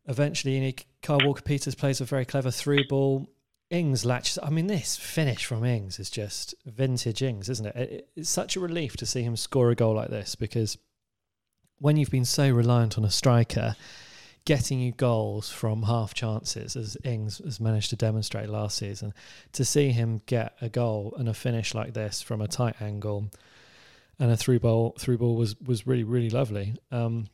eventually, 0.06 0.54
you 0.56 0.60
know, 0.62 0.72
Kyle 1.02 1.18
Walker 1.24 1.42
Peters 1.42 1.74
plays 1.74 2.00
a 2.00 2.04
very 2.04 2.24
clever 2.24 2.50
through 2.50 2.86
ball. 2.88 3.28
Ings 3.72 4.04
latches. 4.04 4.38
I 4.42 4.50
mean, 4.50 4.66
this 4.66 4.98
finish 4.98 5.46
from 5.46 5.64
Ings 5.64 5.98
is 5.98 6.11
just 6.11 6.54
vintage 6.66 7.22
Ings, 7.22 7.48
isn't 7.48 7.66
it? 7.66 7.76
it? 7.76 8.08
It's 8.14 8.28
such 8.28 8.54
a 8.54 8.61
relief 8.61 8.98
to 8.98 9.06
see 9.06 9.22
him 9.22 9.35
score 9.35 9.70
a 9.70 9.74
goal 9.74 9.94
like 9.94 10.11
this 10.11 10.35
because 10.35 10.76
when 11.78 11.96
you've 11.96 12.11
been 12.11 12.26
so 12.26 12.50
reliant 12.50 12.98
on 12.98 13.04
a 13.04 13.11
striker 13.11 13.74
getting 14.44 14.78
you 14.78 14.92
goals 14.92 15.50
from 15.50 15.85
half 15.85 16.12
chances, 16.12 16.76
as 16.76 16.98
Ings 17.02 17.38
has 17.38 17.61
managed 17.61 17.88
to 17.90 17.96
demonstrate 17.96 18.50
last 18.50 18.76
season, 18.76 19.14
to 19.52 19.64
see 19.64 19.90
him 19.90 20.20
get 20.26 20.54
a 20.61 20.68
goal 20.68 21.14
and 21.16 21.28
a 21.28 21.35
finish 21.35 21.74
like 21.74 21.94
this 21.94 22.20
from 22.20 22.42
a 22.42 22.48
tight 22.48 22.80
angle 22.82 23.30
and 24.18 24.30
a 24.30 24.37
through 24.37 24.61
ball 24.61 24.94
through 24.98 25.16
ball 25.18 25.35
was 25.35 25.58
was 25.61 25.87
really 25.87 26.04
really 26.04 26.30
lovely. 26.30 26.74
Um, 26.90 27.28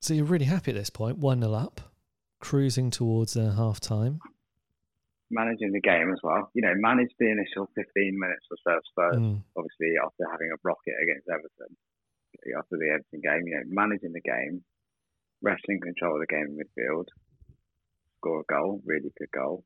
so 0.00 0.14
you're 0.14 0.24
really 0.24 0.46
happy 0.46 0.70
at 0.70 0.76
this 0.76 0.88
point, 0.88 1.18
one 1.18 1.42
0 1.42 1.52
up, 1.52 1.82
cruising 2.40 2.90
towards 2.90 3.36
uh, 3.36 3.52
half 3.52 3.80
time. 3.80 4.20
Managing 5.30 5.70
the 5.72 5.80
game 5.80 6.10
as 6.12 6.18
well. 6.22 6.50
You 6.54 6.62
know, 6.62 6.74
managed 6.76 7.14
the 7.18 7.30
initial 7.30 7.68
15 7.76 8.18
minutes 8.18 8.46
or 8.50 8.56
so 8.64 8.76
of 8.76 8.82
Spurs, 8.86 9.16
Mm. 9.16 9.42
obviously, 9.56 9.94
after 10.02 10.24
having 10.30 10.50
a 10.52 10.56
rocket 10.64 10.94
against 11.02 11.28
Everton, 11.28 11.76
after 12.58 12.76
the 12.76 12.90
Everton 12.90 13.20
game, 13.20 13.46
you 13.46 13.54
know, 13.56 13.62
managing 13.68 14.12
the 14.12 14.20
game, 14.20 14.64
wrestling 15.42 15.80
control 15.80 16.14
of 16.14 16.20
the 16.20 16.26
game 16.26 16.46
in 16.46 16.58
midfield, 16.58 17.06
score 18.16 18.40
a 18.40 18.44
goal, 18.52 18.82
really 18.84 19.12
good 19.18 19.30
goal. 19.30 19.64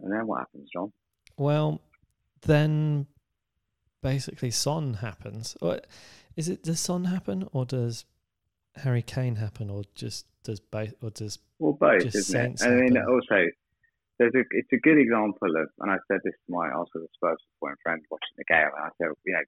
And 0.00 0.12
then 0.12 0.26
what 0.26 0.40
happens, 0.40 0.68
John? 0.70 0.92
Well, 1.38 1.80
then 2.42 3.06
basically 4.02 4.50
Son 4.50 4.94
happens. 4.94 5.56
Or 5.62 5.80
is 6.36 6.48
it 6.48 6.62
does 6.62 6.80
Son 6.80 7.04
happen 7.06 7.48
or 7.52 7.64
does 7.64 8.04
Harry 8.76 9.02
Kane 9.02 9.36
happen 9.36 9.70
or 9.70 9.84
just 9.94 10.26
does 10.42 10.60
both 10.60 10.92
or 11.02 11.10
does 11.10 11.38
Well, 11.58 11.72
both, 11.72 12.02
Just 12.02 12.16
isn't 12.16 12.60
it? 12.60 12.62
I 12.62 12.68
mean, 12.70 12.96
happen. 12.96 13.08
also, 13.10 13.46
there's 14.18 14.34
a 14.34 14.44
it's 14.50 14.72
a 14.72 14.80
good 14.82 14.98
example 14.98 15.56
of, 15.56 15.68
and 15.80 15.90
I 15.90 15.96
said 16.08 16.20
this 16.24 16.34
to 16.46 16.52
my 16.52 16.72
also 16.72 17.00
the 17.00 17.08
Spurs 17.14 17.38
supporting 17.54 17.80
friend 17.82 18.00
watching 18.10 18.36
the 18.38 18.44
game, 18.44 18.70
and 18.76 18.84
I 18.86 18.90
said, 18.98 19.08
you 19.24 19.32
know, 19.32 19.46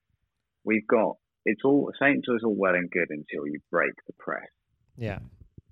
we've 0.65 0.87
got 0.87 1.17
it's 1.45 1.63
all 1.65 1.93
Saints 2.01 2.27
is 2.29 2.43
all 2.45 2.57
well 2.57 2.75
and 2.75 2.91
good 2.91 3.11
until 3.11 3.47
you 3.47 3.61
break 3.71 3.95
the 4.07 4.13
press, 4.19 4.49
yeah 4.97 5.19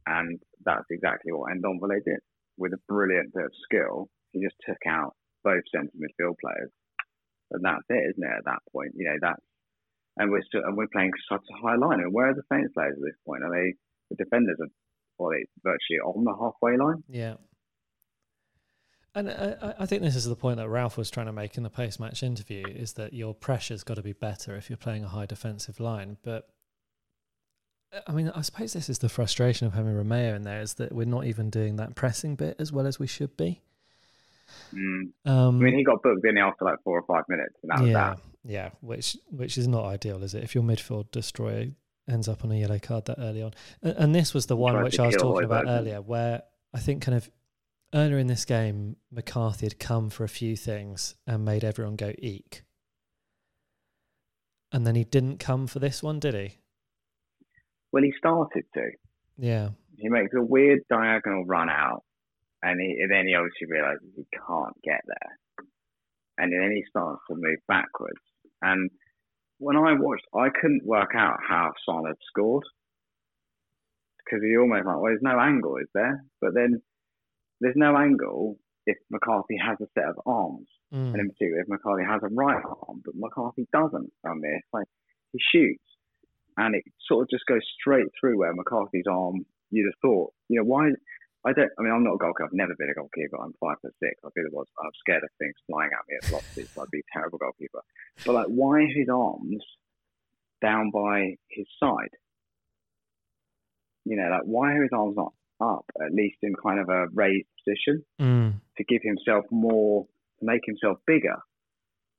and 0.07 0.41
that's 0.65 0.85
exactly 0.91 1.33
what 1.33 1.53
Ndombele 1.53 2.05
did 2.05 2.21
with 2.57 2.73
a 2.73 2.81
brilliant 2.89 3.35
bit 3.35 3.45
of 3.45 3.53
skill. 3.65 4.09
He 4.33 4.43
just 4.43 4.57
took 4.67 4.79
out 4.89 5.15
both 5.43 5.63
centre 5.75 5.93
midfield 5.97 6.37
players, 6.41 6.71
and 7.53 7.65
that's 7.65 7.85
it, 7.89 8.11
isn't 8.11 8.25
it? 8.25 8.39
At 8.39 8.45
that 8.45 8.63
point, 8.73 8.93
you 8.97 9.07
know, 9.07 9.17
that's 9.21 9.43
and 10.17 10.31
we're 10.31 10.43
still 10.43 10.63
and 10.65 10.77
we're 10.77 10.93
playing 10.93 11.13
such 11.29 11.43
a 11.43 11.67
high 11.67 11.77
line. 11.77 12.01
And 12.01 12.13
where 12.13 12.31
are 12.31 12.35
the 12.35 12.43
Saints 12.51 12.73
players 12.75 12.95
at 12.97 13.03
this 13.03 13.19
point? 13.27 13.45
Are 13.45 13.51
they 13.51 13.75
the 14.11 14.17
defenders 14.17 14.59
are 14.61 14.69
well, 15.19 15.31
they 15.31 15.45
virtually 15.63 16.01
on 16.05 16.25
the 16.25 16.35
halfway 16.35 16.77
line? 16.77 17.03
yeah. 17.09 17.35
And 19.15 19.31
I, 19.31 19.57
I- 19.63 19.75
I 19.81 19.87
think 19.87 20.03
this 20.03 20.17
is 20.17 20.25
the 20.25 20.35
point 20.37 20.57
that 20.57 20.69
Ralph 20.69 20.97
was 20.97 21.11
trying 21.11 21.27
to 21.27 21.33
make 21.33 21.57
in 21.57 21.63
the 21.63 21.71
post-match 21.71 22.23
interview: 22.23 22.65
is 22.67 22.95
that 22.95 23.13
your 23.13 23.35
pressure's 23.35 23.85
got 23.85 23.95
to 23.95 24.03
be 24.03 24.13
better 24.13 24.57
if 24.57 24.69
you're 24.69 24.77
playing 24.77 25.05
a 25.05 25.09
high 25.09 25.27
defensive 25.27 25.79
line. 25.81 26.17
But 26.23 26.49
I 28.09 28.13
mean, 28.13 28.31
I 28.35 28.41
suppose 28.43 28.73
this 28.73 28.89
is 28.89 28.99
the 28.99 29.09
frustration 29.09 29.67
of 29.67 29.75
having 29.75 29.95
Romeo 29.95 30.35
in 30.35 30.43
there: 30.43 30.61
is 30.61 30.75
that 30.75 30.93
we're 30.93 31.05
not 31.07 31.27
even 31.27 31.51
doing 31.51 31.77
that 31.77 31.95
pressing 31.95 32.35
bit 32.35 32.57
as 32.59 32.73
well 32.73 32.87
as 32.87 32.99
we 32.99 33.07
should 33.07 33.37
be. 33.37 33.61
Mm. 34.73 35.11
Um, 35.25 35.61
I 35.61 35.65
mean, 35.65 35.79
he 35.79 35.85
got 35.85 36.03
booked 36.03 36.27
in 36.27 36.37
after 36.37 36.65
like 36.65 36.83
four 36.83 36.99
or 36.99 37.03
five 37.03 37.25
minutes, 37.29 37.55
and 37.63 37.71
that 37.71 37.87
yeah, 37.87 38.15
yeah, 38.45 38.71
which 38.81 39.17
which 39.31 39.57
is 39.57 39.69
not 39.69 39.85
ideal, 39.85 40.23
is 40.25 40.35
it? 40.35 40.43
If 40.43 40.55
your 40.55 40.65
midfield 40.65 41.11
destroyer 41.13 41.69
ends 42.09 42.29
up 42.29 42.45
on 42.45 42.53
a 42.53 42.57
yellow 42.57 42.79
card 42.79 43.07
that 43.07 43.19
early 43.19 43.43
on, 43.43 43.53
and, 43.83 43.97
and 43.97 44.15
this 44.15 44.35
was 44.35 44.47
the 44.47 44.57
one 44.57 44.83
which 44.83 44.99
I 44.99 45.07
was 45.07 45.17
talking 45.17 45.45
about 45.45 45.67
earlier, 45.69 46.03
where 46.03 46.43
I 46.75 46.81
think 46.81 47.03
kind 47.03 47.17
of 47.17 47.31
earlier 47.95 48.19
in 48.19 48.27
this 48.27 48.45
game, 48.45 48.97
McCarthy 49.11 49.67
had 49.67 49.79
come 49.79 50.11
for 50.11 50.25
a 50.25 50.29
few 50.29 50.57
things 50.57 51.15
and 51.27 51.45
made 51.45 51.65
everyone 51.65 51.97
go 51.97 52.13
eek, 52.19 52.65
and 54.73 54.87
then 54.87 54.97
he 54.97 55.05
didn't 55.05 55.39
come 55.39 55.67
for 55.67 55.79
this 55.79 56.03
one, 56.03 56.19
did 56.19 56.35
he? 56.35 56.59
Well, 57.93 58.03
he 58.03 58.13
started 58.19 58.65
to. 58.75 58.91
Yeah, 59.39 59.71
He 59.97 60.09
makes 60.09 60.35
a 60.35 60.43
weird 60.43 60.81
diagonal 60.91 61.45
run 61.45 61.69
out, 61.71 62.03
and, 62.63 62.81
he, 62.81 63.01
and 63.01 63.11
then 63.11 63.27
he 63.27 63.35
obviously 63.35 63.69
realizes 63.69 64.09
he 64.17 64.27
can't 64.47 64.83
get 64.83 65.01
there, 65.07 65.67
and 66.39 66.53
then 66.53 66.73
he 66.75 66.85
starts 66.89 67.21
to 67.29 67.37
move 67.37 67.59
backwards. 67.69 68.21
And 68.63 68.91
when 69.59 69.77
I 69.77 69.95
watched, 69.95 70.27
I 70.35 70.49
couldn't 70.61 70.85
work 70.85 71.13
out 71.17 71.39
how 71.49 71.73
Son 71.87 72.05
had 72.07 72.17
scored 72.29 72.65
because 74.25 74.43
he 74.43 74.57
almost 74.57 74.87
like, 74.87 74.97
well, 74.97 75.05
there's 75.05 75.21
no 75.23 75.39
angle, 75.39 75.77
is 75.77 75.89
there? 75.95 76.25
But 76.41 76.55
then 76.55 76.83
there's 77.61 77.77
no 77.77 77.97
angle 77.97 78.59
if 78.87 78.97
McCarthy 79.11 79.57
has 79.57 79.79
a 79.81 79.89
set 79.95 80.09
of 80.09 80.21
arms. 80.27 80.69
Mm. 80.95 81.13
and 81.13 81.21
in 81.21 81.31
particular 81.31 81.61
if 81.61 81.69
McCarthy 81.69 82.05
has 82.05 82.23
a 82.23 82.29
right 82.29 82.63
arm, 82.65 83.03
but 83.05 83.15
McCarthy 83.17 83.67
doesn't 83.73 84.13
on 84.25 84.41
this. 84.41 84.63
Like 84.73 84.87
he 85.33 85.41
shoots, 85.53 85.83
and 86.57 86.77
it 86.77 86.85
sort 87.09 87.23
of 87.23 87.31
just 87.31 87.47
goes 87.47 87.63
straight 87.81 88.07
through 88.19 88.39
where 88.39 88.55
McCarthy's 88.55 89.07
arm. 89.11 89.45
You'd 89.71 89.87
have 89.87 90.01
thought, 90.01 90.33
you 90.49 90.61
know, 90.61 90.65
why? 90.65 90.91
I 91.45 91.53
don't. 91.53 91.71
I 91.79 91.83
mean, 91.83 91.93
I'm 91.93 92.05
not 92.05 92.15
a 92.15 92.19
goalkeeper. 92.19 92.45
I've 92.45 92.53
never 92.53 92.77
been 92.79 92.91
a 92.91 92.95
goalkeeper. 92.95 93.41
I'm 93.41 93.55
five 93.59 93.77
foot 93.83 93.95
six. 93.99 94.15
I 94.25 94.31
feel 94.31 94.47
it 94.47 94.53
was. 94.53 94.67
I'm 94.79 94.91
scared 95.01 95.25
of 95.25 95.31
things 95.39 95.55
flying 95.67 95.91
at 95.93 96.07
me 96.09 96.17
at 96.17 96.29
velocity, 96.29 96.65
so 96.73 96.83
I'd 96.83 96.91
be 96.91 97.01
a 97.01 97.13
terrible 97.13 97.39
goalkeeper. 97.39 97.81
But 98.25 98.35
like, 98.35 98.47
why 98.47 98.87
his 98.87 99.09
arms 99.09 99.65
down 100.63 100.91
by 100.93 101.37
his 101.49 101.67
side? 101.81 102.15
You 104.05 104.17
know, 104.17 104.29
like 104.29 104.45
why 104.45 104.75
are 104.75 104.83
his 104.83 104.93
arms 104.93 105.17
not 105.17 105.33
up, 105.61 105.85
at 106.05 106.13
least 106.13 106.37
in 106.43 106.55
kind 106.55 106.81
of 106.81 106.89
a 106.89 107.07
raised 107.15 107.49
position? 107.65 108.05
Mm. 108.21 108.61
to 108.77 108.85
give 108.85 109.03
himself 109.03 109.45
more, 109.51 110.07
to 110.41 110.45
make 110.45 110.63
himself 110.67 110.99
bigger. 111.07 111.37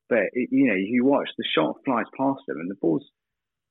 But 0.10 0.30
it, 0.34 0.50
you 0.52 0.68
know, 0.68 0.76
you 0.76 1.04
watch 1.06 1.30
the 1.38 1.46
shot 1.56 1.78
flies 1.84 2.06
past 2.18 2.42
him, 2.48 2.60
and 2.60 2.70
the 2.70 2.76
balls, 2.76 3.04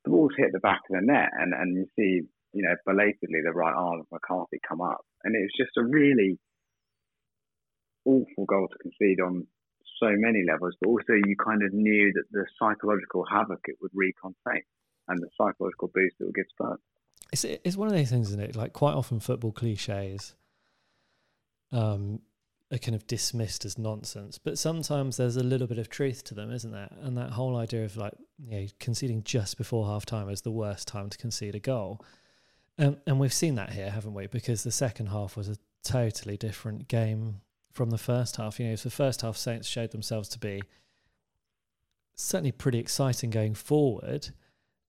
the 0.05 0.11
balls 0.11 0.33
hit 0.37 0.50
the 0.53 0.61
back 0.61 0.81
of 0.90 0.96
the 1.00 1.07
net, 1.07 1.31
and 1.38 1.55
and 1.55 1.77
you 1.77 1.87
see, 1.96 2.27
you 2.53 2.62
know, 2.62 2.74
belatedly 2.85 3.40
the 3.44 3.53
right 3.53 3.74
arm 3.74 4.00
of 4.00 4.07
McCarthy 4.11 4.59
come 4.66 4.81
up, 4.81 5.05
and 5.22 5.35
it 5.35 5.40
was 5.40 5.57
just 5.57 5.77
a 5.79 5.85
really 5.85 6.38
awful 8.05 8.44
goal 8.46 8.68
to 8.68 8.79
concede 8.79 9.20
on 9.20 9.46
so 10.03 10.11
many 10.11 10.44
levels. 10.46 10.74
But 10.81 10.88
also, 10.88 11.14
you 11.14 11.37
kind 11.37 11.62
of 11.62 11.72
knew 11.72 12.12
that 12.14 12.24
the 12.33 12.44
psychological 12.59 13.24
havoc 13.31 13.61
it 13.66 13.77
would 13.81 13.92
wreak 13.94 14.16
on 14.24 14.35
Saints, 14.46 14.68
and 15.09 15.22
the 15.22 15.31
psychological 15.38 15.90
boost 15.94 16.16
it 16.20 16.24
would 16.24 16.35
give 16.35 16.50
Spurs. 16.50 16.81
It's 17.35 17.42
it's 17.42 17.77
one 17.77 17.88
of 17.88 17.94
those 17.94 18.11
things, 18.11 18.29
isn't 18.29 18.40
it? 18.40 18.55
Like 18.55 18.73
quite 18.73 18.94
often, 18.94 19.18
football 19.18 19.51
cliches 19.51 20.37
um, 21.73 22.20
are 22.70 22.79
kind 22.79 22.94
of 22.94 23.09
dismissed 23.09 23.64
as 23.64 23.77
nonsense, 23.77 24.38
but 24.38 24.57
sometimes 24.57 25.16
there's 25.16 25.37
a 25.37 25.42
little 25.42 25.66
bit 25.66 25.79
of 25.79 25.88
truth 25.88 26.23
to 26.25 26.35
them, 26.35 26.53
isn't 26.53 26.70
there? 26.70 26.90
And 27.03 27.18
that 27.18 27.31
whole 27.31 27.57
idea 27.57 27.85
of 27.85 27.97
like 27.97 28.12
you 28.38 28.61
know 28.61 28.66
conceding 28.79 29.25
just 29.25 29.59
before 29.59 29.85
half 29.85 30.07
time 30.07 30.29
is 30.29 30.42
the 30.42 30.53
worst 30.53 30.87
time 30.87 31.11
to 31.11 31.18
concede 31.18 31.57
a 31.57 31.59
goal, 31.59 32.05
um, 32.79 32.99
and 33.05 33.18
we've 33.18 33.32
seen 33.32 33.57
that 33.57 33.72
here, 33.72 33.91
haven't 33.91 34.14
we? 34.14 34.28
Because 34.28 34.62
the 34.62 34.70
second 34.70 35.07
half 35.07 35.37
was 35.37 35.49
a 35.49 35.57
totally 35.82 36.37
different 36.37 36.87
game 36.87 37.41
from 37.72 37.91
the 37.91 37.99
first 37.99 38.37
half. 38.37 38.61
You 38.61 38.68
know, 38.68 38.76
the 38.76 38.91
first 38.91 39.22
half 39.22 39.37
Saints 39.37 39.66
showed 39.66 39.91
themselves 39.91 40.28
to 40.28 40.39
be 40.39 40.62
certainly 42.14 42.53
pretty 42.53 42.78
exciting 42.78 43.30
going 43.30 43.55
forward. 43.55 44.28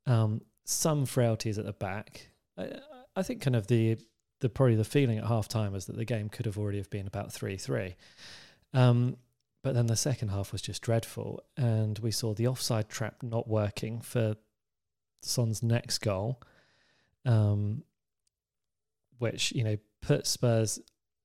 Um, 0.06 0.42
some 0.64 1.08
frailties 1.08 1.58
at 1.58 1.66
the 1.66 1.74
back. 1.74 2.30
I, 2.58 2.80
I 3.16 3.24
think 3.24 3.42
kind 3.42 3.56
of 3.56 3.68
the 3.68 3.98
the 4.42 4.50
probably 4.50 4.76
the 4.76 4.84
feeling 4.84 5.18
at 5.18 5.26
half 5.26 5.48
time 5.48 5.74
was 5.74 5.86
that 5.86 5.96
the 5.96 6.06
game 6.06 6.30
could 6.30 6.46
have 6.46 6.58
already 6.58 6.78
have 6.78 6.90
been 6.90 7.08
about 7.08 7.32
three 7.32 7.58
three. 7.58 7.96
Um, 8.74 9.18
but 9.64 9.74
then 9.74 9.88
the 9.88 9.96
second 9.96 10.30
half 10.30 10.52
was 10.52 10.62
just 10.62 10.82
dreadful, 10.82 11.42
and 11.58 11.98
we 12.00 12.12
saw 12.12 12.34
the 12.34 12.48
offside 12.48 12.90
trap 12.90 13.24
not 13.24 13.48
working 13.48 14.02
for 14.02 14.36
Son's 15.22 15.64
next 15.64 16.00
goal, 16.00 16.42
um, 17.26 17.84
which 19.18 19.52
you 19.54 19.64
know 19.64 19.78
put 20.02 20.28
Spurs 20.28 20.80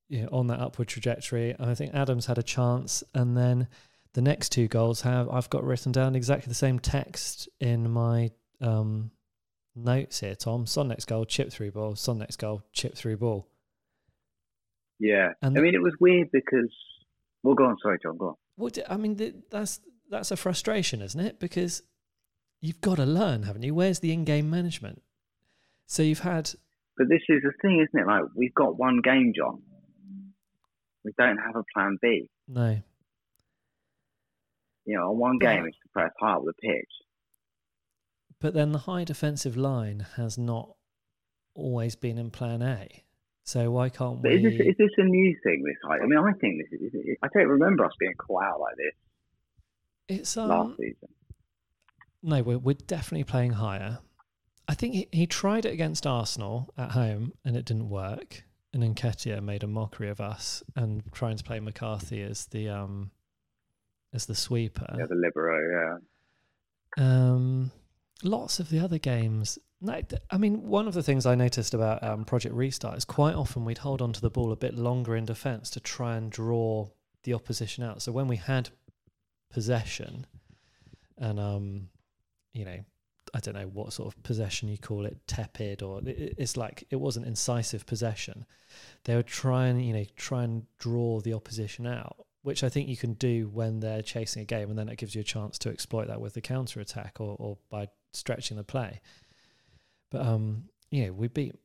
you 0.09 0.23
know, 0.23 0.29
on 0.31 0.47
that 0.47 0.59
upward 0.59 0.87
trajectory. 0.87 1.51
And 1.51 1.69
I 1.69 1.75
think 1.75 1.93
Adams 1.93 2.25
had 2.25 2.37
a 2.37 2.43
chance, 2.43 3.03
and 3.13 3.37
then 3.37 3.67
the 4.13 4.21
next 4.21 4.49
two 4.49 4.67
goals 4.67 5.01
have 5.01 5.29
I've 5.29 5.49
got 5.49 5.63
written 5.63 5.91
down 5.91 6.15
exactly 6.15 6.49
the 6.49 6.55
same 6.55 6.79
text 6.79 7.47
in 7.59 7.89
my 7.89 8.31
um, 8.59 9.11
notes 9.75 10.19
here, 10.19 10.35
Tom. 10.35 10.65
Son 10.65 10.87
next 10.87 11.05
goal, 11.05 11.25
chip 11.25 11.51
through 11.51 11.71
ball. 11.71 11.95
Son 11.95 12.17
next 12.17 12.37
goal, 12.37 12.63
chip 12.73 12.95
through 12.95 13.17
ball. 13.17 13.47
Yeah, 14.99 15.33
And- 15.41 15.57
I 15.57 15.61
mean, 15.61 15.73
it 15.75 15.81
was 15.81 15.93
weird 15.99 16.29
because. 16.31 16.71
Well, 17.43 17.55
go 17.55 17.65
on. 17.65 17.75
Sorry, 17.81 17.97
John. 18.03 18.17
Go 18.17 18.27
on. 18.29 18.35
Well, 18.57 18.71
I 18.87 18.97
mean, 18.97 19.15
th- 19.15 19.33
that's 19.49 19.79
that's 20.09 20.29
a 20.31 20.37
frustration, 20.37 21.01
isn't 21.01 21.19
it? 21.19 21.39
Because 21.39 21.81
you've 22.59 22.81
got 22.81 22.95
to 22.97 23.05
learn, 23.05 23.43
haven't 23.43 23.63
you? 23.63 23.73
Where's 23.73 23.99
the 23.99 24.11
in-game 24.13 24.47
management? 24.49 25.01
So 25.87 26.03
you've 26.03 26.19
had 26.19 26.51
But 26.97 27.09
this 27.09 27.21
is 27.29 27.41
the 27.41 27.51
thing, 27.63 27.79
isn't 27.87 27.99
it? 27.99 28.05
Like 28.05 28.25
we've 28.35 28.53
got 28.53 28.77
one 28.77 29.01
game, 29.03 29.33
John. 29.35 29.63
We 31.03 31.11
don't 31.17 31.37
have 31.37 31.55
a 31.55 31.63
plan 31.73 31.97
B. 31.99 32.29
no, 32.47 32.77
You 34.85 34.97
know, 34.97 35.05
our 35.05 35.13
one 35.13 35.39
game 35.39 35.65
is 35.65 35.73
to 35.81 35.89
press 35.93 36.11
hard 36.19 36.39
up 36.39 36.45
the 36.45 36.53
pitch. 36.61 36.89
But 38.41 38.53
then 38.53 38.71
the 38.73 38.79
high 38.79 39.03
defensive 39.05 39.55
line 39.55 40.05
has 40.17 40.37
not 40.37 40.75
always 41.53 41.95
been 41.95 42.17
in 42.17 42.29
Plan 42.31 42.61
A. 42.61 43.03
So 43.43 43.71
why 43.71 43.89
can't 43.89 44.21
But 44.21 44.31
we? 44.31 44.37
is 44.37 44.43
this 44.43 44.67
is 44.67 44.75
this 44.77 44.91
a 44.97 45.03
new 45.03 45.35
thing? 45.43 45.63
This 45.63 45.75
height? 45.83 46.01
I 46.03 46.05
mean, 46.05 46.19
I 46.19 46.31
think 46.33 46.61
this 46.69 46.79
is. 46.79 46.93
I 47.23 47.27
don't 47.33 47.47
remember 47.47 47.85
us 47.85 47.93
being 47.99 48.13
caught 48.17 48.43
out 48.43 48.59
like 48.59 48.75
this 48.77 48.93
it's 50.19 50.37
um, 50.37 50.49
last 50.49 50.77
season. 50.77 51.07
No, 52.23 52.43
we're, 52.43 52.57
we're 52.57 52.75
definitely 52.75 53.23
playing 53.23 53.53
higher. 53.53 53.99
I 54.67 54.73
think 54.75 54.93
he, 54.93 55.07
he 55.11 55.25
tried 55.25 55.65
it 55.65 55.73
against 55.73 56.05
Arsenal 56.05 56.73
at 56.77 56.91
home 56.91 57.33
and 57.43 57.55
it 57.57 57.65
didn't 57.65 57.89
work. 57.89 58.43
And 58.73 58.83
Nketiah 58.83 59.41
made 59.43 59.63
a 59.63 59.67
mockery 59.67 60.09
of 60.09 60.21
us 60.21 60.63
and 60.75 61.03
trying 61.11 61.35
to 61.37 61.43
play 61.43 61.59
McCarthy 61.59 62.21
as 62.21 62.45
the 62.47 62.69
um 62.69 63.11
as 64.13 64.25
the 64.27 64.35
sweeper. 64.35 64.95
Yeah, 64.97 65.07
the 65.07 65.15
libero. 65.15 65.99
Yeah. 66.97 67.03
Um, 67.03 67.71
lots 68.23 68.59
of 68.59 68.69
the 68.69 68.79
other 68.79 68.97
games. 68.97 69.57
I 70.29 70.37
mean, 70.37 70.61
one 70.63 70.87
of 70.87 70.93
the 70.93 71.01
things 71.01 71.25
I 71.25 71.33
noticed 71.35 71.73
about 71.73 72.03
um, 72.03 72.23
Project 72.23 72.53
Restart 72.53 72.97
is 72.97 73.05
quite 73.05 73.33
often 73.33 73.65
we'd 73.65 73.79
hold 73.79 74.01
on 74.01 74.13
to 74.13 74.21
the 74.21 74.29
ball 74.29 74.51
a 74.51 74.55
bit 74.55 74.75
longer 74.75 75.15
in 75.15 75.25
defence 75.25 75.69
to 75.71 75.79
try 75.79 76.15
and 76.17 76.31
draw 76.31 76.89
the 77.23 77.33
opposition 77.33 77.83
out. 77.83 78.01
So 78.01 78.11
when 78.11 78.27
we 78.27 78.35
had 78.35 78.69
possession, 79.51 80.25
and 81.17 81.39
um, 81.39 81.89
you 82.53 82.65
know, 82.65 82.77
I 83.33 83.39
don't 83.39 83.55
know 83.55 83.67
what 83.67 83.93
sort 83.93 84.13
of 84.13 84.21
possession 84.23 84.69
you 84.69 84.77
call 84.77 85.05
it, 85.05 85.17
tepid 85.27 85.81
or 85.81 85.99
it- 86.01 86.07
it- 86.07 86.35
it's 86.37 86.57
like 86.57 86.85
it 86.89 86.97
wasn't 86.97 87.25
incisive 87.27 87.85
possession. 87.85 88.45
They 89.05 89.15
would 89.15 89.27
try 89.27 89.67
and 89.67 89.83
you 89.83 89.93
know 89.93 90.05
try 90.15 90.43
and 90.43 90.65
draw 90.77 91.21
the 91.21 91.33
opposition 91.33 91.87
out, 91.87 92.17
which 92.43 92.63
I 92.63 92.69
think 92.69 92.87
you 92.89 92.97
can 92.97 93.13
do 93.13 93.47
when 93.49 93.79
they're 93.79 94.01
chasing 94.01 94.41
a 94.41 94.45
game, 94.45 94.69
and 94.69 94.77
then 94.77 94.89
it 94.89 94.97
gives 94.97 95.15
you 95.15 95.21
a 95.21 95.23
chance 95.25 95.57
to 95.59 95.69
exploit 95.69 96.07
that 96.07 96.21
with 96.21 96.33
the 96.33 96.41
counter 96.41 96.79
attack 96.79 97.19
or, 97.19 97.35
or 97.39 97.57
by 97.69 97.87
stretching 98.13 98.57
the 98.57 98.63
play. 98.63 99.01
But 100.09 100.25
um, 100.25 100.65
you 100.89 101.05
know, 101.05 101.13
we 101.13 101.27
beat 101.27 101.55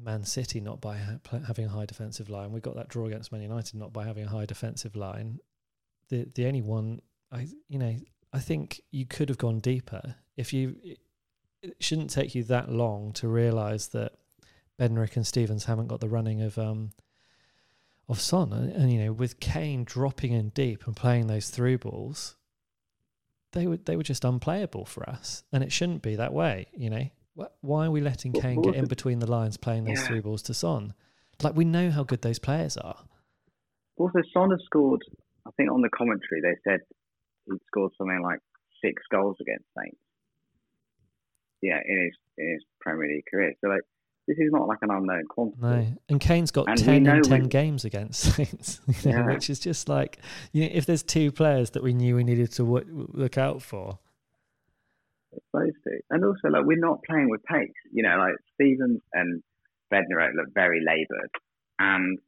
Man 0.00 0.24
City 0.24 0.60
not 0.60 0.80
by 0.80 0.98
ha- 0.98 1.38
having 1.46 1.66
a 1.66 1.70
high 1.70 1.86
defensive 1.86 2.28
line. 2.28 2.52
We 2.52 2.60
got 2.60 2.76
that 2.76 2.88
draw 2.88 3.06
against 3.06 3.32
Man 3.32 3.42
United 3.42 3.74
not 3.74 3.92
by 3.92 4.04
having 4.04 4.24
a 4.24 4.28
high 4.28 4.46
defensive 4.46 4.96
line. 4.96 5.38
The 6.08 6.28
the 6.34 6.46
only 6.46 6.62
one 6.62 7.00
I 7.30 7.48
you 7.68 7.78
know 7.78 7.96
I 8.32 8.40
think 8.40 8.80
you 8.90 9.06
could 9.06 9.28
have 9.28 9.38
gone 9.38 9.60
deeper 9.60 10.16
if 10.36 10.52
you. 10.52 10.76
It, 10.82 10.98
it 11.62 11.76
shouldn't 11.78 12.10
take 12.10 12.34
you 12.34 12.42
that 12.42 12.72
long 12.72 13.12
to 13.12 13.28
realise 13.28 13.86
that 13.88 14.14
Bednarek 14.80 15.14
and 15.14 15.24
Stevens 15.24 15.66
haven't 15.66 15.86
got 15.86 16.00
the 16.00 16.08
running 16.08 16.42
of 16.42 16.58
um 16.58 16.90
of 18.08 18.20
Son, 18.20 18.52
and, 18.52 18.72
and 18.72 18.92
you 18.92 19.04
know 19.04 19.12
with 19.12 19.40
Kane 19.40 19.84
dropping 19.84 20.32
in 20.32 20.50
deep 20.50 20.86
and 20.86 20.96
playing 20.96 21.28
those 21.28 21.50
through 21.50 21.78
balls, 21.78 22.36
they 23.52 23.66
were 23.66 23.76
they 23.76 23.96
were 23.96 24.02
just 24.02 24.24
unplayable 24.24 24.84
for 24.84 25.08
us, 25.08 25.44
and 25.52 25.62
it 25.62 25.72
shouldn't 25.72 26.02
be 26.02 26.16
that 26.16 26.32
way. 26.32 26.66
You 26.76 26.90
know, 26.90 27.10
why 27.60 27.86
are 27.86 27.90
we 27.90 28.00
letting 28.00 28.32
Kane 28.32 28.60
get 28.62 28.74
in 28.74 28.86
between 28.86 29.18
the 29.20 29.30
lines 29.30 29.56
playing 29.56 29.84
those 29.84 29.98
Yeah. 30.00 30.06
through 30.06 30.22
balls 30.22 30.42
to 30.42 30.54
Son? 30.54 30.94
Like 31.42 31.54
we 31.56 31.64
know 31.64 31.90
how 31.90 32.04
good 32.04 32.22
those 32.22 32.38
players 32.38 32.76
are. 32.76 32.96
Also, 33.96 34.20
Son 34.32 34.50
has 34.50 34.60
scored. 34.64 35.02
I 35.46 35.50
think 35.56 35.70
on 35.70 35.80
the 35.82 35.90
commentary 35.90 36.40
they 36.40 36.54
said 36.64 36.80
he 37.46 37.52
scored 37.66 37.92
something 37.98 38.22
like 38.22 38.38
six 38.84 39.02
goals 39.10 39.36
against 39.40 39.64
Saints. 39.78 39.98
Yeah, 41.60 41.78
in 41.84 42.02
his 42.04 42.16
in 42.38 42.52
his 42.54 42.64
Premier 42.80 43.08
League 43.08 43.24
career. 43.30 43.54
So 43.60 43.68
like, 43.68 43.82
this 44.28 44.38
is 44.38 44.52
not 44.52 44.68
like 44.68 44.78
an 44.82 44.90
unknown 44.90 45.24
quantity. 45.28 45.60
No, 45.62 45.86
and 46.08 46.20
Kane's 46.20 46.50
got 46.50 46.68
And 46.68 46.78
ten 46.78 47.06
in 47.06 47.22
ten 47.22 47.42
we- 47.42 47.48
games 47.48 47.84
against 47.84 48.20
Saints, 48.36 48.80
you 49.04 49.10
know, 49.12 49.18
Yeah. 49.18 49.26
which 49.26 49.50
is 49.50 49.58
just 49.58 49.88
like 49.88 50.18
you 50.52 50.62
know, 50.64 50.70
if 50.72 50.86
there's 50.86 51.02
two 51.02 51.32
players 51.32 51.70
that 51.70 51.82
we 51.82 51.92
knew 51.92 52.16
we 52.16 52.24
needed 52.24 52.52
to 52.52 52.62
w- 52.64 53.08
look 53.12 53.36
out 53.38 53.62
for. 53.62 53.98
Supposed 55.50 55.76
to, 55.84 55.98
and 56.10 56.24
also 56.24 56.48
like 56.50 56.64
we're 56.66 56.76
not 56.78 57.00
playing 57.08 57.30
with 57.30 57.42
pace. 57.44 57.72
You 57.90 58.02
know, 58.02 58.16
like 58.18 58.34
Stevens 58.54 59.00
and 59.14 59.42
Bednarek 59.90 60.34
look 60.36 60.52
very 60.52 60.80
laboured, 60.84 61.30
and 61.78 62.18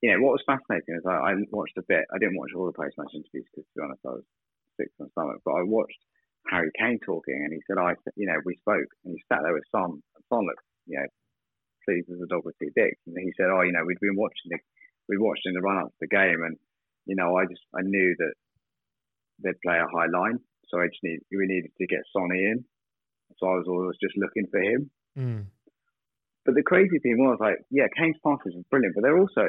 you 0.00 0.12
know 0.12 0.20
what 0.22 0.30
was 0.38 0.42
fascinating 0.46 0.94
is 0.94 1.02
I, 1.04 1.14
I 1.14 1.34
watched 1.50 1.76
a 1.78 1.82
bit. 1.82 2.04
I 2.14 2.18
didn't 2.18 2.36
watch 2.38 2.50
all 2.54 2.66
the 2.66 2.72
post-match 2.78 3.10
interviews 3.12 3.46
because, 3.50 3.66
to 3.66 3.74
be 3.74 3.82
honest, 3.82 4.00
I 4.06 4.10
was 4.10 4.24
sick 4.78 4.86
to 4.96 5.02
my 5.02 5.08
stomach. 5.10 5.42
But 5.44 5.54
I 5.54 5.62
watched 5.64 5.98
Harry 6.48 6.70
Kane 6.78 7.00
talking, 7.04 7.42
and 7.42 7.52
he 7.52 7.58
said, 7.66 7.76
"I, 7.82 7.94
you 8.14 8.26
know, 8.28 8.38
we 8.46 8.54
spoke, 8.54 8.86
and 9.04 9.14
he 9.18 9.22
sat 9.28 9.40
there 9.42 9.52
with 9.54 9.66
Son, 9.74 9.90
and 10.14 10.24
Son 10.30 10.46
looked, 10.46 10.62
you 10.86 10.98
know, 10.98 11.06
pleased 11.84 12.10
as 12.10 12.20
a 12.22 12.28
dog 12.28 12.44
with 12.44 12.58
two 12.58 12.70
dicks." 12.74 13.00
And 13.06 13.16
he 13.18 13.32
said, 13.36 13.50
"Oh, 13.50 13.62
you 13.62 13.72
know, 13.72 13.84
we'd 13.86 14.00
been 14.00 14.16
watching 14.16 14.50
the, 14.50 14.58
we 15.08 15.18
watched 15.18 15.46
in 15.46 15.54
the 15.54 15.60
run-up 15.60 15.88
to 15.88 16.00
the 16.00 16.08
game, 16.08 16.42
and 16.44 16.56
you 17.06 17.16
know, 17.16 17.36
I 17.36 17.44
just, 17.46 17.62
I 17.74 17.82
knew 17.82 18.14
that 18.18 18.34
they'd 19.42 19.60
play 19.64 19.78
a 19.78 19.90
high 19.90 20.06
line, 20.06 20.38
so 20.68 20.78
I 20.78 20.86
just 20.86 21.02
need, 21.02 21.18
we 21.30 21.46
needed 21.46 21.72
to 21.76 21.86
get 21.86 22.06
Sonny 22.12 22.44
in, 22.44 22.64
so 23.38 23.46
I 23.48 23.56
was 23.58 23.66
always 23.68 23.98
just 24.02 24.16
looking 24.16 24.46
for 24.50 24.60
him." 24.60 24.90
Mm. 25.18 25.46
But 26.44 26.54
the 26.54 26.62
crazy 26.62 26.98
thing 26.98 27.18
was 27.18 27.38
like, 27.38 27.58
yeah, 27.70 27.86
Kane's 27.96 28.18
passes 28.24 28.54
are 28.56 28.66
brilliant, 28.70 28.96
but 28.96 29.02
they're 29.02 29.18
also 29.18 29.46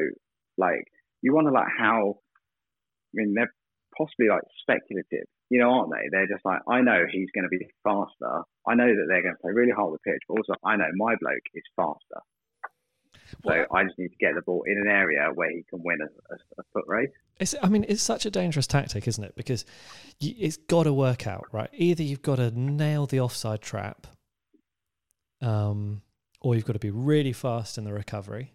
like 0.58 0.86
you 1.22 1.34
wonder 1.34 1.52
like 1.52 1.72
how 1.78 2.20
I 2.20 3.14
mean 3.14 3.34
they're 3.34 3.54
possibly 3.98 4.28
like 4.30 4.44
speculative, 4.62 5.26
you 5.54 5.60
know, 5.60 5.70
aren't 5.70 5.92
they? 5.92 6.10
They're 6.10 6.26
just 6.26 6.44
like, 6.44 6.62
I 6.68 6.82
know 6.82 7.06
he's 7.12 7.30
gonna 7.36 7.48
be 7.48 7.68
faster. 7.84 8.42
I 8.68 8.74
know 8.74 8.88
that 8.88 9.06
they're 9.08 9.22
gonna 9.22 9.38
play 9.40 9.52
really 9.52 9.72
hard 9.72 9.92
with 9.92 10.02
the 10.04 10.12
pitch, 10.12 10.22
but 10.28 10.40
also 10.40 10.54
I 10.66 10.76
know 10.76 10.90
my 10.96 11.14
bloke 11.22 11.48
is 11.54 11.64
faster. 11.76 12.22
So 13.46 13.66
I 13.72 13.84
just 13.84 13.98
need 14.00 14.10
to 14.10 14.18
get 14.20 14.34
the 14.34 14.42
ball 14.42 14.64
in 14.66 14.80
an 14.80 14.88
area 14.88 15.30
where 15.34 15.52
he 15.52 15.64
can 15.70 15.82
win 15.84 16.00
a, 16.02 16.06
a, 16.06 16.38
a 16.60 16.64
foot 16.74 16.86
race. 16.88 17.10
It's, 17.40 17.54
I 17.62 17.70
mean, 17.70 17.86
it's 17.88 18.02
such 18.02 18.26
a 18.26 18.32
dangerous 18.32 18.66
tactic, 18.66 19.08
isn't 19.08 19.24
it? 19.24 19.36
Because 19.36 19.66
you, 20.20 20.34
it's 20.38 20.58
got 20.58 20.84
to 20.84 20.94
work 20.94 21.28
out, 21.28 21.46
right? 21.52 21.70
Either 21.74 22.04
you've 22.04 22.22
got 22.22 22.38
to 22.38 22.52
nail 22.52 23.06
the 23.06 23.20
offside 23.20 23.62
trap, 23.62 24.08
um, 25.42 26.02
or 26.42 26.56
you've 26.56 26.66
got 26.66 26.74
to 26.74 26.80
be 26.80 26.92
really 26.92 27.34
fast 27.34 27.78
in 27.78 27.84
the 27.84 27.94
recovery. 27.94 28.54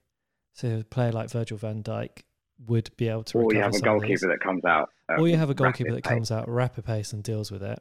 So 0.54 0.80
a 0.80 0.84
player 0.84 1.12
like 1.12 1.30
Virgil 1.30 1.58
van 1.58 1.82
Dijk 1.82 2.22
would 2.66 2.90
be 2.96 3.08
able 3.08 3.24
to 3.24 3.38
Or 3.38 3.52
you 3.54 3.60
have 3.60 3.70
a 3.74 3.78
some 3.78 3.88
of 3.88 4.02
these. 4.02 4.08
goalkeeper 4.20 4.32
that 4.32 4.40
comes 4.40 4.64
out. 4.64 4.90
at 5.08 5.18
or 5.18 5.28
you 5.28 5.36
have 5.36 5.50
a 5.50 5.54
goalkeeper 5.54 5.92
that 5.94 6.04
pace. 6.04 6.12
comes 6.12 6.30
out 6.30 6.48
rapid 6.48 6.84
pace 6.84 7.12
and 7.12 7.22
deals 7.22 7.50
with 7.50 7.62
it. 7.62 7.78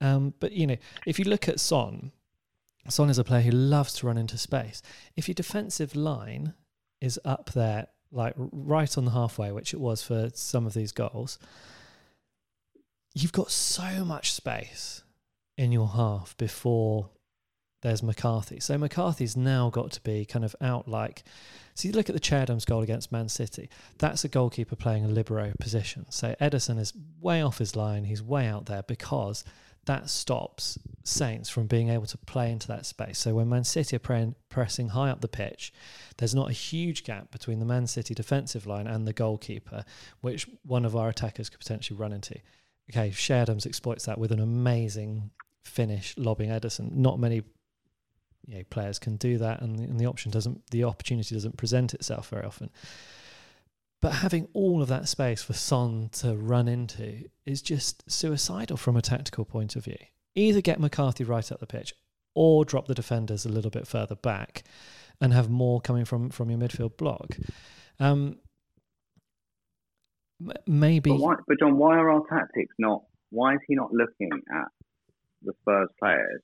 Um, 0.00 0.34
but 0.40 0.52
you 0.52 0.66
know, 0.66 0.76
if 1.06 1.18
you 1.18 1.24
look 1.24 1.48
at 1.48 1.60
Son, 1.60 2.12
Son 2.88 3.10
is 3.10 3.18
a 3.18 3.24
player 3.24 3.42
who 3.42 3.50
loves 3.50 3.94
to 3.94 4.06
run 4.06 4.16
into 4.18 4.38
space. 4.38 4.80
If 5.16 5.28
your 5.28 5.34
defensive 5.34 5.94
line 5.94 6.54
is 7.00 7.18
up 7.24 7.50
there, 7.52 7.86
like 8.12 8.34
right 8.36 8.96
on 8.98 9.04
the 9.04 9.10
halfway, 9.12 9.52
which 9.52 9.72
it 9.74 9.80
was 9.80 10.02
for 10.02 10.30
some 10.34 10.66
of 10.66 10.74
these 10.74 10.92
goals, 10.92 11.38
you've 13.14 13.32
got 13.32 13.50
so 13.50 14.04
much 14.04 14.32
space 14.32 15.02
in 15.56 15.72
your 15.72 15.88
half 15.88 16.36
before 16.36 17.10
there's 17.82 18.02
McCarthy. 18.02 18.60
So 18.60 18.76
McCarthy's 18.76 19.36
now 19.36 19.70
got 19.70 19.92
to 19.92 20.00
be 20.02 20.24
kind 20.24 20.44
of 20.44 20.54
out 20.60 20.86
like. 20.86 21.24
So 21.74 21.88
you 21.88 21.94
look 21.94 22.08
at 22.08 22.14
the 22.14 22.20
Che 22.20 22.36
Adams's 22.36 22.66
goal 22.66 22.82
against 22.82 23.12
Man 23.12 23.28
City. 23.28 23.70
That's 23.98 24.24
a 24.24 24.28
goalkeeper 24.28 24.76
playing 24.76 25.04
a 25.04 25.08
libero 25.08 25.52
position. 25.58 26.06
So 26.10 26.34
Ederson 26.40 26.78
is 26.78 26.92
way 27.20 27.42
off 27.42 27.58
his 27.58 27.76
line. 27.76 28.04
He's 28.04 28.22
way 28.22 28.46
out 28.46 28.66
there 28.66 28.82
because 28.82 29.44
that 29.86 30.10
stops 30.10 30.78
Saints 31.04 31.48
from 31.48 31.66
being 31.66 31.88
able 31.88 32.06
to 32.06 32.18
play 32.18 32.52
into 32.52 32.68
that 32.68 32.84
space. 32.84 33.18
So 33.18 33.34
when 33.34 33.48
Man 33.48 33.64
City 33.64 33.96
are 33.96 34.00
praying, 34.00 34.34
pressing 34.50 34.90
high 34.90 35.08
up 35.08 35.22
the 35.22 35.28
pitch, 35.28 35.72
there's 36.18 36.34
not 36.34 36.50
a 36.50 36.52
huge 36.52 37.02
gap 37.02 37.30
between 37.30 37.60
the 37.60 37.64
Man 37.64 37.86
City 37.86 38.14
defensive 38.14 38.66
line 38.66 38.86
and 38.86 39.06
the 39.08 39.14
goalkeeper, 39.14 39.84
which 40.20 40.46
one 40.66 40.84
of 40.84 40.94
our 40.94 41.08
attackers 41.08 41.48
could 41.48 41.60
potentially 41.60 41.98
run 41.98 42.12
into. 42.12 42.38
Okay, 42.90 43.10
Che 43.10 43.34
Adams 43.34 43.64
exploits 43.64 44.04
that 44.04 44.18
with 44.18 44.32
an 44.32 44.40
amazing 44.40 45.30
finish, 45.64 46.14
lobbing 46.18 46.50
Ederson. 46.50 46.92
Not 46.92 47.18
many 47.18 47.42
you 48.50 48.58
know, 48.58 48.64
players 48.68 48.98
can 48.98 49.16
do 49.16 49.38
that, 49.38 49.62
and 49.62 49.78
the, 49.78 49.84
and 49.84 50.00
the 50.00 50.06
option 50.06 50.32
doesn't, 50.32 50.70
the 50.70 50.82
opportunity 50.82 51.34
doesn't 51.34 51.56
present 51.56 51.94
itself 51.94 52.30
very 52.30 52.44
often. 52.44 52.70
But 54.02 54.14
having 54.14 54.48
all 54.54 54.82
of 54.82 54.88
that 54.88 55.08
space 55.08 55.42
for 55.42 55.52
Son 55.52 56.08
to 56.14 56.34
run 56.34 56.66
into 56.66 57.28
is 57.46 57.62
just 57.62 58.10
suicidal 58.10 58.76
from 58.76 58.96
a 58.96 59.02
tactical 59.02 59.44
point 59.44 59.76
of 59.76 59.84
view. 59.84 59.98
Either 60.34 60.60
get 60.60 60.80
McCarthy 60.80 61.22
right 61.22 61.52
up 61.52 61.60
the 61.60 61.66
pitch, 61.66 61.94
or 62.34 62.64
drop 62.64 62.86
the 62.88 62.94
defenders 62.94 63.46
a 63.46 63.48
little 63.48 63.70
bit 63.70 63.86
further 63.86 64.16
back, 64.16 64.64
and 65.20 65.32
have 65.32 65.48
more 65.48 65.80
coming 65.80 66.04
from 66.04 66.30
from 66.30 66.50
your 66.50 66.58
midfield 66.58 66.96
block. 66.96 67.36
Um, 68.00 68.38
maybe 70.66 71.10
But, 71.10 71.20
why, 71.20 71.34
but 71.46 71.58
John, 71.60 71.76
why 71.76 71.96
are 71.96 72.10
our 72.10 72.22
tactics 72.28 72.74
not? 72.78 73.02
Why 73.30 73.54
is 73.54 73.60
he 73.68 73.76
not 73.76 73.92
looking 73.92 74.30
at 74.32 74.68
the 75.42 75.52
Spurs 75.60 75.90
players? 76.00 76.42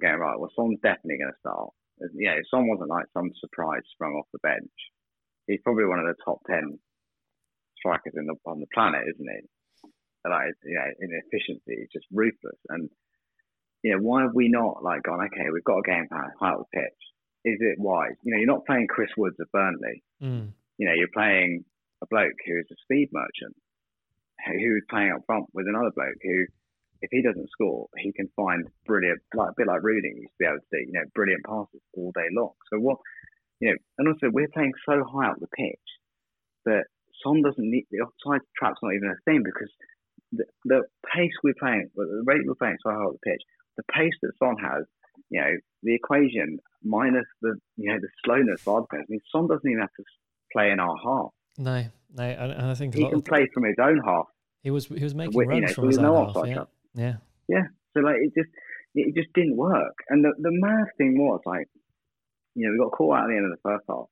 Going 0.00 0.18
right. 0.18 0.38
Well, 0.38 0.50
Son's 0.56 0.80
definitely 0.82 1.18
going 1.18 1.32
to 1.32 1.40
start. 1.40 1.70
Yeah, 2.14 2.36
Son 2.50 2.68
wasn't 2.68 2.90
like 2.90 3.06
some 3.12 3.30
surprise 3.38 3.82
sprung 3.92 4.14
off 4.14 4.26
the 4.32 4.40
bench. 4.42 4.72
he's 5.46 5.60
probably 5.62 5.84
one 5.84 6.00
of 6.00 6.06
the 6.06 6.18
top 6.24 6.40
ten 6.48 6.78
strikers 7.76 8.14
in 8.16 8.26
the, 8.26 8.34
on 8.46 8.60
the 8.60 8.66
planet, 8.74 9.02
isn't 9.14 9.28
he? 9.28 9.40
Like 10.24 10.54
you 10.64 10.74
know, 10.74 10.90
in 11.00 11.10
efficiency, 11.12 11.82
he's 11.82 11.92
just 11.92 12.06
ruthless. 12.12 12.58
And 12.68 12.88
you 13.82 13.92
know, 13.92 14.02
why 14.02 14.22
have 14.22 14.34
we 14.34 14.48
not 14.48 14.82
like 14.82 15.02
gone? 15.02 15.20
Okay, 15.26 15.50
we've 15.52 15.64
got 15.64 15.78
a 15.78 15.90
game 15.90 16.06
plan, 16.08 16.30
high 16.38 16.52
up 16.52 16.66
the 16.70 16.80
pitch. 16.80 17.02
Is 17.44 17.58
it 17.60 17.78
wise? 17.78 18.14
You 18.22 18.32
know, 18.32 18.38
you're 18.38 18.46
not 18.46 18.66
playing 18.66 18.86
Chris 18.88 19.10
Woods 19.16 19.36
at 19.40 19.50
Burnley. 19.52 20.02
Mm. 20.22 20.52
You 20.78 20.86
know, 20.86 20.94
you're 20.94 21.12
playing 21.12 21.64
a 22.02 22.06
bloke 22.06 22.38
who 22.46 22.58
is 22.58 22.70
a 22.70 22.78
speed 22.82 23.10
merchant, 23.12 23.56
who's 24.46 24.84
playing 24.88 25.12
up 25.12 25.22
front 25.26 25.46
with 25.52 25.66
another 25.66 25.90
bloke 25.94 26.22
who, 26.22 26.46
if 27.02 27.10
he 27.10 27.20
doesn't 27.20 27.50
score, 27.50 27.88
he 27.98 28.12
can 28.12 28.28
find 28.34 28.64
brilliant, 28.86 29.20
like 29.34 29.50
a 29.50 29.54
bit 29.56 29.66
like 29.66 29.82
Rooney 29.82 30.14
used 30.14 30.32
to 30.32 30.38
be 30.38 30.46
able 30.46 30.58
to 30.58 30.70
do, 30.70 30.78
you 30.86 30.92
know, 30.94 31.04
brilliant 31.14 31.44
passes 31.44 31.82
all 31.94 32.12
day 32.14 32.30
long. 32.32 32.54
So 32.72 32.78
what, 32.78 32.98
you 33.60 33.70
know, 33.70 33.76
and 33.98 34.08
also 34.08 34.30
we're 34.30 34.54
playing 34.54 34.72
so 34.86 35.02
high 35.04 35.30
up 35.30 35.40
the 35.40 35.48
pitch 35.48 35.88
that 36.64 36.84
Son 37.22 37.42
doesn't 37.42 37.58
need 37.70 37.86
the 37.90 38.06
offside 38.06 38.46
trap's 38.56 38.78
not 38.82 38.94
even 38.94 39.10
a 39.10 39.18
thing 39.26 39.42
because 39.44 39.70
the, 40.30 40.44
the 40.64 40.82
pace 41.12 41.34
we're 41.42 41.58
playing, 41.58 41.90
the 41.94 42.22
rate 42.24 42.46
we're 42.46 42.54
playing 42.54 42.78
so 42.82 42.90
high 42.90 43.04
up 43.04 43.12
the 43.12 43.30
pitch, 43.30 43.42
the 43.76 43.84
pace 43.92 44.14
that 44.22 44.32
Son 44.38 44.56
has, 44.62 44.86
you 45.28 45.40
know, 45.40 45.52
the 45.82 45.94
equation 45.94 46.58
minus 46.84 47.26
the 47.40 47.54
you 47.76 47.90
know 47.90 47.98
the 48.00 48.08
slowness 48.24 48.60
of 48.62 48.68
our 48.68 48.80
defense. 48.82 49.06
I 49.08 49.10
mean, 49.10 49.20
Son 49.30 49.48
doesn't 49.48 49.68
even 49.68 49.80
have 49.80 49.92
to 49.96 50.04
play 50.52 50.70
in 50.70 50.78
our 50.78 50.96
half. 51.02 51.30
No, 51.58 51.84
no, 52.14 52.24
and, 52.24 52.70
I 52.70 52.74
think 52.74 52.94
he 52.94 53.08
can 53.08 53.22
play 53.22 53.48
from 53.52 53.64
his 53.64 53.76
own 53.80 54.00
half. 54.04 54.26
He 54.62 54.70
was 54.70 54.86
he 54.86 55.02
was 55.02 55.14
making 55.14 55.36
with, 55.36 55.48
runs 55.48 55.60
you 55.60 55.66
know, 55.66 55.72
from 55.72 55.86
his 55.88 55.98
no 55.98 56.16
own 56.16 56.34
half. 56.34 56.46
Yeah. 56.46 56.64
Yeah, 56.94 57.16
yeah. 57.48 57.66
So 57.94 58.00
like 58.00 58.16
it 58.20 58.32
just 58.36 58.50
it 58.94 59.14
just 59.14 59.32
didn't 59.34 59.56
work. 59.56 59.94
And 60.08 60.24
the 60.24 60.32
the 60.38 60.52
mad 60.52 60.86
thing 60.98 61.18
was 61.18 61.40
like, 61.46 61.68
you 62.54 62.66
know, 62.66 62.72
we 62.72 62.84
got 62.84 62.96
caught 62.96 63.18
out 63.18 63.24
at 63.24 63.28
the 63.28 63.36
end 63.36 63.46
of 63.46 63.52
the 63.52 63.68
first 63.68 63.84
half, 63.88 64.06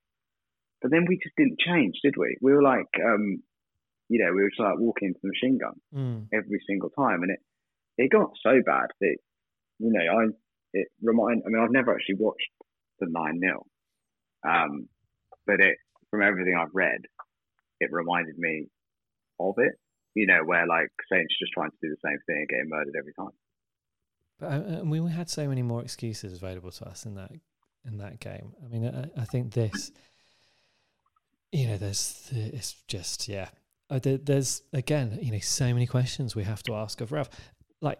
but 0.83 0.91
then 0.91 1.07
we 1.09 1.19
just 1.23 1.37
didn't 1.37 1.61
change, 1.61 1.97
did 2.03 2.15
we? 2.17 2.37
We 2.41 2.53
were 2.53 2.63
like, 2.63 2.91
um, 3.05 3.43
you 4.09 4.25
know, 4.25 4.33
we 4.35 4.43
were 4.43 4.51
just 4.51 4.61
like 4.61 4.79
walking 4.79 5.09
into 5.09 5.21
the 5.23 5.33
machine 5.33 5.59
gun 5.59 5.77
mm. 5.95 6.27
every 6.33 6.61
single 6.67 6.91
time, 6.91 7.23
and 7.23 7.31
it 7.33 7.41
it 7.97 8.11
got 8.11 8.31
so 8.43 8.61
bad 8.65 8.89
that 9.01 9.17
you 9.79 9.93
know 9.93 10.01
I 10.01 10.27
it 10.73 10.89
remind. 11.03 11.43
I 11.47 11.51
mean, 11.51 11.63
I've 11.63 11.73
never 11.73 11.95
actually 11.95 12.17
watched 12.19 12.51
the 13.01 13.07
nine 13.09 13.41
0 13.41 13.65
um, 14.47 14.89
but 15.47 15.61
it 15.61 15.77
from 16.11 16.23
everything 16.23 16.55
I've 16.59 16.75
read, 16.75 17.03
it 17.81 17.91
reminded 17.93 18.37
me 18.39 18.67
of 19.39 19.55
it. 19.59 19.73
You 20.15 20.27
know, 20.27 20.41
where 20.45 20.67
like 20.67 20.91
Saints 21.11 21.39
just 21.39 21.53
trying 21.53 21.71
to 21.71 21.77
do 21.83 21.89
the 21.89 22.09
same 22.09 22.19
thing 22.27 22.39
and 22.39 22.49
getting 22.49 22.69
murdered 22.69 22.97
every 22.99 23.13
time. 23.15 23.31
But 24.41 24.47
uh, 24.47 24.85
we 24.85 25.11
had 25.11 25.29
so 25.29 25.47
many 25.47 25.63
more 25.63 25.83
excuses 25.83 26.33
available 26.33 26.71
to 26.73 26.89
us 26.89 27.05
in 27.07 27.15
that 27.15 27.31
in 27.87 27.99
that 27.99 28.21
game. 28.21 28.55
I 28.65 28.69
mean, 28.69 28.87
I, 28.87 29.21
I 29.21 29.25
think 29.25 29.53
this, 29.53 29.93
you 31.53 31.67
know, 31.67 31.77
there's 31.77 32.29
it's 32.33 32.75
just 32.89 33.29
yeah. 33.29 33.49
Uh, 33.89 33.99
there's 34.03 34.63
again, 34.73 35.19
you 35.21 35.33
know, 35.33 35.39
so 35.41 35.73
many 35.73 35.87
questions 35.87 36.35
we 36.35 36.45
have 36.45 36.63
to 36.65 36.75
ask 36.75 37.01
of 37.01 37.13
Ralph. 37.13 37.29
Like 37.81 37.99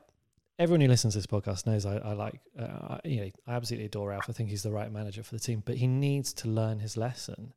everyone 0.59 0.81
who 0.81 0.89
listens 0.89 1.15
to 1.15 1.19
this 1.19 1.27
podcast 1.27 1.67
knows 1.67 1.85
I, 1.85 1.97
I 1.97 2.13
like, 2.13 2.41
uh, 2.59 2.99
you 3.05 3.21
know, 3.23 3.31
I 3.47 3.55
absolutely 3.55 3.87
adore 3.87 4.11
Ralph. 4.11 4.27
I 4.29 4.33
think 4.33 4.51
he's 4.51 4.63
the 4.63 4.71
right 4.71 4.93
manager 4.93 5.23
for 5.23 5.35
the 5.35 5.41
team, 5.41 5.63
but 5.65 5.77
he 5.77 5.87
needs 5.87 6.33
to 6.35 6.49
learn 6.49 6.79
his 6.79 6.97
lesson. 6.97 7.55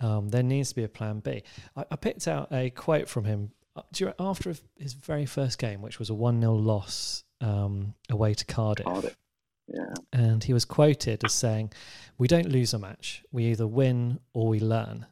Um, 0.00 0.28
there 0.28 0.42
needs 0.42 0.70
to 0.70 0.74
be 0.74 0.84
a 0.84 0.88
plan 0.88 1.20
B. 1.20 1.42
I, 1.76 1.84
I 1.90 1.96
picked 1.96 2.28
out 2.28 2.48
a 2.52 2.70
quote 2.70 3.08
from 3.08 3.24
him 3.24 3.52
uh, 3.76 3.82
after 4.18 4.54
his 4.76 4.92
very 4.92 5.26
first 5.26 5.58
game, 5.58 5.82
which 5.82 5.98
was 5.98 6.10
a 6.10 6.14
1 6.14 6.40
0 6.40 6.54
loss 6.54 7.24
um, 7.40 7.94
away 8.10 8.34
to 8.34 8.44
Cardiff. 8.44 8.86
Cardiff. 8.86 9.16
Yeah. 9.68 9.94
And 10.12 10.44
he 10.44 10.52
was 10.52 10.64
quoted 10.64 11.24
as 11.24 11.32
saying, 11.32 11.72
We 12.18 12.28
don't 12.28 12.48
lose 12.48 12.74
a 12.74 12.78
match. 12.78 13.22
We 13.32 13.44
either 13.46 13.66
win 13.66 14.20
or 14.34 14.48
we 14.48 14.60
learn. 14.60 15.06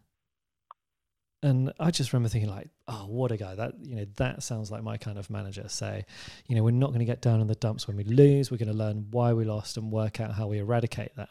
And 1.43 1.73
I 1.81 1.91
just 1.91 2.13
remember 2.13 2.29
thinking, 2.29 2.51
like, 2.51 2.69
oh, 2.87 3.07
what 3.07 3.33
a 3.33 3.39
guy! 3.39 3.55
That 3.55 3.73
you 3.81 3.97
know, 3.97 4.05
that 4.17 4.43
sounds 4.43 4.71
like 4.71 4.83
my 4.83 4.99
kind 4.99 5.19
of 5.19 5.31
manager. 5.31 5.67
Say, 5.69 6.05
you 6.47 6.55
know, 6.55 6.63
we're 6.63 6.73
not 6.73 6.89
going 6.89 6.99
to 6.99 7.07
get 7.07 7.23
down 7.23 7.41
in 7.41 7.47
the 7.47 7.55
dumps 7.55 7.89
when 7.89 7.97
we 7.97 8.05
lose. 8.05 8.51
We're 8.51 8.59
going 8.59 8.71
to 8.71 8.77
learn 8.77 9.07
why 9.11 9.33
we 9.33 9.47
lost 9.47 9.79
and 9.79 9.91
work 9.91 10.21
out 10.21 10.35
how 10.35 10.49
we 10.49 10.59
eradicate 10.59 11.17
that. 11.17 11.31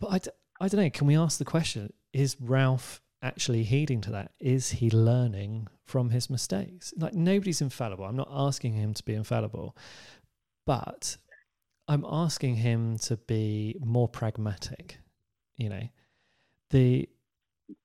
But 0.00 0.10
I, 0.10 0.18
d- 0.18 0.30
I 0.60 0.66
don't 0.66 0.80
know. 0.80 0.90
Can 0.90 1.06
we 1.06 1.16
ask 1.16 1.38
the 1.38 1.44
question: 1.44 1.92
Is 2.12 2.36
Ralph 2.40 3.00
actually 3.24 3.64
heeding 3.64 4.00
to 4.02 4.10
that? 4.12 4.32
Is 4.38 4.70
he 4.70 4.90
learning 4.90 5.68
from 5.84 6.10
his 6.10 6.30
mistakes? 6.30 6.94
Like 6.96 7.14
nobody's 7.14 7.60
infallible. 7.60 8.04
I'm 8.04 8.16
not 8.16 8.30
asking 8.30 8.74
him 8.74 8.94
to 8.94 9.02
be 9.02 9.14
infallible, 9.14 9.76
but 10.66 11.16
I'm 11.88 12.04
asking 12.08 12.56
him 12.56 12.98
to 12.98 13.16
be 13.16 13.76
more 13.84 14.08
pragmatic. 14.08 14.98
You 15.56 15.68
know, 15.70 15.88
the 16.70 17.08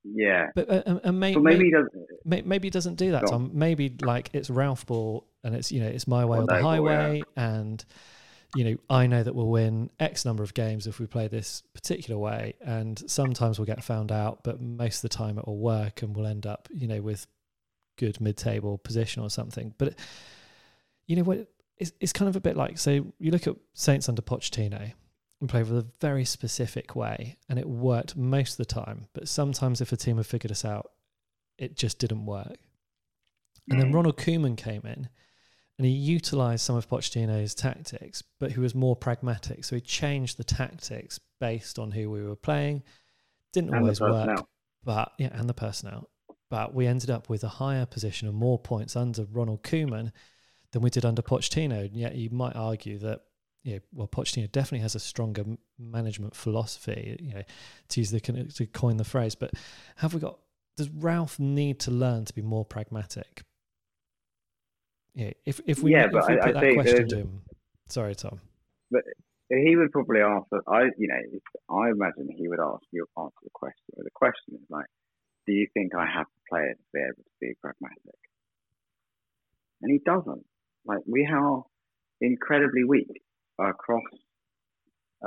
yeah, 0.03 0.47
but 0.55 0.69
uh, 0.69 0.99
and 1.03 1.19
may, 1.19 1.33
but 1.33 1.43
maybe, 1.43 1.57
maybe 1.57 1.65
he 1.65 1.71
doesn't. 1.71 1.93
may, 2.25 2.41
maybe 2.41 2.65
he 2.67 2.71
doesn't 2.71 2.95
do 2.95 3.11
that. 3.11 3.27
Tom. 3.27 3.51
Maybe 3.53 3.95
like 4.01 4.29
it's 4.33 4.49
Ralph 4.49 4.85
ball 4.85 5.25
and 5.43 5.55
it's 5.55 5.71
you 5.71 5.81
know 5.81 5.87
it's 5.87 6.07
my 6.07 6.25
way 6.25 6.37
Well, 6.37 6.43
or 6.43 6.47
the 6.47 6.61
no 6.61 6.61
highway, 6.61 7.17
yeah. 7.17 7.43
and 7.43 7.85
you 8.55 8.63
know 8.63 8.77
I 8.89 9.07
know 9.07 9.23
that 9.23 9.35
we'll 9.35 9.47
win 9.49 9.89
X 9.99 10.25
number 10.25 10.43
of 10.43 10.53
games 10.53 10.87
if 10.87 10.99
we 10.99 11.05
play 11.05 11.27
this 11.27 11.61
particular 11.73 12.19
way, 12.19 12.55
and 12.61 13.01
sometimes 13.09 13.59
we'll 13.59 13.65
get 13.65 13.83
found 13.83 14.11
out, 14.11 14.43
but 14.43 14.59
most 14.61 14.97
of 15.03 15.09
the 15.09 15.15
time 15.15 15.37
it 15.37 15.45
will 15.47 15.59
work, 15.59 16.01
and 16.01 16.15
we'll 16.15 16.25
end 16.27 16.45
up 16.45 16.67
you 16.71 16.87
know 16.87 17.01
with 17.01 17.27
good 17.97 18.19
mid-table 18.21 18.77
position 18.77 19.21
or 19.21 19.29
something. 19.29 19.73
But 19.77 19.95
you 21.05 21.15
know 21.15 21.23
what? 21.23 21.47
It's, 21.77 21.91
it's 21.99 22.13
kind 22.13 22.27
of 22.27 22.35
a 22.35 22.41
bit 22.41 22.57
like 22.57 22.77
so 22.77 22.91
you 23.19 23.31
look 23.31 23.47
at 23.47 23.55
Saints 23.73 24.09
under 24.09 24.21
Pochettino 24.21 24.93
and 25.39 25.49
play 25.49 25.63
with 25.63 25.77
a 25.77 25.87
very 26.01 26.25
specific 26.25 26.95
way, 26.95 27.37
and 27.47 27.57
it 27.57 27.67
worked 27.67 28.17
most 28.17 28.53
of 28.53 28.57
the 28.57 28.65
time. 28.73 29.07
But 29.13 29.27
sometimes, 29.27 29.79
if 29.79 29.91
a 29.91 29.97
team 29.97 30.17
had 30.17 30.25
figured 30.25 30.51
us 30.51 30.65
out, 30.65 30.91
it 31.57 31.75
just 31.77 31.99
didn't 31.99 32.25
work. 32.25 32.57
And 33.69 33.79
then 33.79 33.91
Mm. 33.91 33.95
Ronald 33.95 34.17
Koeman 34.17 34.57
came 34.57 34.81
in, 34.85 35.09
and 35.79 35.85
he 35.85 35.93
utilised 35.93 36.65
some 36.65 36.75
of 36.75 36.89
Pochettino's 36.89 37.55
tactics, 37.55 38.21
but 38.37 38.51
he 38.51 38.59
was 38.59 38.75
more 38.75 38.97
pragmatic. 38.97 39.63
So 39.63 39.77
he 39.77 39.81
changed 39.81 40.35
the 40.35 40.43
tactics 40.43 41.21
based 41.39 41.79
on 41.79 41.91
who 41.91 42.11
we 42.11 42.21
were 42.21 42.35
playing. 42.35 42.83
Didn't 43.53 43.69
And 43.69 43.79
always 43.79 44.01
work, 44.01 44.45
but 44.83 45.13
yeah, 45.17 45.29
and 45.31 45.47
the 45.47 45.53
personnel. 45.53 46.09
But 46.49 46.75
we 46.75 46.85
ended 46.85 47.09
up 47.09 47.29
with 47.29 47.45
a 47.45 47.47
higher 47.47 47.85
position 47.85 48.27
and 48.27 48.35
more 48.35 48.59
points 48.59 48.97
under 48.97 49.23
Ronald 49.23 49.63
Koeman 49.63 50.11
than 50.73 50.81
we 50.81 50.89
did 50.89 51.05
under 51.05 51.21
Pochettino. 51.21 51.85
And 51.85 51.95
yet 51.95 52.13
you 52.13 52.29
might 52.29 52.57
argue 52.57 52.97
that 52.97 53.21
you 53.63 53.75
know, 53.75 53.79
well, 53.93 54.07
Pochettino 54.09 54.51
definitely 54.51 54.79
has 54.79 54.95
a 54.95 54.99
stronger 54.99 55.45
management 55.77 56.35
philosophy, 56.35 57.15
you 57.21 57.35
know, 57.35 57.43
to 57.87 58.01
use 58.01 58.11
the 58.11 58.19
to 58.19 58.65
coin 58.65 58.97
the 58.97 59.05
phrase. 59.05 59.33
But 59.33 59.53
have 59.95 60.13
we 60.13 60.19
got? 60.19 60.39
Does 60.75 60.89
Ralph 60.89 61.39
need 61.39 61.79
to 61.81 61.91
learn 61.91 62.25
to 62.25 62.33
be 62.33 62.41
more 62.41 62.65
pragmatic? 62.65 63.43
Yeah, 65.19 65.31
if 65.45 65.59
if 65.65 65.83
we 65.83 65.91
Yeah, 65.91 66.05
if 66.05 66.11
but 66.13 66.27
we 66.29 66.33
I- 66.35 66.45
put 66.47 66.55
I 66.55 66.59
that 66.61 66.73
question 66.75 67.07
to 67.09 67.17
him, 67.17 67.41
sorry, 67.87 68.15
Tom. 68.15 68.39
But 68.89 69.03
He 69.49 69.75
would 69.75 69.91
probably 69.91 70.21
answer. 70.21 70.61
I, 70.67 70.81
you 71.01 71.07
know, 71.11 71.21
I 71.81 71.89
imagine 71.89 72.29
he 72.29 72.47
would 72.47 72.59
ask 72.59 72.83
you 72.91 73.05
answer 73.17 73.41
the 73.43 73.49
question. 73.53 73.89
The 73.97 74.11
question 74.13 74.53
is 74.55 74.67
like, 74.69 74.85
do 75.47 75.53
you 75.53 75.67
think 75.73 75.95
I 75.95 76.05
have 76.05 76.27
to 76.27 76.39
play 76.49 76.63
it 76.71 76.77
to 76.77 76.87
be 76.93 76.99
able 76.99 77.23
to 77.23 77.35
be 77.41 77.53
pragmatic? 77.61 78.19
And 79.81 79.91
he 79.91 79.99
doesn't. 80.05 80.45
Like 80.85 80.99
we 81.07 81.25
are 81.25 81.63
incredibly 82.21 82.83
weak 82.83 83.11
across. 83.59 84.03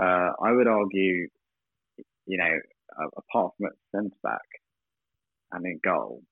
Uh, 0.01 0.31
I 0.41 0.53
would 0.53 0.69
argue, 0.69 1.29
you 2.27 2.39
know, 2.39 2.55
apart 3.17 3.53
from 3.59 3.67
at 3.67 3.73
centre 3.95 4.17
back 4.23 4.49
and 5.53 5.67
in 5.67 5.81
goal, 5.85 6.23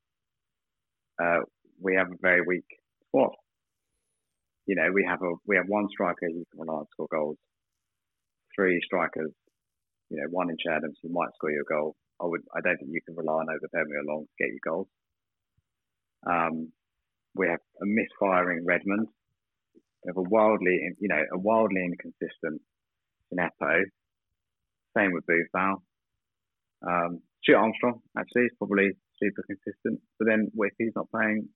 uh, 1.23 1.41
we 1.81 1.97
have 1.97 2.11
a 2.13 2.17
very 2.23 2.41
weak 2.47 2.65
squad. 3.09 3.35
You 4.71 4.77
know, 4.77 4.87
we 4.95 5.05
have 5.05 5.21
a 5.21 5.33
we 5.49 5.57
have 5.57 5.67
one 5.67 5.89
striker 5.91 6.29
who 6.31 6.45
can 6.47 6.61
rely 6.61 6.79
on 6.79 6.87
score 6.93 7.09
goals, 7.11 7.37
three 8.55 8.81
strikers, 8.87 9.33
you 10.11 10.19
know, 10.19 10.29
one 10.31 10.49
in 10.49 10.57
Che 10.63 10.71
Adams 10.71 10.97
who 11.03 11.09
might 11.11 11.35
score 11.35 11.51
you 11.51 11.65
a 11.67 11.73
goal. 11.75 11.97
I 12.23 12.27
would 12.27 12.43
I 12.55 12.61
don't 12.63 12.79
think 12.79 12.91
you 12.93 13.01
can 13.05 13.17
rely 13.17 13.43
on 13.43 13.49
Obafemi 13.51 13.99
Long 14.07 14.27
to 14.27 14.45
get 14.45 14.53
you 14.55 14.61
goals. 14.65 14.87
Um, 16.25 16.71
we 17.35 17.49
have 17.49 17.59
a 17.83 17.85
misfiring 17.85 18.65
Redmond. 18.65 19.09
We 20.05 20.09
have 20.11 20.19
a 20.19 20.29
wildly, 20.31 20.79
you 21.01 21.09
know, 21.09 21.23
a 21.35 21.39
wildly 21.39 21.83
inconsistent 21.85 22.63
Djenepo. 23.35 23.83
Same 24.97 25.11
with 25.13 25.25
Boufal. 25.27 25.83
Um, 26.87 27.23
Stuart 27.43 27.59
Armstrong 27.59 28.01
actually 28.17 28.43
is 28.43 28.53
probably 28.57 28.91
super 29.21 29.43
consistent, 29.51 29.99
but 30.17 30.29
then 30.29 30.49
if 30.55 30.75
he's 30.79 30.93
not 30.95 31.11
playing, 31.11 31.49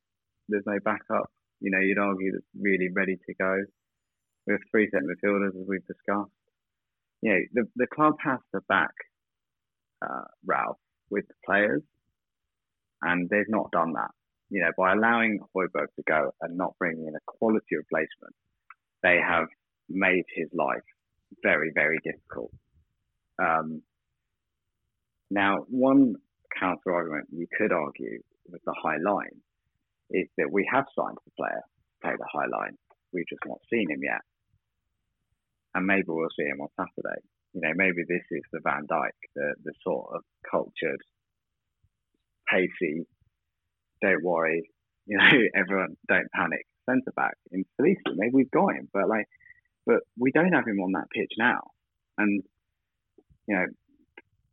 there's 0.49 0.67
no 0.67 0.81
backup. 0.85 1.31
You 1.61 1.71
know, 1.71 1.81
you'd 1.81 1.99
argue 1.99 2.33
that's 2.33 2.45
really 2.61 2.89
ready 2.95 3.17
to 3.17 3.35
go. 3.35 3.65
We 4.47 4.55
have 4.55 4.61
three 4.71 4.89
centre 4.91 5.07
midfielders 5.07 5.49
as 5.61 5.67
we've 5.67 5.87
discussed. 5.87 6.31
You 7.23 7.33
know, 7.33 7.41
the 7.55 7.69
the 7.77 7.87
club 7.87 8.15
has 8.25 8.41
to 8.55 8.61
back 8.69 8.95
uh, 10.03 10.25
Ralph 10.45 10.79
with 11.11 11.27
the 11.29 11.35
players, 11.47 11.83
and 13.03 13.29
they've 13.31 13.49
not 13.49 13.71
done 13.71 13.93
that. 13.95 14.11
You 14.51 14.61
know, 14.63 14.73
by 14.77 14.93
allowing 14.93 15.41
Højbjerg 15.57 15.89
to 15.97 16.03
go 16.07 16.33
and 16.43 16.57
not 16.57 16.75
bringing 16.79 17.07
in 17.09 17.15
a 17.15 17.21
quality 17.27 17.77
replacement, 17.77 18.35
they 19.03 19.19
have 19.27 19.49
made 19.89 20.25
his 20.35 20.49
life 20.53 20.85
very, 21.43 21.73
very 21.75 21.99
difficult. 22.05 22.53
Um, 23.39 23.83
Now, 25.31 25.65
one 25.69 26.15
counter 26.61 26.93
argument 26.95 27.29
you 27.33 27.47
could 27.59 27.73
argue 27.73 28.23
with 28.51 28.63
the 28.65 28.75
high 28.75 28.99
line 28.99 29.41
is 30.15 30.29
that 30.39 30.51
we 30.51 30.69
have 30.73 30.87
signed 30.97 31.19
the 31.25 31.33
player 31.37 31.63
play 32.05 32.13
the 32.19 32.29
high 32.31 32.47
line. 32.47 32.77
We've 33.13 33.29
just 33.29 33.43
not 33.47 33.59
seen 33.73 33.91
him 33.91 34.01
yet. 34.03 34.21
And 35.75 35.87
maybe 35.87 36.07
we'll 36.09 36.29
see 36.39 36.45
him 36.45 36.61
on 36.61 36.69
Saturday. 36.77 37.21
You 37.55 37.63
know, 37.63 37.73
maybe 37.75 38.03
this 38.07 38.23
is 38.31 38.43
the 38.53 38.61
Van 38.63 38.87
Dijk, 38.87 39.17
the, 39.35 39.55
the 39.65 39.73
sort 39.83 40.11
of 40.15 40.23
cultured, 40.49 41.01
pacey, 42.49 43.07
don't 44.03 44.23
worry, 44.23 44.71
you 45.07 45.17
know, 45.17 45.31
everyone 45.55 45.97
don't 46.09 46.31
panic 46.33 46.67
centre 46.89 47.13
back 47.17 47.35
in 47.53 47.65
Salisu. 47.81 48.15
Maybe 48.17 48.33
we've 48.33 48.51
got 48.51 48.75
him, 48.75 48.89
but 48.93 49.09
like, 49.09 49.27
but 49.87 50.01
we 50.19 50.31
don't 50.33 50.53
have 50.53 50.67
him 50.67 50.81
on 50.81 50.93
that 50.93 51.11
pitch 51.15 51.33
now. 51.39 51.61
And, 52.17 52.43
you 53.47 53.55
know, 53.55 53.67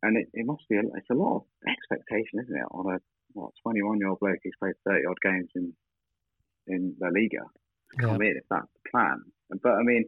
and 0.02 0.16
it, 0.18 0.28
it 0.34 0.46
must 0.46 0.62
be, 0.68 0.76
a, 0.76 0.80
it's 0.80 1.10
a 1.10 1.14
lot 1.14 1.36
of 1.36 1.42
expectation, 1.66 2.40
isn't 2.42 2.56
it, 2.56 2.66
on 2.70 2.94
a 2.94 2.98
what 3.34 3.52
21 3.62 3.98
year 3.98 4.08
old 4.08 4.20
bloke 4.20 4.38
who's 4.42 4.54
played 4.60 4.74
30 4.86 5.06
odd 5.06 5.20
games 5.22 5.50
in 5.54 5.72
in 6.66 6.94
La 7.00 7.08
Liga 7.08 7.44
to 7.90 7.96
come 7.98 8.22
yeah. 8.22 8.30
in 8.30 8.36
if 8.36 8.44
that's 8.48 8.70
the 8.72 8.90
plan. 8.90 9.20
But 9.62 9.72
I 9.72 9.82
mean, 9.82 10.04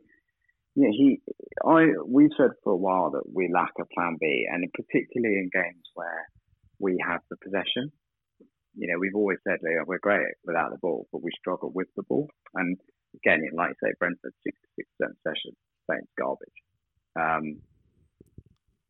yeah, 0.76 0.90
he, 0.90 1.20
I, 1.64 1.86
we've 2.04 2.34
said 2.36 2.50
for 2.62 2.72
a 2.72 2.76
while 2.76 3.10
that 3.12 3.22
we 3.32 3.50
lack 3.52 3.72
a 3.80 3.86
plan 3.94 4.16
B, 4.20 4.46
and 4.50 4.64
particularly 4.72 5.38
in 5.38 5.50
games 5.52 5.86
where 5.94 6.26
we 6.78 6.98
have 7.06 7.20
the 7.30 7.36
possession. 7.42 7.92
You 8.76 8.88
know, 8.88 8.98
we've 8.98 9.14
always 9.14 9.38
said 9.46 9.58
yeah, 9.62 9.86
we're 9.86 10.02
great 10.02 10.26
without 10.44 10.70
the 10.70 10.78
ball, 10.78 11.06
but 11.12 11.22
we 11.22 11.30
struggle 11.38 11.70
with 11.72 11.86
the 11.96 12.02
ball. 12.02 12.28
And 12.54 12.76
again, 13.14 13.42
like 13.54 13.70
I 13.70 13.86
say, 13.86 13.92
Brentford 14.00 14.34
66% 14.44 15.06
possession, 15.22 15.52
Saints 15.88 16.10
garbage. 16.18 16.48
Um, 17.14 17.60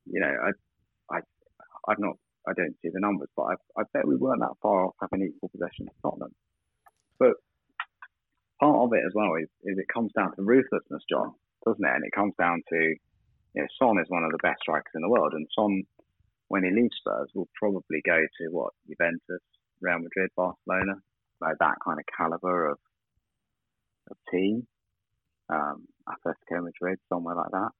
you 0.06 0.20
know, 0.20 0.32
I, 0.32 1.16
I, 1.16 1.20
I've 1.88 1.98
not 1.98 2.16
I 2.46 2.52
don't 2.52 2.76
see 2.82 2.90
the 2.92 3.00
numbers, 3.00 3.28
but 3.36 3.42
I, 3.44 3.54
I 3.80 3.82
bet 3.92 4.06
we 4.06 4.16
weren't 4.16 4.40
that 4.40 4.58
far 4.60 4.86
off 4.86 4.94
having 5.00 5.26
equal 5.26 5.48
possession 5.48 5.86
to 5.86 5.92
Tottenham. 6.02 6.34
But 7.18 7.34
part 8.60 8.76
of 8.76 8.92
it 8.92 9.04
as 9.06 9.12
well 9.14 9.34
is, 9.40 9.48
is 9.64 9.78
it 9.78 9.88
comes 9.92 10.12
down 10.12 10.34
to 10.36 10.42
ruthlessness, 10.42 11.02
John, 11.10 11.32
doesn't 11.64 11.84
it? 11.84 11.94
And 11.94 12.04
it 12.04 12.12
comes 12.12 12.34
down 12.38 12.62
to, 12.68 12.76
you 13.54 13.62
know, 13.62 13.66
Son 13.78 13.98
is 13.98 14.08
one 14.08 14.24
of 14.24 14.32
the 14.32 14.42
best 14.42 14.60
strikers 14.62 14.92
in 14.94 15.02
the 15.02 15.08
world, 15.08 15.32
and 15.32 15.46
Son, 15.54 15.82
when 16.48 16.64
he 16.64 16.70
leaves 16.70 16.96
Spurs, 16.98 17.30
will 17.34 17.48
probably 17.58 18.02
go 18.04 18.18
to 18.18 18.48
what 18.50 18.72
Juventus, 18.88 19.42
Real 19.80 19.98
Madrid, 19.98 20.30
Barcelona, 20.36 21.00
like 21.40 21.56
that 21.60 21.76
kind 21.84 21.98
of 21.98 22.04
caliber 22.16 22.70
of 22.70 22.78
of 24.10 24.16
team, 24.30 24.66
um, 25.48 25.86
Atletico 26.06 26.62
Madrid, 26.62 26.98
somewhere 27.08 27.34
like 27.36 27.50
that. 27.52 27.70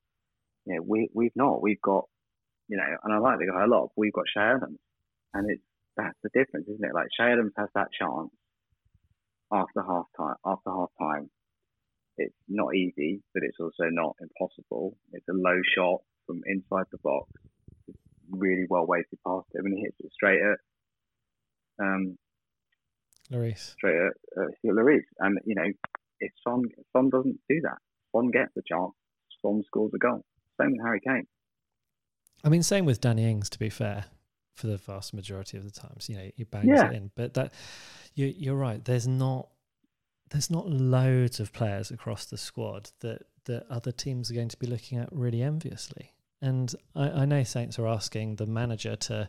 Yeah, 0.66 0.78
we 0.80 1.08
we've 1.12 1.36
not. 1.36 1.60
We've 1.60 1.80
got 1.82 2.06
you 2.68 2.76
know, 2.76 2.96
and 3.02 3.12
I 3.12 3.18
like 3.18 3.38
the 3.38 3.46
guy 3.46 3.64
a 3.64 3.68
lot. 3.68 3.90
We've 3.96 4.12
got 4.12 4.24
Che 4.32 4.40
Adams, 4.40 4.78
and 5.32 5.50
it's 5.50 5.62
that's 5.96 6.18
the 6.22 6.30
difference, 6.34 6.68
isn't 6.68 6.84
it? 6.84 6.94
Like 6.94 7.08
Che 7.16 7.32
Adams 7.32 7.52
has 7.56 7.68
that 7.74 7.88
chance 7.98 8.30
after 9.52 9.82
half 9.82 10.06
time. 10.16 10.36
After 10.44 10.70
half 10.70 10.90
time, 10.98 11.30
it's 12.16 12.34
not 12.48 12.74
easy, 12.74 13.22
but 13.32 13.42
it's 13.42 13.58
also 13.60 13.90
not 13.90 14.16
impossible. 14.20 14.96
It's 15.12 15.28
a 15.28 15.32
low 15.32 15.60
shot 15.74 16.02
from 16.26 16.40
inside 16.46 16.86
the 16.90 16.98
box. 16.98 17.30
It's 17.88 17.98
really 18.30 18.66
well 18.68 18.86
weighted 18.86 19.18
past 19.26 19.46
him, 19.54 19.66
and 19.66 19.76
he 19.76 19.82
hits 19.82 19.96
it 20.00 20.12
straight 20.12 20.40
at 20.40 20.58
um, 21.84 22.16
Lloris. 23.30 23.72
Straight 23.72 23.96
at 23.96 24.12
uh, 24.36 24.48
Lloris, 24.64 25.04
and 25.18 25.38
you 25.44 25.54
know, 25.54 25.70
if 26.20 26.32
Son 26.46 26.62
Son 26.92 27.10
doesn't 27.10 27.40
do 27.48 27.60
that, 27.62 27.78
Son 28.14 28.30
gets 28.30 28.52
the 28.54 28.62
chance. 28.66 28.92
Son 29.42 29.62
scores 29.66 29.92
a 29.94 29.98
goal. 29.98 30.24
Same 30.60 30.72
with 30.72 30.80
Harry 30.84 31.00
Kane. 31.00 31.26
I 32.44 32.48
mean, 32.48 32.62
same 32.62 32.84
with 32.84 33.00
Danny 33.00 33.28
Ings. 33.28 33.50
To 33.50 33.58
be 33.58 33.70
fair, 33.70 34.04
for 34.54 34.66
the 34.66 34.76
vast 34.76 35.14
majority 35.14 35.56
of 35.56 35.64
the 35.64 35.70
times, 35.70 36.08
you 36.08 36.16
know, 36.16 36.30
he 36.36 36.44
bangs 36.44 36.66
yeah. 36.66 36.90
it 36.90 36.94
in. 36.94 37.10
But 37.14 37.34
that 37.34 37.52
you, 38.14 38.26
you're 38.26 38.56
right. 38.56 38.84
There's 38.84 39.08
not 39.08 39.48
there's 40.30 40.50
not 40.50 40.68
loads 40.68 41.40
of 41.40 41.52
players 41.52 41.90
across 41.90 42.26
the 42.26 42.36
squad 42.36 42.90
that 43.00 43.22
that 43.46 43.66
other 43.68 43.92
teams 43.92 44.30
are 44.30 44.34
going 44.34 44.48
to 44.48 44.58
be 44.58 44.66
looking 44.66 44.98
at 44.98 45.08
really 45.12 45.42
enviously. 45.42 46.12
And 46.40 46.74
I, 46.94 47.10
I 47.10 47.24
know 47.24 47.42
Saints 47.42 47.78
are 47.78 47.86
asking 47.86 48.36
the 48.36 48.46
manager 48.46 48.96
to 48.96 49.28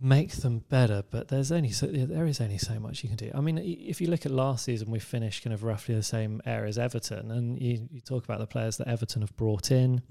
make 0.00 0.32
them 0.32 0.60
better, 0.68 1.02
but 1.10 1.28
there's 1.28 1.50
only 1.50 1.70
so 1.70 1.86
there 1.86 2.26
is 2.26 2.40
only 2.40 2.58
so 2.58 2.78
much 2.78 3.02
you 3.02 3.08
can 3.08 3.16
do. 3.16 3.30
I 3.34 3.40
mean, 3.40 3.58
if 3.58 4.00
you 4.00 4.08
look 4.08 4.26
at 4.26 4.32
last 4.32 4.64
season, 4.64 4.90
we 4.90 5.00
finished 5.00 5.42
kind 5.42 5.54
of 5.54 5.64
roughly 5.64 5.94
the 5.94 6.02
same 6.02 6.40
area 6.46 6.68
as 6.68 6.78
Everton, 6.78 7.30
and 7.30 7.60
you, 7.60 7.88
you 7.90 8.00
talk 8.00 8.24
about 8.24 8.38
the 8.38 8.46
players 8.46 8.76
that 8.76 8.88
Everton 8.88 9.22
have 9.22 9.36
brought 9.36 9.70
in. 9.70 10.02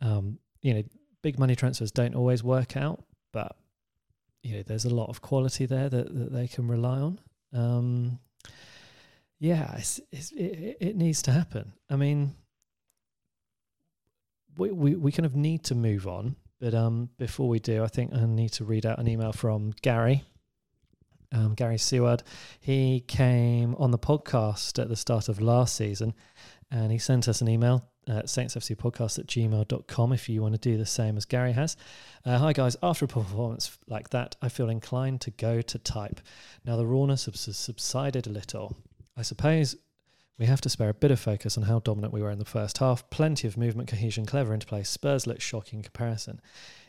Um, 0.00 0.38
you 0.62 0.74
know, 0.74 0.82
big 1.22 1.38
money 1.38 1.56
transfers 1.56 1.90
don't 1.90 2.14
always 2.14 2.42
work 2.42 2.76
out, 2.76 3.02
but 3.32 3.56
you 4.42 4.56
know, 4.56 4.62
there's 4.62 4.84
a 4.84 4.94
lot 4.94 5.08
of 5.08 5.20
quality 5.20 5.66
there 5.66 5.88
that, 5.88 6.14
that 6.14 6.32
they 6.32 6.48
can 6.48 6.68
rely 6.68 6.98
on. 6.98 7.20
Um, 7.52 8.18
yeah, 9.40 9.74
it's, 9.76 10.00
it's, 10.10 10.32
it, 10.32 10.76
it 10.80 10.96
needs 10.96 11.22
to 11.22 11.32
happen. 11.32 11.72
I 11.90 11.96
mean, 11.96 12.34
we, 14.56 14.70
we, 14.70 14.94
we 14.96 15.12
kind 15.12 15.26
of 15.26 15.36
need 15.36 15.64
to 15.64 15.74
move 15.74 16.06
on, 16.06 16.36
but 16.60 16.74
um, 16.74 17.10
before 17.18 17.48
we 17.48 17.58
do, 17.58 17.84
I 17.84 17.88
think 17.88 18.12
I 18.14 18.24
need 18.26 18.52
to 18.54 18.64
read 18.64 18.86
out 18.86 18.98
an 18.98 19.08
email 19.08 19.32
from 19.32 19.72
Gary. 19.82 20.24
Um, 21.30 21.54
Gary 21.54 21.76
Seward. 21.76 22.22
He 22.58 23.04
came 23.06 23.74
on 23.74 23.90
the 23.90 23.98
podcast 23.98 24.80
at 24.80 24.88
the 24.88 24.96
start 24.96 25.28
of 25.28 25.42
last 25.42 25.76
season 25.76 26.14
and 26.70 26.90
he 26.90 26.96
sent 26.96 27.28
us 27.28 27.42
an 27.42 27.48
email 27.48 27.84
uh, 28.08 28.22
saintsfcpodcast 28.22 29.18
at 29.18 29.26
gmail.com 29.26 30.12
if 30.12 30.28
you 30.28 30.42
want 30.42 30.54
to 30.54 30.60
do 30.60 30.76
the 30.76 30.86
same 30.86 31.16
as 31.16 31.24
Gary 31.24 31.52
has. 31.52 31.76
Uh, 32.24 32.38
hi, 32.38 32.52
guys. 32.52 32.76
After 32.82 33.04
a 33.04 33.08
performance 33.08 33.78
like 33.86 34.10
that, 34.10 34.36
I 34.40 34.48
feel 34.48 34.70
inclined 34.70 35.20
to 35.22 35.30
go 35.30 35.60
to 35.60 35.78
type. 35.78 36.20
Now, 36.64 36.76
the 36.76 36.86
rawness 36.86 37.26
has 37.26 37.56
subsided 37.56 38.26
a 38.26 38.30
little. 38.30 38.76
I 39.16 39.22
suppose 39.22 39.76
we 40.38 40.46
have 40.46 40.60
to 40.62 40.68
spare 40.68 40.88
a 40.88 40.94
bit 40.94 41.10
of 41.10 41.18
focus 41.18 41.58
on 41.58 41.64
how 41.64 41.80
dominant 41.80 42.12
we 42.12 42.22
were 42.22 42.30
in 42.30 42.38
the 42.38 42.44
first 42.44 42.78
half. 42.78 43.08
Plenty 43.10 43.48
of 43.48 43.56
movement, 43.56 43.88
cohesion, 43.88 44.24
clever 44.24 44.54
interplay. 44.54 44.84
Spurs 44.84 45.26
looked 45.26 45.42
shocking 45.42 45.80
in 45.80 45.82
comparison. 45.82 46.40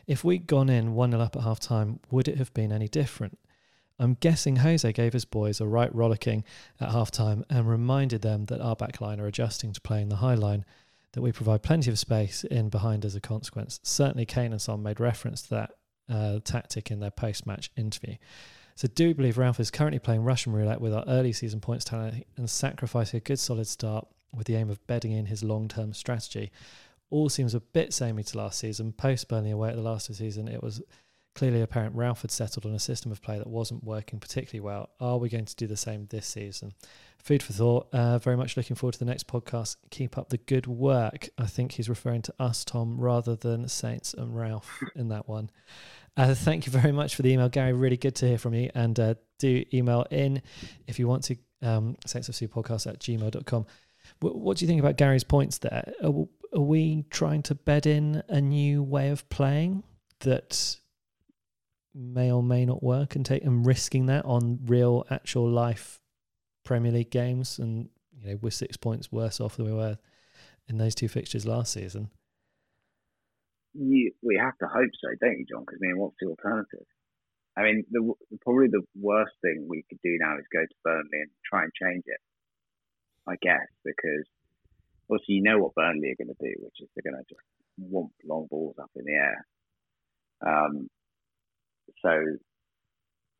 If 0.06 0.24
we'd 0.24 0.46
gone 0.46 0.68
in 0.68 0.94
1 0.94 1.10
0 1.10 1.22
up 1.22 1.36
at 1.36 1.42
half 1.42 1.60
time, 1.60 2.00
would 2.10 2.28
it 2.28 2.38
have 2.38 2.54
been 2.54 2.72
any 2.72 2.88
different? 2.88 3.38
I'm 3.98 4.14
guessing 4.14 4.56
Jose 4.56 4.90
gave 4.94 5.12
his 5.12 5.26
boys 5.26 5.60
a 5.60 5.66
right 5.66 5.94
rollicking 5.94 6.42
at 6.80 6.90
half 6.90 7.10
time 7.10 7.44
and 7.50 7.68
reminded 7.68 8.22
them 8.22 8.46
that 8.46 8.60
our 8.60 8.74
backline 8.74 9.20
are 9.20 9.26
adjusting 9.26 9.74
to 9.74 9.80
playing 9.80 10.08
the 10.08 10.16
high 10.16 10.34
line 10.34 10.64
that 11.12 11.22
we 11.22 11.32
provide 11.32 11.62
plenty 11.62 11.90
of 11.90 11.98
space 11.98 12.44
in 12.44 12.68
behind 12.68 13.04
as 13.04 13.14
a 13.14 13.20
consequence. 13.20 13.80
Certainly, 13.82 14.26
Kane 14.26 14.52
and 14.52 14.60
Son 14.60 14.82
made 14.82 15.00
reference 15.00 15.42
to 15.42 15.50
that 15.50 15.70
uh, 16.08 16.40
tactic 16.44 16.90
in 16.90 17.00
their 17.00 17.10
post 17.10 17.46
match 17.46 17.70
interview. 17.76 18.16
So, 18.76 18.88
do 18.88 19.14
believe 19.14 19.38
Ralph 19.38 19.60
is 19.60 19.70
currently 19.70 19.98
playing 19.98 20.22
Russian 20.22 20.52
roulette 20.52 20.80
with 20.80 20.94
our 20.94 21.04
early 21.06 21.32
season 21.32 21.60
points 21.60 21.84
tally 21.84 22.26
and 22.36 22.48
sacrificing 22.48 23.18
a 23.18 23.20
good 23.20 23.38
solid 23.38 23.66
start 23.66 24.06
with 24.32 24.46
the 24.46 24.56
aim 24.56 24.70
of 24.70 24.86
bedding 24.86 25.12
in 25.12 25.26
his 25.26 25.42
long 25.42 25.68
term 25.68 25.92
strategy. 25.92 26.50
All 27.10 27.28
seems 27.28 27.54
a 27.54 27.60
bit 27.60 27.92
samey 27.92 28.22
to 28.22 28.38
last 28.38 28.60
season. 28.60 28.92
Post 28.92 29.28
Burnley 29.28 29.50
away 29.50 29.70
at 29.70 29.76
the 29.76 29.82
last 29.82 30.08
of 30.08 30.16
the 30.16 30.24
season, 30.24 30.46
it 30.46 30.62
was 30.62 30.80
clearly 31.34 31.60
apparent 31.60 31.94
Ralph 31.94 32.22
had 32.22 32.30
settled 32.30 32.66
on 32.66 32.74
a 32.74 32.78
system 32.78 33.12
of 33.12 33.22
play 33.22 33.38
that 33.38 33.46
wasn't 33.46 33.84
working 33.84 34.20
particularly 34.20 34.60
well. 34.60 34.90
Are 35.00 35.18
we 35.18 35.28
going 35.28 35.44
to 35.46 35.56
do 35.56 35.66
the 35.66 35.76
same 35.76 36.06
this 36.10 36.26
season? 36.26 36.72
food 37.22 37.42
for 37.42 37.52
thought. 37.52 37.88
Uh, 37.92 38.18
very 38.18 38.36
much 38.36 38.56
looking 38.56 38.76
forward 38.76 38.92
to 38.92 38.98
the 38.98 39.04
next 39.04 39.26
podcast. 39.26 39.76
Keep 39.90 40.18
up 40.18 40.30
the 40.30 40.38
good 40.38 40.66
work. 40.66 41.28
I 41.38 41.46
think 41.46 41.72
he's 41.72 41.88
referring 41.88 42.22
to 42.22 42.34
us, 42.38 42.64
Tom, 42.64 42.98
rather 42.98 43.36
than 43.36 43.68
Saints 43.68 44.14
and 44.14 44.36
Ralph 44.36 44.82
in 44.96 45.08
that 45.08 45.28
one. 45.28 45.50
Uh, 46.16 46.34
thank 46.34 46.66
you 46.66 46.72
very 46.72 46.92
much 46.92 47.14
for 47.14 47.22
the 47.22 47.30
email, 47.30 47.48
Gary. 47.48 47.72
Really 47.72 47.96
good 47.96 48.14
to 48.16 48.28
hear 48.28 48.38
from 48.38 48.54
you. 48.54 48.70
And 48.74 48.98
uh, 48.98 49.14
do 49.38 49.64
email 49.72 50.06
in 50.10 50.42
if 50.86 50.98
you 50.98 51.06
want 51.06 51.24
to, 51.24 51.36
um, 51.62 51.96
saintsfcpodcast 52.06 52.86
at 52.86 52.98
gmail.com. 52.98 53.66
W- 54.20 54.38
what 54.38 54.56
do 54.56 54.64
you 54.64 54.68
think 54.68 54.80
about 54.80 54.96
Gary's 54.96 55.24
points 55.24 55.58
there? 55.58 55.92
Are, 56.02 56.26
are 56.54 56.60
we 56.60 57.04
trying 57.10 57.42
to 57.44 57.54
bed 57.54 57.86
in 57.86 58.22
a 58.28 58.40
new 58.40 58.82
way 58.82 59.10
of 59.10 59.28
playing 59.28 59.84
that 60.20 60.76
may 61.94 62.30
or 62.30 62.42
may 62.42 62.64
not 62.64 62.82
work 62.82 63.16
and 63.16 63.24
take 63.24 63.44
and 63.44 63.66
risking 63.66 64.06
that 64.06 64.24
on 64.24 64.60
real 64.64 65.06
actual 65.10 65.48
life 65.48 66.00
Premier 66.64 66.92
League 66.92 67.10
games, 67.10 67.58
and 67.58 67.88
you 68.12 68.28
know 68.28 68.38
we're 68.40 68.50
six 68.50 68.76
points 68.76 69.10
worse 69.10 69.40
off 69.40 69.56
than 69.56 69.66
we 69.66 69.72
were 69.72 69.98
in 70.68 70.78
those 70.78 70.94
two 70.94 71.08
fixtures 71.08 71.46
last 71.46 71.72
season. 71.72 72.10
You, 73.74 74.12
we 74.22 74.36
have 74.36 74.56
to 74.58 74.66
hope 74.66 74.90
so, 75.00 75.08
don't 75.20 75.38
you, 75.38 75.46
John? 75.48 75.60
Because 75.60 75.78
I 75.82 75.86
mean, 75.86 75.98
what's 75.98 76.16
the 76.20 76.28
alternative? 76.28 76.86
I 77.56 77.62
mean, 77.62 77.84
the, 77.90 78.14
probably 78.42 78.68
the 78.68 78.82
worst 79.00 79.32
thing 79.42 79.66
we 79.68 79.84
could 79.88 79.98
do 80.02 80.16
now 80.20 80.36
is 80.38 80.44
go 80.52 80.62
to 80.62 80.74
Burnley 80.84 81.20
and 81.22 81.30
try 81.44 81.62
and 81.64 81.72
change 81.74 82.04
it. 82.06 82.20
I 83.28 83.34
guess 83.42 83.66
because 83.84 84.26
also 85.08 85.24
you 85.28 85.42
know 85.42 85.58
what 85.58 85.74
Burnley 85.74 86.10
are 86.10 86.24
going 86.24 86.34
to 86.34 86.40
do, 86.40 86.54
which 86.60 86.80
is 86.80 86.88
they're 86.94 87.12
going 87.12 87.22
to 87.22 87.28
just 87.28 87.44
womp 87.92 88.10
long 88.24 88.46
balls 88.50 88.76
up 88.80 88.90
in 88.96 89.04
the 89.04 89.12
air. 89.12 89.46
Um, 90.46 90.88
so 92.02 92.12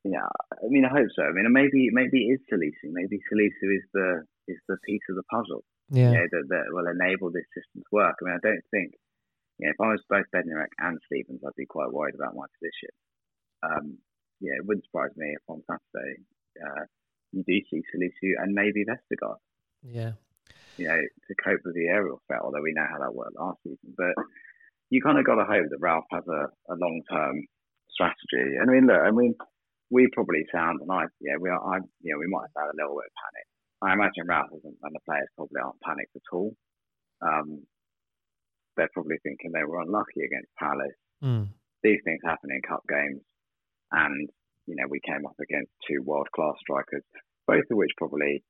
yeah, 0.05 0.25
I 0.53 0.69
mean, 0.69 0.85
I 0.85 0.93
hope 0.93 1.09
so. 1.15 1.23
I 1.23 1.33
mean, 1.33 1.47
maybe 1.53 1.91
maybe 1.93 2.29
it 2.29 2.41
is 2.41 2.43
Salisu. 2.49 2.91
Maybe 2.93 3.21
Salisu 3.29 3.69
is 3.77 3.87
the 3.93 4.25
is 4.49 4.59
the 4.69 4.77
piece 4.87 5.05
of 5.11 5.17
the 5.17 5.29
puzzle. 5.31 5.65
Yeah, 5.91 6.11
you 6.11 6.17
know, 6.17 6.27
that 6.31 6.45
that 6.49 6.67
will 6.71 6.89
enable 6.89 7.31
this 7.31 7.49
system 7.53 7.83
to 7.83 7.93
work. 7.93 8.17
I 8.21 8.25
mean, 8.25 8.39
I 8.39 8.47
don't 8.47 8.65
think 8.71 8.95
you 9.61 9.69
know, 9.69 9.73
if 9.77 9.81
I 9.81 9.93
was 9.93 10.03
both 10.09 10.25
Bednarek 10.35 10.73
and 10.79 10.99
Stevens, 11.05 11.41
I'd 11.45 11.53
be 11.57 11.67
quite 11.67 11.93
worried 11.93 12.15
about 12.15 12.35
my 12.35 12.49
position. 12.57 12.93
Um, 13.63 13.99
yeah, 14.41 14.57
it 14.57 14.65
wouldn't 14.65 14.87
surprise 14.87 15.13
me 15.17 15.37
if 15.37 15.45
on 15.49 15.61
Saturday 15.69 16.25
uh, 16.65 16.85
you 17.33 17.45
do 17.45 17.61
see 17.69 17.85
Salisu 17.93 18.41
and 18.41 18.55
maybe 18.55 18.89
Vestergaard. 18.89 19.37
Yeah. 19.83 20.13
You 20.79 20.89
know, 20.89 20.97
to 20.97 21.35
cope 21.45 21.61
with 21.65 21.75
the 21.75 21.89
aerial 21.89 22.23
threat, 22.27 22.41
although 22.43 22.63
we 22.63 22.73
know 22.73 22.87
how 22.91 23.05
that 23.05 23.15
worked 23.15 23.37
last 23.39 23.59
season. 23.63 23.93
But 23.97 24.17
you 24.89 25.03
kind 25.03 25.19
of 25.19 25.27
got 25.27 25.37
to 25.37 25.45
hope 25.45 25.69
that 25.69 25.79
Ralph 25.79 26.09
has 26.11 26.25
a, 26.27 26.49
a 26.73 26.77
long 26.81 27.03
term 27.11 27.45
strategy. 28.01 28.57
And 28.57 28.65
I 28.65 28.73
mean, 28.73 28.87
look, 28.89 29.01
I 29.05 29.11
mean, 29.13 29.35
we 29.93 30.09
probably 30.17 30.47
sound, 30.49 30.81
and 30.81 30.91
I, 30.91 31.05
yeah, 31.21 31.37
we 31.37 31.51
are, 31.51 31.61
I, 31.61 31.85
you 32.01 32.15
know, 32.15 32.21
we 32.21 32.31
might 32.33 32.49
have 32.49 32.65
had 32.65 32.73
a 32.73 32.79
little 32.79 32.97
bit 32.97 33.13
of 33.13 33.19
panic. 33.21 33.47
I 33.85 33.93
imagine 33.93 34.29
Ralph 34.29 34.53
and 34.53 34.95
the 34.95 35.05
players 35.05 35.29
probably 35.37 35.61
aren't 35.61 35.81
panicked 35.85 36.15
at 36.15 36.33
all. 36.33 36.53
Um, 37.21 37.65
they're 38.77 38.93
probably 38.95 39.19
thinking 39.23 39.53
they 39.53 39.67
were 39.67 39.81
unlucky 39.83 40.25
against 40.25 40.53
Palace. 40.57 41.01
Mm. 41.25 41.49
These 41.83 42.01
things 42.05 42.21
happen 42.25 42.53
in 42.53 42.63
cup 42.65 42.85
games, 42.89 43.21
and 43.93 44.29
you 44.67 44.77
know 44.77 44.89
we 44.89 45.01
came 45.05 45.27
up 45.27 45.37
against 45.41 45.73
two 45.89 46.01
world 46.05 46.29
class 46.37 46.55
strikers, 46.61 47.05
both 47.49 47.65
of 47.69 47.77
which 47.77 47.91
probably 47.97 48.45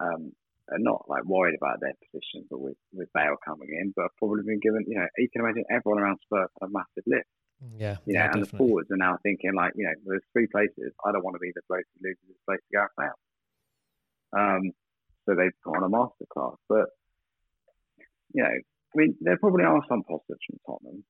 um, 0.00 0.32
are 0.72 0.80
not 0.80 1.04
like 1.08 1.24
worried 1.24 1.56
about 1.56 1.80
their 1.80 1.94
position, 2.00 2.48
but 2.50 2.60
with 2.60 2.80
with 2.92 3.12
Bale 3.14 3.36
coming 3.44 3.68
in, 3.70 3.92
but 3.94 4.08
have 4.08 4.18
probably 4.18 4.44
been 4.44 4.60
given. 4.60 4.84
You 4.88 4.98
know, 4.98 5.08
you 5.16 5.28
can 5.32 5.44
imagine 5.44 5.64
everyone 5.70 6.02
around 6.02 6.18
Spurs 6.24 6.48
had 6.60 6.68
a 6.68 6.72
massive 6.72 7.06
lift. 7.06 7.28
Yeah, 7.76 7.96
you 8.06 8.14
know, 8.14 8.20
yeah, 8.20 8.24
and 8.24 8.42
definitely. 8.42 8.50
the 8.50 8.56
forwards 8.58 8.90
are 8.90 8.96
now 8.96 9.18
thinking 9.22 9.54
like, 9.54 9.72
you 9.76 9.84
know, 9.84 9.92
there's 10.06 10.22
three 10.32 10.46
places. 10.48 10.92
I 11.04 11.12
don't 11.12 11.22
want 11.24 11.34
to 11.36 11.40
be 11.40 11.52
the 11.54 11.62
place 11.68 11.84
who 11.94 12.08
loses 12.08 12.22
his 12.26 12.36
place 12.46 12.58
to 12.58 12.70
Gareth 12.72 12.92
Bale. 12.98 13.18
Um, 14.34 14.62
so 15.26 15.34
they've 15.36 15.52
gone 15.64 15.82
on 15.82 15.84
a 15.84 15.94
masterclass, 15.94 16.56
but 16.68 16.86
you 18.34 18.42
know, 18.42 18.48
I 18.48 18.94
mean, 18.96 19.14
there 19.20 19.36
probably 19.38 19.64
are 19.64 19.80
some 19.88 20.02
positives 20.02 20.40
from 20.46 20.58
Tottenham. 20.66 21.04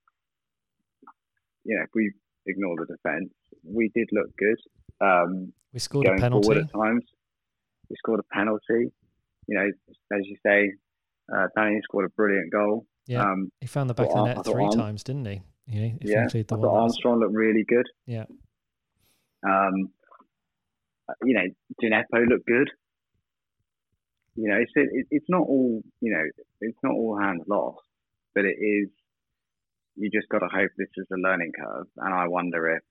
You 1.65 1.77
know, 1.77 1.83
if 1.85 1.91
we 1.95 2.13
ignore 2.47 2.77
the 2.77 2.87
defence, 2.87 3.31
we 3.65 3.91
did 3.95 4.09
look 4.13 4.37
good. 4.37 4.59
Um, 5.01 5.53
we 5.73 5.79
scored 5.79 6.07
a 6.07 6.17
penalty. 6.17 6.59
at 6.59 6.73
times. 6.73 7.05
We 7.89 7.97
scored 7.97 8.21
a 8.21 8.35
penalty. 8.35 8.93
You 9.47 9.55
know, 9.59 9.71
as 10.13 10.27
you 10.27 10.37
say, 10.45 10.73
uh, 11.35 11.47
Danny 11.57 11.81
scored 11.85 12.07
a 12.07 12.11
brilliant 12.11 12.53
goal. 12.53 12.87
Yeah, 13.07 13.23
Um, 13.23 13.51
he 13.61 13.67
found 13.67 13.91
the 13.91 13.95
back 13.95 14.09
of 14.09 14.15
the 14.15 14.25
net 14.25 14.45
three 14.45 14.65
Arm- 14.65 14.73
times, 14.73 15.03
didn't 15.03 15.27
he? 15.27 15.43
You 15.67 15.81
know, 15.81 15.87
if 16.01 16.05
you 16.05 16.13
yeah, 16.13 16.23
include 16.25 16.49
the 16.49 16.55
I 16.55 16.59
one. 16.59 16.69
thought 16.69 16.81
Armstrong 16.83 17.21
looked 17.21 17.35
really 17.35 17.65
good. 17.69 17.87
Yeah. 18.07 18.25
Um, 19.47 19.91
you 21.25 21.35
know, 21.35 21.47
Djenepo 21.83 22.29
looked 22.29 22.47
good. 22.47 22.71
You 24.35 24.49
know, 24.49 24.57
it's 24.57 24.73
it, 24.75 25.07
it's 25.11 25.27
not 25.29 25.43
all 25.43 25.83
you 26.01 26.13
know, 26.13 26.25
it's 26.61 26.79
not 26.83 26.95
all 26.95 27.19
hands 27.19 27.43
lost, 27.49 27.81
but 28.35 28.45
it 28.45 28.57
is. 28.59 28.89
You 29.95 30.09
just 30.11 30.29
got 30.31 30.39
to 30.39 30.49
hope 30.49 30.71
this 30.79 30.89
is 30.97 31.07
a 31.13 31.21
learning 31.21 31.53
curve, 31.59 31.87
and 31.99 32.15
I 32.15 32.27
wonder 32.29 32.77
if 32.77 32.83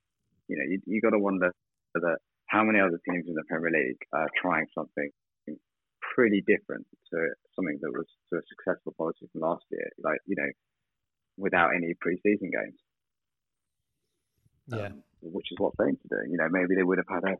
you 0.47 0.57
know 0.57 0.65
you 0.69 0.79
you 0.85 1.01
got 1.01 1.17
to 1.17 1.19
wonder 1.19 1.51
that 1.95 2.17
how 2.47 2.63
many 2.63 2.79
other 2.79 2.99
teams 3.09 3.25
in 3.27 3.33
the 3.33 3.43
Premier 3.49 3.71
League 3.71 3.99
are 4.13 4.29
trying 4.39 4.67
something 4.75 5.09
pretty 6.13 6.43
different 6.45 6.85
to 7.11 7.17
something 7.55 7.79
that 7.81 7.91
was 7.91 8.05
to 8.29 8.37
a 8.37 8.43
successful 8.49 8.93
policy 8.97 9.27
from 9.31 9.41
last 9.41 9.63
year, 9.71 9.89
like 10.03 10.19
you 10.27 10.35
know, 10.37 10.51
without 11.41 11.71
any 11.75 11.93
pre-season 11.99 12.51
games 12.51 12.79
yeah, 14.67 14.87
um, 14.87 15.03
which 15.21 15.47
is 15.51 15.57
what 15.59 15.73
are 15.79 15.85
doing. 15.85 16.31
You 16.31 16.37
know, 16.37 16.47
maybe 16.49 16.75
they 16.75 16.83
would 16.83 16.97
have 16.97 17.09
had 17.09 17.23
a 17.23 17.37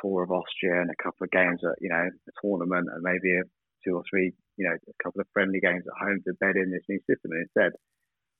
tour 0.00 0.22
of 0.22 0.30
Austria 0.30 0.80
and 0.80 0.90
a 0.90 1.02
couple 1.02 1.24
of 1.24 1.30
games 1.30 1.60
at, 1.64 1.76
you 1.80 1.88
know, 1.88 1.96
a 1.96 2.32
tournament 2.42 2.88
and 2.92 3.02
maybe 3.02 3.36
a 3.36 3.42
two 3.84 3.96
or 3.96 4.02
three, 4.08 4.32
you 4.56 4.68
know, 4.68 4.74
a 4.74 5.02
couple 5.02 5.20
of 5.20 5.26
friendly 5.32 5.60
games 5.60 5.84
at 5.86 6.06
home 6.06 6.20
to 6.26 6.34
bed 6.34 6.56
in 6.56 6.70
this 6.70 6.82
new 6.88 6.98
system. 7.00 7.32
And 7.32 7.46
instead, 7.46 7.72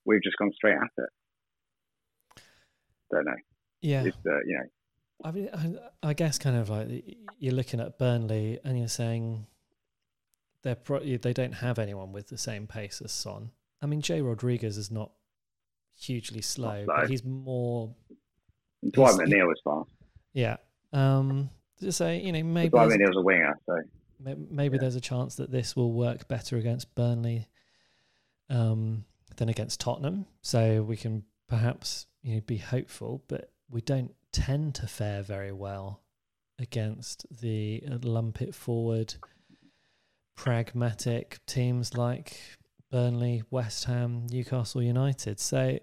we've 0.05 0.23
just 0.23 0.37
gone 0.37 0.53
straight 0.55 0.77
at 0.77 1.05
it. 1.05 2.43
Don't 3.11 3.27
know. 3.27 3.37
yeah. 3.81 4.05
It's, 4.05 4.17
uh, 4.27 4.41
you 4.47 4.59
know, 4.59 4.65
I 5.23 5.31
mean, 5.33 5.49
I, 5.53 6.09
I 6.11 6.15
guess 6.15 6.39
kind 6.39 6.57
of 6.57 6.71
like 6.71 7.17
you're 7.39 7.55
looking 7.55 7.81
at 7.81 7.99
Burnley 7.99 8.59
and 8.65 8.79
you're 8.79 8.89
saying 8.89 9.47
they're 10.63 10.77
pro- 10.77 11.01
they 11.01 11.33
don't 11.33 11.55
have 11.55 11.79
anyone 11.79 12.13
with 12.13 12.29
the 12.29 12.39
same 12.39 12.67
pace 12.67 13.03
as 13.05 13.13
Son. 13.13 13.51
I 13.83 13.87
mean, 13.87 14.01
Jay 14.03 14.21
Rodriguez 14.21 14.77
is 14.77 14.91
not 14.91 15.11
hugely 15.99 16.43
slow, 16.43 16.85
slow. 16.85 16.87
but 16.87 17.11
he's 17.11 17.25
more 17.25 17.95
Dwight 18.91 19.15
McNeil 19.15 19.47
was 19.47 19.61
fast. 19.65 19.91
yeah. 20.33 20.57
Um, 20.93 21.51
to 21.81 21.93
say 21.93 22.21
you 22.21 22.33
know 22.33 22.43
maybe 22.43 22.71
Dwight 22.71 22.89
McNeil's 22.91 23.17
a 23.17 23.23
winger, 23.23 23.59
so 23.67 23.79
Maybe 24.23 24.77
Yeah. 24.77 24.81
there's 24.83 24.97
a 24.97 25.01
chance 25.01 25.37
that 25.37 25.51
this 25.51 25.75
will 25.75 25.93
work 25.93 26.29
better 26.29 26.59
against 26.59 26.95
Burnley 26.95 27.49
um, 28.51 29.05
than 29.37 29.49
against 29.49 29.81
Tottenham. 29.81 30.27
So 30.43 30.83
we 30.83 30.99
can 30.99 31.25
perhaps 31.49 32.07
you 32.23 32.35
know, 32.35 32.41
be 32.43 32.59
hopeful, 32.59 33.25
but 33.29 33.51
we 33.71 33.81
don't 33.81 34.15
tend 34.31 34.75
to 34.75 34.87
fare 34.87 35.23
very 35.23 35.53
well 35.53 36.03
against 36.59 37.25
the 37.41 37.83
lump 38.03 38.43
it 38.43 38.55
forward, 38.55 39.15
pragmatic 40.37 41.39
teams 41.47 41.97
like 41.97 42.59
Burnley, 42.91 43.43
West 43.51 43.85
Ham, 43.85 44.27
Newcastle 44.31 44.83
United. 44.83 45.41
So. 45.41 45.79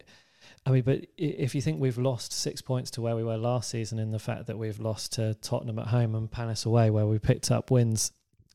I 0.65 0.69
mean, 0.69 0.83
but 0.83 1.05
if 1.17 1.55
you 1.55 1.61
think 1.61 1.79
we've 1.81 1.97
lost 1.97 2.31
six 2.31 2.61
points 2.61 2.91
to 2.91 3.01
where 3.01 3.15
we 3.15 3.23
were 3.23 3.37
last 3.37 3.69
season, 3.69 3.99
in 3.99 4.11
the 4.11 4.19
fact 4.19 4.47
that 4.47 4.57
we've 4.57 4.79
lost 4.79 5.13
to 5.13 5.33
Tottenham 5.35 5.79
at 5.79 5.87
home 5.87 6.15
and 6.15 6.29
Palace 6.29 6.65
away, 6.65 6.89
where 6.89 7.05
we 7.05 7.19
picked 7.19 7.51
up 7.51 7.71
wins 7.71 8.11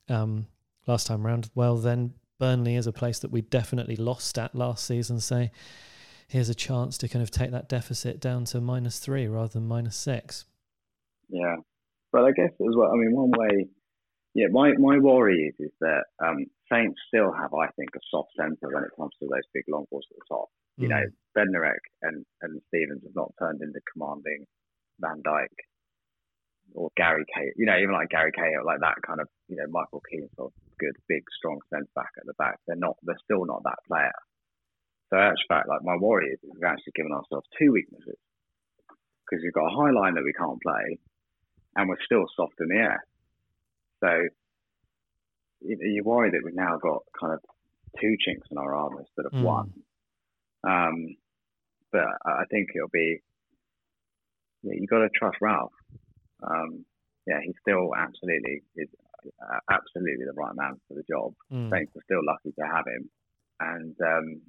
um, 0.09 0.47
last 0.87 1.07
time 1.07 1.25
round, 1.27 1.51
well, 1.55 1.77
then 1.77 2.15
Burnley 2.39 2.77
is 2.77 2.87
a 2.87 2.93
place 2.93 3.19
that 3.21 3.31
we 3.31 3.41
definitely 3.43 3.97
lost 3.97 4.39
at 4.39 4.55
last 4.55 4.87
season. 4.87 5.21
So 5.21 5.49
here's 6.29 6.49
a 6.49 6.55
chance 6.55 6.97
to 6.99 7.09
kind 7.09 7.23
of 7.23 7.31
take 7.31 7.51
that 7.51 7.69
deficit 7.69 8.21
down 8.21 8.45
to 8.47 8.61
minus 8.61 8.99
three 8.99 9.27
rather 9.27 9.49
than 9.49 9.67
minus 9.67 9.97
six. 9.97 10.47
Yeah, 11.29 11.57
but 12.11 12.25
I 12.25 12.33
guess 12.33 12.53
as 12.53 12.75
well. 12.77 12.91
I 12.91 12.97
mean, 12.97 13.15
one 13.15 13.31
way. 13.31 13.69
Yeah, 14.35 14.47
my, 14.51 14.73
my 14.79 14.99
worry 14.99 15.53
is 15.53 15.67
is 15.67 15.73
that 15.81 16.05
um, 16.25 16.47
Saints 16.73 16.99
still 17.09 17.33
have, 17.33 17.53
I 17.53 17.69
think, 17.77 17.91
a 17.95 18.01
soft 18.11 18.31
centre 18.37 18.73
when 18.73 18.85
it 18.85 18.97
comes 18.97 19.13
to 19.21 19.29
those 19.29 19.45
big 19.53 19.65
long 19.69 19.85
balls 19.91 20.07
at 20.11 20.17
the 20.17 20.25
top. 20.29 20.49
You 20.79 20.89
know, 20.89 21.05
Mm. 21.05 21.13
Bednarek 21.37 21.85
and, 22.01 22.25
and 22.41 22.61
Stevens 22.69 23.03
have 23.05 23.15
not 23.15 23.33
turned 23.39 23.61
into 23.61 23.81
commanding 23.93 24.47
Van 25.01 25.23
Dijk 25.23 25.53
or 26.75 26.89
Gary 26.97 27.25
Cahill. 27.33 27.53
You 27.57 27.67
know, 27.67 27.77
even 27.77 27.93
like 27.93 28.09
Gary 28.09 28.33
Cahill, 28.33 28.65
like 28.65 28.81
that 28.81 28.97
kind 29.07 29.21
of, 29.21 29.29
you 29.49 29.57
know, 29.57 29.67
Michael 29.69 30.03
Keane 30.11 30.29
sort 30.37 30.53
of 30.53 30.55
good, 30.79 30.97
big, 31.09 31.25
strong 31.37 31.61
centre 31.69 31.93
back 31.95 32.11
at 32.19 32.25
the 32.25 32.33
back. 32.39 32.57
They're 32.67 32.77
not, 32.77 32.97
they're 33.03 33.21
still 33.25 33.45
not 33.45 33.63
that 33.65 33.85
player. 33.87 34.17
So, 35.11 35.21
in 35.21 35.37
fact, 35.49 35.69
like 35.69 35.85
my 35.85 35.97
worry 35.97 36.33
is 36.33 36.39
we've 36.43 36.65
actually 36.65 36.97
given 36.97 37.13
ourselves 37.13 37.47
two 37.59 37.73
weaknesses 37.73 38.17
because 39.29 39.45
we've 39.45 39.53
got 39.53 39.69
a 39.69 39.77
high 39.77 39.93
line 39.93 40.15
that 40.15 40.25
we 40.25 40.33
can't 40.33 40.61
play 40.63 40.99
and 41.77 41.89
we're 41.89 42.01
still 42.05 42.25
soft 42.35 42.57
in 42.61 42.69
the 42.69 42.81
air. 42.81 43.05
So, 44.01 44.09
you, 45.65 46.03
worry 46.05 46.31
that 46.31 46.41
we've 46.45 46.55
now 46.55 46.79
got 46.79 47.03
kind 47.19 47.33
of 47.33 47.41
two 48.01 48.17
chinks 48.25 48.49
in 48.51 48.59
our 48.59 48.75
armour 48.75 49.01
instead 49.01 49.27
of 49.27 49.33
Mm. 49.33 49.43
one. 49.43 49.73
Um, 50.65 51.17
but 51.91 52.07
I 52.25 52.45
think 52.51 52.71
it'll 52.75 52.89
be, 52.89 53.21
yeah, 54.63 54.75
you 54.75 54.87
got 54.87 55.01
to 55.01 55.09
trust 55.15 55.39
Ralph. 55.41 55.73
Um, 56.43 56.85
yeah, 57.27 57.41
he's 57.45 57.55
still 57.61 57.95
absolutely 57.95 58.63
is 58.77 58.89
uh, 59.41 59.61
absolutely 59.71 60.25
the 60.25 60.33
right 60.33 60.55
man 60.55 60.81
for 60.89 60.95
the 60.95 61.05
job. 61.09 61.35
Mm. 61.53 61.71
Saints 61.71 61.93
are 61.97 62.03
still 62.05 62.25
lucky 62.25 62.53
to 62.53 62.67
have 62.67 62.87
him, 62.87 63.11
and 63.61 63.95
um, 64.01 64.43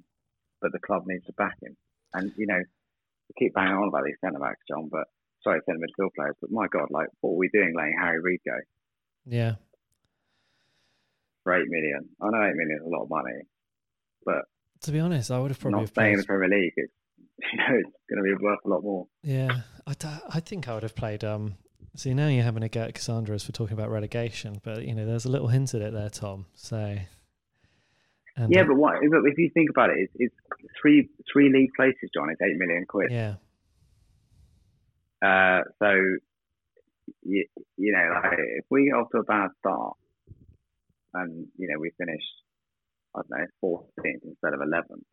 but 0.60 0.72
the 0.72 0.80
club 0.80 1.04
needs 1.06 1.24
to 1.26 1.32
back 1.34 1.56
him. 1.62 1.76
And 2.14 2.32
you 2.36 2.46
know, 2.46 2.58
we 2.58 3.34
keep 3.38 3.54
banging 3.54 3.76
on 3.76 3.88
about 3.88 4.04
these 4.04 4.18
centre 4.20 4.40
backs, 4.40 4.64
John, 4.68 4.88
but 4.90 5.04
sorry, 5.42 5.60
centre 5.66 5.80
midfield 5.80 6.14
players. 6.16 6.34
But 6.40 6.50
my 6.50 6.66
God, 6.68 6.88
like, 6.90 7.08
what 7.20 7.30
are 7.32 7.36
we 7.36 7.48
doing 7.52 7.74
letting 7.76 7.96
Harry 8.00 8.20
Reed 8.20 8.40
go 8.44 8.58
Yeah. 9.26 9.54
For 11.44 11.54
eight 11.54 11.68
million? 11.68 12.08
I 12.20 12.30
know 12.30 12.42
eight 12.42 12.56
million 12.56 12.78
is 12.80 12.86
a 12.86 12.90
lot 12.90 13.04
of 13.04 13.10
money, 13.10 13.40
but 14.24 14.42
To 14.82 14.90
be 14.90 14.98
honest, 14.98 15.30
I 15.30 15.38
would 15.38 15.50
have 15.52 15.60
probably 15.60 15.80
not 15.80 15.88
staying 15.90 16.14
in 16.14 16.18
the 16.18 16.24
Premier 16.26 16.48
League. 16.48 16.72
It's 16.76 16.92
you 17.52 17.58
know, 17.58 17.78
it's 17.78 17.90
going 18.10 18.22
to 18.24 18.36
be 18.36 18.42
worth 18.44 18.60
a 18.64 18.68
lot 18.68 18.82
more. 18.82 19.06
Yeah, 19.22 19.60
I, 19.86 19.94
I 20.30 20.40
think 20.40 20.68
I 20.68 20.74
would 20.74 20.82
have 20.82 20.94
played. 20.94 21.24
Um, 21.24 21.56
see, 21.96 22.14
now 22.14 22.28
you're 22.28 22.44
having 22.44 22.62
a 22.62 22.68
go 22.68 22.82
at 22.82 22.94
Cassandra's 22.94 23.44
for 23.44 23.52
talking 23.52 23.74
about 23.74 23.90
relegation, 23.90 24.60
but 24.62 24.84
you 24.84 24.94
know, 24.94 25.04
there's 25.06 25.24
a 25.24 25.30
little 25.30 25.48
hint 25.48 25.74
at 25.74 25.82
it 25.82 25.92
there, 25.92 26.10
Tom. 26.10 26.46
So, 26.54 26.96
and, 28.36 28.52
yeah, 28.52 28.62
uh, 28.62 28.66
but 28.68 28.76
what? 28.76 28.94
But 29.10 29.22
if 29.26 29.38
you 29.38 29.50
think 29.52 29.70
about 29.70 29.90
it, 29.90 29.96
it's, 29.98 30.12
it's 30.16 30.34
three 30.80 31.08
three 31.32 31.52
league 31.52 31.70
places, 31.76 32.10
John. 32.14 32.30
It's 32.30 32.40
eight 32.40 32.56
million 32.56 32.84
quid. 32.88 33.10
yeah, 33.10 33.34
Uh, 35.22 35.62
so, 35.80 35.90
you, 37.22 37.46
you 37.76 37.92
know, 37.92 38.20
like, 38.22 38.38
if 38.38 38.64
we 38.70 38.86
get 38.86 38.94
off 38.94 39.10
to 39.10 39.18
a 39.18 39.24
bad 39.24 39.50
start 39.58 39.96
and, 41.14 41.46
you 41.56 41.68
know, 41.68 41.78
we 41.80 41.90
finished 41.98 42.34
I 43.14 43.22
don't 43.22 43.30
know, 43.30 43.46
14th 43.62 44.26
instead 44.26 44.54
of 44.54 44.60
11th, 44.60 45.06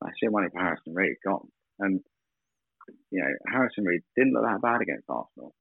that's 0.00 0.20
your 0.20 0.30
money 0.30 0.48
for 0.52 0.60
Harrison 0.60 0.94
Reed 0.94 1.16
gone. 1.24 1.48
And, 1.78 2.00
you 3.10 3.20
know, 3.20 3.32
Harrison 3.48 3.84
Reed 3.84 4.02
didn't 4.16 4.34
look 4.34 4.44
that 4.44 4.60
bad 4.60 4.82
against 4.82 5.08
Arsenal. 5.08 5.54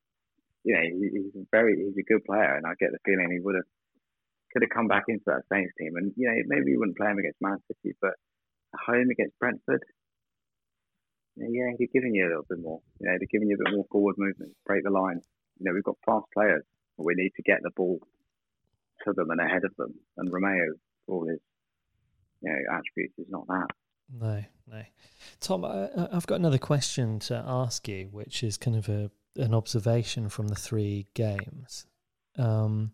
You 0.64 0.76
know, 0.76 0.82
he, 0.82 1.08
he's 1.08 1.36
a 1.42 1.46
very, 1.52 1.78
he's 1.78 1.98
a 1.98 2.12
good 2.12 2.26
player, 2.26 2.56
and 2.56 2.66
I 2.68 2.76
get 2.80 2.92
the 2.92 3.00
feeling 3.06 3.32
he 3.32 3.40
would 3.40 3.56
have, 3.56 3.70
could 4.52 4.64
have 4.64 4.76
come 4.76 4.88
back 4.88 5.06
into 5.08 5.24
that 5.28 5.48
Saints 5.52 5.74
team. 5.80 5.96
And, 5.96 6.12
you 6.18 6.28
know, 6.28 6.36
maybe 6.48 6.72
he 6.72 6.78
wouldn't 6.78 6.98
play 6.98 7.10
him 7.10 7.20
against 7.20 7.42
Man 7.42 7.58
City, 7.68 7.96
but 8.02 8.14
home 8.76 9.10
against 9.10 9.40
Brentford. 9.40 9.84
Yeah, 11.38 11.72
he'd 11.78 11.94
giving 11.94 12.14
you 12.14 12.28
a 12.28 12.30
little 12.30 12.50
bit 12.50 12.60
more. 12.60 12.82
You 13.00 13.08
know, 13.08 13.16
they're 13.18 13.32
giving 13.32 13.48
you 13.48 13.56
a 13.56 13.64
bit 13.64 13.74
more 13.74 13.88
forward 13.90 14.16
movement, 14.18 14.52
break 14.66 14.84
the 14.84 14.92
line. 14.92 15.22
You 15.58 15.66
know, 15.66 15.74
we've 15.74 15.84
got 15.84 15.96
fast 16.06 16.28
players, 16.34 16.64
we 16.98 17.16
need 17.16 17.32
to 17.38 17.42
get 17.44 17.64
the 17.64 17.72
ball 17.76 18.00
to 19.06 19.14
them 19.14 19.30
and 19.30 19.40
ahead 19.42 19.64
of 19.64 19.76
them. 19.78 19.94
And 20.18 20.32
Romeo, 20.32 20.74
all 21.08 21.28
his 21.28 21.40
you 22.42 22.52
know 22.52 22.60
attributes, 22.72 23.18
is 23.18 23.28
not 23.30 23.48
that. 23.48 23.68
No, 24.14 24.44
no. 24.68 24.84
Tom, 25.40 25.66
I, 25.66 25.90
I've 26.12 26.28
got 26.28 26.36
another 26.36 26.58
question 26.58 27.20
to 27.20 27.44
ask 27.46 27.88
you, 27.88 28.10
which 28.12 28.44
is 28.44 28.58
kind 28.58 28.78
of 28.78 28.90
a 28.90 29.12
an 29.38 29.54
observation 29.54 30.28
from 30.28 30.50
the 30.50 30.56
three 30.56 31.08
games, 31.14 31.86
um, 32.38 32.92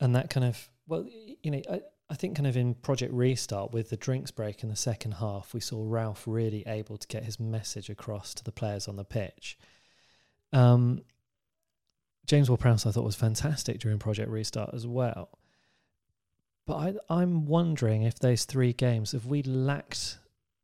and 0.00 0.14
that 0.14 0.30
kind 0.30 0.46
of 0.46 0.70
well, 0.86 1.06
you 1.42 1.50
know, 1.50 1.62
I, 1.70 1.80
I 2.08 2.14
think 2.14 2.36
kind 2.36 2.46
of 2.46 2.56
in 2.56 2.74
Project 2.74 3.12
Restart 3.12 3.72
with 3.72 3.90
the 3.90 3.96
drinks 3.96 4.30
break 4.30 4.62
in 4.62 4.68
the 4.68 4.76
second 4.76 5.12
half, 5.12 5.52
we 5.52 5.60
saw 5.60 5.82
Ralph 5.84 6.24
really 6.26 6.62
able 6.66 6.96
to 6.96 7.08
get 7.08 7.24
his 7.24 7.40
message 7.40 7.90
across 7.90 8.34
to 8.34 8.44
the 8.44 8.52
players 8.52 8.86
on 8.86 8.96
the 8.96 9.04
pitch. 9.04 9.58
Um, 10.52 11.02
James 12.26 12.48
Ward-Prowse 12.50 12.86
I 12.86 12.90
thought 12.90 13.04
was 13.04 13.16
fantastic 13.16 13.78
during 13.78 13.98
Project 13.98 14.30
Restart 14.30 14.70
as 14.74 14.86
well. 14.86 15.38
But 16.66 16.74
I, 16.76 16.94
I'm 17.20 17.46
wondering 17.46 18.02
if 18.02 18.18
those 18.18 18.44
three 18.44 18.72
games, 18.72 19.14
if 19.14 19.24
we 19.24 19.42
lacked 19.42 20.18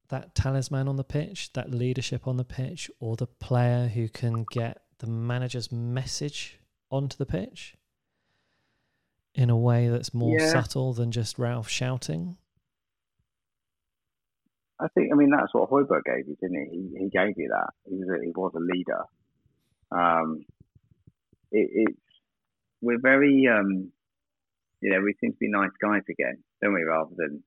that 0.09 0.35
talisman 0.35 0.89
on 0.89 0.97
the 0.97 1.05
pitch, 1.05 1.53
that 1.53 1.71
leadership 1.71 2.27
on 2.27 2.37
the 2.37 2.45
pitch, 2.45 2.91
or 2.99 3.15
the 3.17 3.27
player 3.29 3.87
who 3.89 4.09
can 4.09 4.45
get 4.51 4.83
the 4.99 5.07
manager's 5.07 5.71
message 5.71 6.59
onto 6.91 7.17
the 7.17 7.27
pitch 7.27 7.77
in 9.35 9.49
a 9.49 9.57
way 9.57 9.89
that's 9.89 10.13
more 10.13 10.39
Yeah. 10.39 10.49
subtle 10.51 10.93
than 10.93 11.11
just 11.13 11.39
Ralph 11.39 11.69
shouting. 11.69 12.37
I 14.81 14.89
think, 14.89 15.13
I 15.13 15.17
mean, 15.17 15.31
that's 15.31 15.55
what 15.55 15.71
Højbjerg 15.71 16.03
gave 16.05 16.27
you, 16.29 16.37
didn't 16.41 16.67
he? 16.71 16.79
He, 16.99 17.05
he 17.05 17.09
gave 17.09 17.39
you 17.39 17.49
that. 17.49 17.71
He 17.89 17.95
was 17.95 18.09
a, 18.09 18.25
he 18.25 18.33
was 18.35 18.53
a 18.57 18.59
leader. 18.59 19.05
Um, 19.93 20.45
it, 21.53 21.71
it's 21.73 22.01
we're 22.81 23.01
very, 23.01 23.47
um, 23.47 23.93
you 24.81 24.91
know, 24.91 25.01
we 25.01 25.15
seem 25.21 25.33
to 25.33 25.39
be 25.39 25.49
nice 25.49 25.71
guys 25.81 26.03
again, 26.11 26.43
don't 26.61 26.75
we? 26.75 26.83
Rather 26.83 27.15
than 27.17 27.43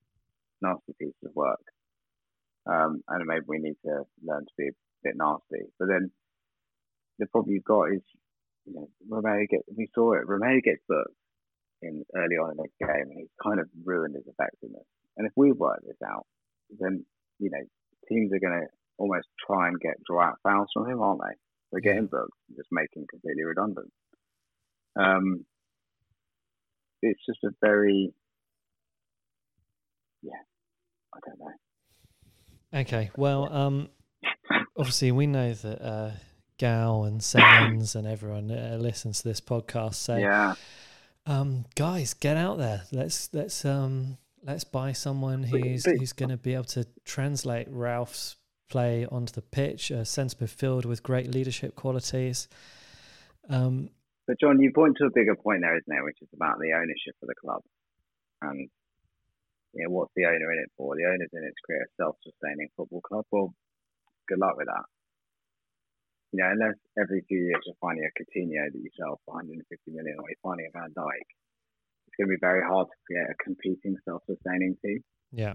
nasty 0.61 0.93
pieces 0.97 1.15
of 1.25 1.35
work. 1.35 1.59
Um, 2.65 3.03
and 3.09 3.25
maybe 3.25 3.45
we 3.47 3.59
need 3.59 3.75
to 3.85 4.03
learn 4.23 4.45
to 4.45 4.53
be 4.57 4.67
a 4.69 4.71
bit 5.03 5.15
nasty. 5.17 5.67
But 5.77 5.89
then 5.89 6.11
the 7.19 7.27
problem 7.27 7.53
you've 7.53 7.63
got 7.63 7.91
is, 7.91 8.01
you 8.65 8.73
know, 8.73 8.87
Romeo 9.09 9.45
gets. 9.49 9.63
We 9.75 9.89
saw 9.93 10.13
it. 10.13 10.27
Romeo 10.27 10.59
gets 10.63 10.81
booked 10.87 11.13
in 11.81 12.03
early 12.15 12.37
on 12.37 12.51
in 12.51 12.57
the 12.57 12.85
game, 12.85 13.09
and 13.11 13.19
he's 13.19 13.43
kind 13.43 13.59
of 13.59 13.67
ruined 13.83 14.15
his 14.15 14.25
effectiveness. 14.25 14.85
And 15.17 15.27
if 15.27 15.33
we 15.35 15.51
work 15.51 15.81
this 15.85 16.01
out, 16.03 16.25
then 16.79 17.05
you 17.39 17.49
know 17.51 17.61
teams 18.09 18.31
are 18.33 18.39
going 18.39 18.61
to 18.61 18.67
almost 18.97 19.27
try 19.45 19.67
and 19.67 19.79
get 19.79 20.03
draw 20.03 20.23
out 20.29 20.39
fouls 20.41 20.69
from 20.73 20.89
him, 20.89 21.01
aren't 21.01 21.21
they? 21.21 21.35
They're 21.75 21.81
getting 21.81 22.07
booked, 22.07 22.31
just 22.55 22.69
him 22.71 23.05
completely 23.09 23.43
redundant. 23.43 23.91
Um, 24.97 25.45
it's 27.01 27.19
just 27.25 27.43
a 27.43 27.49
very, 27.61 28.13
yeah, 30.21 30.31
I 31.13 31.19
don't 31.25 31.37
know. 31.37 32.79
Okay, 32.79 33.11
well, 33.17 33.51
um, 33.51 33.89
obviously 34.77 35.11
we 35.11 35.27
know 35.27 35.53
that 35.53 35.85
uh, 35.85 36.11
Gao 36.57 37.03
and 37.03 37.19
Semmens 37.19 37.97
and 37.97 38.07
everyone 38.07 38.49
uh, 38.51 38.77
listens 38.79 39.21
to 39.23 39.27
this 39.27 39.41
podcast. 39.41 39.95
So, 39.95 40.15
Yeah, 40.15 40.55
um, 41.25 41.65
guys, 41.75 42.13
get 42.13 42.37
out 42.37 42.57
there. 42.57 42.83
Let's 42.93 43.33
let's 43.33 43.65
um, 43.65 44.17
let's 44.45 44.63
buy 44.63 44.93
someone 44.93 45.43
who's 45.43 45.83
who's 45.83 46.13
going 46.13 46.29
to 46.29 46.37
be 46.37 46.53
able 46.53 46.63
to 46.63 46.87
translate 47.03 47.67
Ralph's 47.69 48.37
play 48.67 49.05
onto 49.05 49.33
the 49.33 49.41
pitch. 49.41 49.91
A 49.91 50.05
centre 50.05 50.37
midfield 50.37 50.85
with 50.85 51.03
great 51.03 51.33
leadership 51.33 51.75
qualities. 51.75 52.47
Um, 53.49 53.89
but 54.27 54.39
John, 54.39 54.59
you 54.59 54.71
point 54.73 54.97
to 54.97 55.05
a 55.05 55.13
bigger 55.13 55.35
point 55.35 55.61
there, 55.61 55.77
isn't 55.77 55.87
there, 55.87 56.03
which 56.03 56.17
is 56.21 56.29
about 56.33 56.57
the 56.57 56.73
ownership 56.73 57.13
of 57.21 57.27
the 57.29 57.35
club, 57.35 57.61
and 58.41 58.69
you 59.73 59.83
know 59.83 59.93
what's 59.93 60.13
the 60.15 60.25
owner 60.25 60.49
in 60.51 60.59
it 60.65 60.71
for? 60.77 60.95
The 60.95 61.05
owner's 61.05 61.29
in 61.33 61.45
it 61.45 61.53
to 61.53 61.65
create 61.65 61.85
a 61.85 61.95
self-sustaining 62.01 62.69
football 62.75 63.01
club. 63.01 63.25
Well, 63.29 63.53
good 64.27 64.39
luck 64.39 64.57
with 64.57 64.65
that. 64.67 64.85
You 66.33 66.41
know, 66.41 66.49
unless 66.51 66.79
every 66.97 67.21
few 67.27 67.37
years 67.37 67.61
you're 67.65 67.77
finding 67.79 68.03
a 68.03 68.13
Coutinho 68.17 68.65
that 68.71 68.81
you 68.81 68.89
sell 68.97 69.21
for 69.25 69.35
150 69.37 69.61
million, 69.91 70.17
or 70.17 70.25
you're 70.25 70.41
finding 70.41 70.65
a 70.65 70.73
Van 70.73 70.89
Dijk, 70.97 71.27
it's 72.09 72.17
going 72.17 72.27
to 72.27 72.35
be 72.35 72.41
very 72.41 72.65
hard 72.65 72.87
to 72.89 72.97
create 73.05 73.29
a 73.29 73.37
competing, 73.43 73.95
self-sustaining 74.03 74.75
team. 74.81 75.03
yeah, 75.31 75.53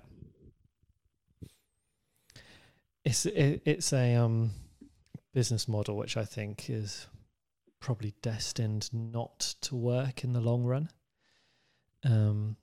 it's 3.05 3.27
it, 3.27 3.63
it's 3.65 3.93
a 3.93 4.15
um, 4.15 4.51
business 5.33 5.69
model 5.69 5.97
which 5.97 6.17
I 6.17 6.25
think 6.25 6.69
is 6.69 7.07
probably 7.81 8.15
destined 8.23 8.91
not 8.93 9.55
to 9.63 9.75
work 9.75 10.23
in 10.23 10.33
the 10.33 10.41
long 10.41 10.65
run. 10.65 10.91
Um, 12.05 12.57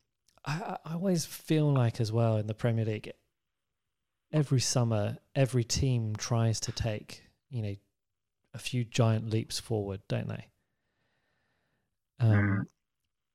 I, 0.45 0.77
I 0.85 0.93
always 0.93 1.25
feel 1.25 1.71
like 1.71 1.99
as 1.99 2.11
well 2.11 2.37
in 2.37 2.47
the 2.47 2.53
Premier 2.53 2.85
League, 2.85 3.11
every 4.31 4.59
summer, 4.59 5.17
every 5.35 5.63
team 5.63 6.15
tries 6.15 6.59
to 6.61 6.71
take 6.71 7.23
you 7.49 7.61
know 7.61 7.75
a 8.53 8.59
few 8.59 8.83
giant 8.83 9.29
leaps 9.29 9.59
forward, 9.59 10.01
don't 10.07 10.27
they? 10.27 10.47
Um, 12.19 12.67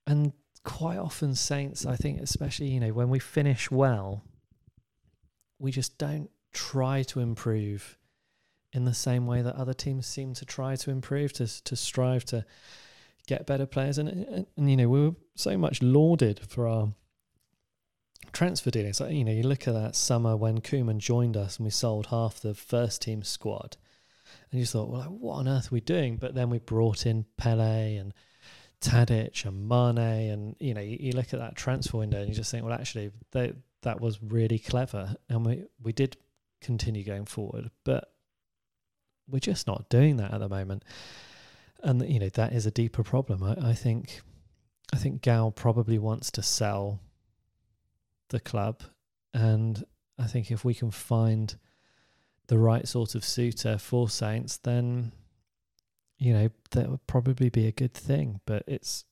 and 0.07 0.33
quite 0.65 0.99
often, 0.99 1.35
Saints, 1.35 1.87
I 1.87 1.97
think, 1.97 2.21
especially 2.21 2.69
you 2.69 2.81
know 2.81 2.93
when 2.93 3.11
we 3.11 3.19
finish 3.19 3.71
well, 3.71 4.23
we 5.59 5.71
just 5.71 5.99
don't 5.99 6.31
try 6.53 7.03
to 7.05 7.21
improve 7.21 7.99
in 8.73 8.85
the 8.85 8.95
same 8.95 9.27
way 9.27 9.43
that 9.43 9.55
other 9.55 9.75
teams 9.75 10.07
seem 10.07 10.35
to 10.35 10.45
try 10.45 10.77
to 10.77 10.91
improve 10.91 11.33
to 11.35 11.63
to 11.65 11.77
strive 11.77 12.25
to 12.27 12.45
get 13.27 13.47
better 13.47 13.67
players. 13.67 13.99
And 13.99 14.09
and, 14.09 14.47
and 14.57 14.71
you 14.71 14.77
know 14.77 14.89
we 14.89 15.01
were 15.09 15.15
so 15.35 15.57
much 15.57 15.83
lauded 15.83 16.41
for 16.49 16.67
our 16.67 16.93
transfer 18.33 18.71
dealings. 18.71 19.01
Like 19.01 19.13
you 19.13 19.25
know 19.25 19.33
you 19.33 19.43
look 19.43 19.69
at 19.69 19.75
that 19.75 19.95
summer 19.95 20.37
when 20.37 20.61
Koeman 20.61 20.99
joined 20.99 21.37
us 21.37 21.57
and 21.57 21.65
we 21.65 21.71
sold 21.71 22.07
half 22.07 22.41
the 22.41 22.55
first 22.55 23.03
team 23.03 23.23
squad. 23.23 23.77
And 24.51 24.61
you 24.61 24.67
thought 24.67 24.89
well 24.89 25.03
what 25.03 25.37
on 25.37 25.49
earth 25.49 25.71
are 25.71 25.75
we 25.75 25.81
doing? 25.81 26.17
But 26.17 26.35
then 26.35 26.51
we 26.51 26.59
brought 26.59 27.07
in 27.07 27.27
Pellè 27.41 28.01
and 28.01 28.15
Tadic 28.81 29.45
and 29.45 29.69
Mane 29.69 30.31
and 30.31 30.57
you 30.59 30.75
know 30.75 30.81
you, 30.81 30.97
you 30.99 31.13
look 31.13 31.33
at 31.33 31.41
that 31.41 31.57
transfer 31.57 31.99
window 31.99 32.19
and 32.19 32.29
you 32.29 32.35
just 32.35 32.51
think 32.51 32.65
well 32.65 32.75
actually 32.75 33.11
they, 33.31 33.53
that 33.83 34.01
was 34.01 34.23
really 34.23 34.59
clever. 34.59 35.15
And 35.29 35.45
we 35.45 35.65
we 35.83 35.93
did 35.93 36.17
continue 36.63 37.05
going 37.05 37.27
forward 37.27 37.71
but 37.85 38.13
we're 39.29 39.39
just 39.39 39.67
not 39.67 39.89
doing 39.89 40.17
that 40.17 40.35
at 40.35 40.41
the 40.41 40.49
moment. 40.49 40.85
And 41.83 42.07
you 42.09 42.19
know 42.19 42.29
that 42.31 42.53
is 42.53 42.67
a 42.67 42.71
deeper 42.71 43.03
problem. 43.03 43.43
I, 43.43 43.71
I 43.71 43.73
think 43.75 44.21
I 44.93 44.97
think 44.97 45.23
Gao 45.23 45.51
probably 45.51 45.99
wants 45.99 46.31
to 46.33 46.43
sell 46.43 47.01
the 48.29 48.41
club. 48.41 48.83
And 49.33 49.85
I 50.19 50.27
think 50.27 50.51
if 50.51 50.65
we 50.65 50.75
can 50.75 50.91
find 50.91 51.55
the 52.49 52.59
right 52.59 52.87
sort 52.87 53.15
of 53.15 53.25
suitor 53.25 53.79
for 53.79 54.09
Saints 54.09 54.59
then 54.59 55.13
you 56.19 56.33
know 56.33 56.51
that 56.73 56.91
would 56.91 57.07
probably 57.07 57.49
be 57.49 57.67
a 57.67 57.73
good 57.73 57.95
thing. 57.95 58.41
But 58.45 58.65
it's 58.67 59.05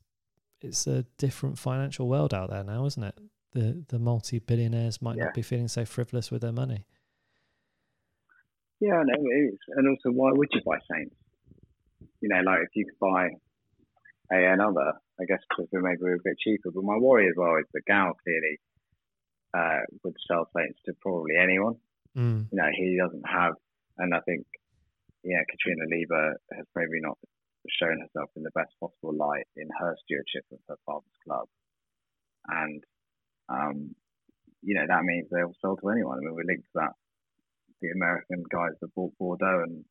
it's 0.61 0.87
a 0.87 1.05
different 1.19 1.59
financial 1.59 2.09
world 2.09 2.35
out 2.35 2.51
there 2.51 2.65
now 2.65 2.85
isn't 2.85 3.03
it? 3.03 3.19
The 3.53 3.85
the 3.89 3.99
multi-billionaires 3.99 5.01
might 5.01 5.17
Yeah. 5.17 5.25
not 5.27 5.35
be 5.35 5.43
feeling 5.43 5.69
so 5.69 5.85
frivolous 5.85 6.31
with 6.31 6.43
their 6.43 6.53
money 6.53 6.85
Yeah, 8.81 9.03
no, 9.05 9.15
it 9.15 9.53
is. 9.53 9.59
And 9.77 9.89
also, 9.89 10.11
why 10.17 10.31
would 10.33 10.49
you 10.53 10.61
buy 10.65 10.79
Saints? 10.91 11.15
You 12.21 12.29
know, 12.29 12.41
like 12.45 12.61
if 12.63 12.71
you 12.75 12.87
could 12.87 12.99
buy 12.99 13.29
a 14.33 14.53
another, 14.53 14.93
I 15.21 15.25
guess 15.25 15.41
because 15.49 15.69
we 15.73 15.81
maybe 15.81 16.01
we're 16.01 16.15
a 16.15 16.25
bit 16.25 16.39
cheaper. 16.39 16.71
But 16.71 16.85
my 16.85 16.97
worry 16.97 17.29
as 17.29 17.35
well 17.37 17.57
is 17.57 17.67
that 17.73 17.85
Gao 17.87 18.13
clearly 18.25 18.57
uh, 19.55 19.81
would 20.05 20.17
sell 20.27 20.49
Saints 20.57 20.79
to 20.87 20.93
probably 21.01 21.37
anyone. 21.41 21.77
mm. 22.17 22.47
You 22.51 22.57
know, 22.57 22.71
he 22.75 22.99
doesn't 23.01 23.27
have, 23.29 23.55
and 23.99 24.15
I 24.15 24.21
think, 24.21 24.47
yeah, 25.25 25.43
Katharina 25.51 25.85
Liebherr 25.93 26.35
has 26.57 26.67
maybe 26.75 27.01
not 27.01 27.19
shown 27.69 28.01
herself 28.01 28.31
in 28.37 28.43
the 28.43 28.51
best 28.55 28.73
possible 28.81 29.15
light 29.15 29.47
in 29.57 29.69
her 29.79 29.97
stewardship 30.05 30.45
of 30.53 30.59
her 30.69 30.77
father's 30.87 31.21
club. 31.27 31.47
And, 32.49 32.83
um, 33.49 33.95
you 34.63 34.75
know, 34.75 34.87
that 34.89 35.05
means 35.05 35.29
they'll 35.31 35.55
sell 35.61 35.77
to 35.77 35.89
anyone. 35.91 36.17
I 36.17 36.21
mean, 36.21 36.35
we're 36.35 36.49
linked 36.49 36.65
to 36.73 36.81
that 36.81 36.95
the 37.81 37.91
American 37.91 38.45
guys 38.51 38.73
that 38.81 38.95
bought 38.95 39.17
Bordeaux 39.19 39.63
and 39.67 39.85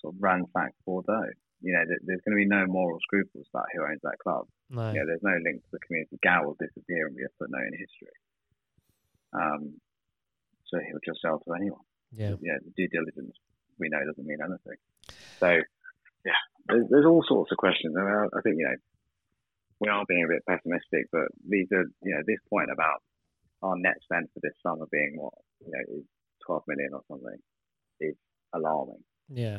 sort 0.00 0.14
of 0.14 0.22
ransacked 0.22 0.76
Bordeaux. 0.84 1.30
You 1.60 1.72
know, 1.74 1.84
there- 1.86 2.00
there's 2.02 2.20
going 2.22 2.36
to 2.36 2.42
be 2.42 2.46
no 2.48 2.66
moral 2.66 2.98
scruples 3.00 3.46
about 3.52 3.66
who 3.72 3.82
owns 3.84 4.00
that 4.02 4.18
club. 4.18 4.46
no 4.70 4.90
You 4.92 5.00
know, 5.00 5.06
there's 5.06 5.22
no 5.22 5.36
link 5.44 5.62
to 5.62 5.70
the 5.72 5.78
community. 5.80 6.18
Gao 6.22 6.44
will 6.44 6.54
disappear 6.58 7.06
and 7.06 7.16
be 7.16 7.22
a 7.24 7.28
footnote 7.38 7.66
in 7.68 7.74
history. 7.78 8.08
Um, 9.32 9.80
so 10.66 10.78
he'll 10.80 11.00
just 11.04 11.20
sell 11.22 11.38
to 11.40 11.52
anyone. 11.54 11.80
yeah 12.42 12.58
the 12.64 12.70
due 12.76 12.88
diligence 12.88 13.36
we 13.78 13.88
know 13.88 14.04
doesn't 14.04 14.26
mean 14.26 14.38
anything. 14.42 14.76
So, 15.40 15.48
yeah, 16.24 16.40
there's, 16.68 16.86
there's 16.90 17.06
all 17.06 17.24
sorts 17.26 17.50
of 17.52 17.58
questions. 17.58 17.96
I, 17.96 18.00
mean, 18.04 18.12
I- 18.14 18.38
I 18.38 18.40
think, 18.42 18.56
you 18.58 18.64
know, 18.66 18.76
we 19.80 19.88
are 19.88 20.04
being 20.06 20.24
a 20.24 20.28
bit 20.28 20.44
pessimistic, 20.46 21.06
but 21.10 21.28
these 21.48 21.66
are, 21.72 21.84
you 22.02 22.14
know, 22.14 22.22
this 22.26 22.38
point 22.48 22.70
about 22.70 23.02
our 23.62 23.76
net 23.78 23.96
spend 24.02 24.28
for 24.34 24.40
this 24.40 24.54
summer 24.62 24.86
being 24.92 25.14
what 25.16 25.34
you 25.64 25.70
know 25.72 25.82
is 25.98 26.04
12 26.46 26.62
million 26.66 26.90
or 26.92 27.02
something 27.08 27.38
is 28.00 28.14
alarming. 28.54 29.02
Yeah, 29.28 29.58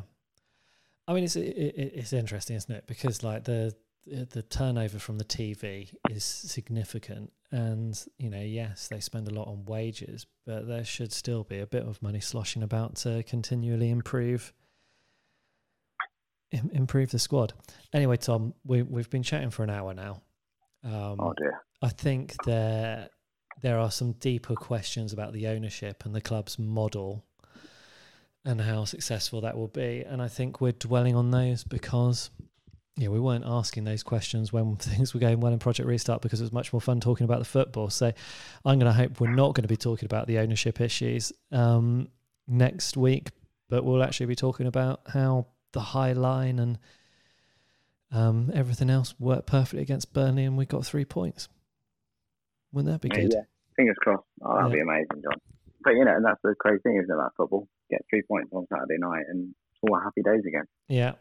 I 1.08 1.14
mean 1.14 1.24
it's 1.24 1.36
it, 1.36 1.42
it's 1.48 2.14
interesting, 2.14 2.56
isn't 2.56 2.74
it? 2.74 2.88
Because 2.88 3.24
like 3.24 3.44
the 3.44 3.76
the 4.06 4.42
turnover 4.44 5.00
from 5.00 5.18
the 5.18 5.24
TV 5.24 5.94
is 6.10 6.24
significant, 6.26 7.32
and 7.52 8.00
you 8.18 8.30
know, 8.30 8.42
yes, 8.42 8.88
they 8.90 9.00
spend 9.00 9.28
a 9.28 9.34
lot 9.34 9.48
on 9.48 9.66
wages, 9.66 10.26
but 10.46 10.68
there 10.68 10.84
should 10.84 11.14
still 11.14 11.44
be 11.44 11.60
a 11.60 11.68
bit 11.68 11.84
of 11.84 12.02
money 12.02 12.20
sloshing 12.20 12.64
about 12.64 12.96
to 12.98 13.24
continually 13.24 13.90
improve 13.90 14.54
improve 16.74 17.12
the 17.12 17.20
squad. 17.20 17.54
Anyway, 17.94 18.18
Tom, 18.18 18.54
we 18.66 18.82
we've 18.82 19.10
been 19.10 19.24
chatting 19.24 19.50
for 19.50 19.64
an 19.64 19.70
hour 19.70 19.94
now. 19.94 20.22
Um, 20.84 21.18
oh 21.20 21.34
dear. 21.38 21.62
I 21.82 21.90
think 21.90 22.34
there 22.46 23.10
there 23.62 23.80
are 23.80 23.92
some 23.92 24.14
deeper 24.14 24.56
questions 24.56 25.14
about 25.14 25.34
the 25.34 25.48
ownership 25.48 26.06
and 26.06 26.14
the 26.14 26.22
club's 26.22 26.60
model 26.60 27.24
and 28.46 28.60
how 28.62 28.86
successful 28.86 29.42
that 29.42 29.58
will 29.58 29.68
be. 29.68 30.04
And 30.06 30.22
I 30.22 30.28
think 30.28 30.60
we're 30.60 30.74
dwelling 30.74 31.16
on 31.16 31.32
those 31.32 31.64
because 31.64 32.30
yeah, 32.96 33.08
we 33.08 33.20
weren't 33.20 33.46
asking 33.46 33.86
those 33.86 34.04
questions 34.04 34.54
when 34.54 34.76
things 34.78 35.14
were 35.14 35.20
going 35.20 35.40
well 35.40 35.54
in 35.54 35.60
Project 35.60 35.88
Restart 35.88 36.22
because 36.22 36.42
it 36.42 36.44
was 36.44 36.52
much 36.52 36.74
more 36.74 36.82
fun 36.82 37.00
talking 37.00 37.26
about 37.26 37.40
the 37.40 37.46
football. 37.46 37.90
So 37.90 38.12
I'm 38.66 38.80
going 38.80 38.92
to 38.92 38.94
hope 38.94 39.20
we're 39.20 39.34
not 39.34 39.56
going 39.56 39.64
to 39.64 39.70
be 39.70 39.78
talking 39.78 40.06
about 40.06 40.28
the 40.28 40.40
ownership 40.40 40.80
issues 40.82 41.32
um, 41.52 42.10
next 42.48 42.98
week, 42.98 43.30
but 43.70 43.84
we'll 43.84 44.04
actually 44.04 44.28
be 44.28 44.36
talking 44.36 44.68
about 44.68 45.02
how 45.08 45.48
the 45.72 45.80
high 45.80 46.14
line 46.14 46.60
and 46.60 46.78
um, 48.12 48.52
everything 48.54 48.92
else 48.92 49.16
worked 49.20 49.48
perfectly 49.48 49.82
against 49.82 50.14
Burnley 50.14 50.44
and 50.44 50.56
we 50.56 50.66
got 50.66 50.86
three 50.86 51.06
points. 51.06 51.48
Wouldn't 52.74 52.92
that 52.92 53.02
be 53.02 53.10
good? 53.10 53.32
Yeah, 53.34 53.44
fingers 53.76 53.96
crossed. 54.00 54.26
Oh, 54.42 54.56
that'd 54.56 54.72
yeah. 54.72 54.76
be 54.76 54.82
amazing, 54.82 55.22
John. 55.24 55.40
But 55.84 55.92
you 55.92 56.06
know, 56.06 56.16
and 56.16 56.26
that's 56.26 56.42
the 56.44 56.56
crazy 56.60 56.82
thing, 56.82 56.98
isn't 56.98 57.10
it, 57.10 57.14
about 57.14 57.34
football? 57.38 57.68
Get 57.90 58.02
three 58.10 58.24
points 58.24 58.50
on 58.54 58.66
Saturday 58.70 58.98
night 58.98 59.26
and 59.30 59.54
it's 59.72 59.80
all 59.90 60.00
happy 60.00 60.22
days 60.22 60.44
again. 60.48 60.64
Yeah, 60.88 61.14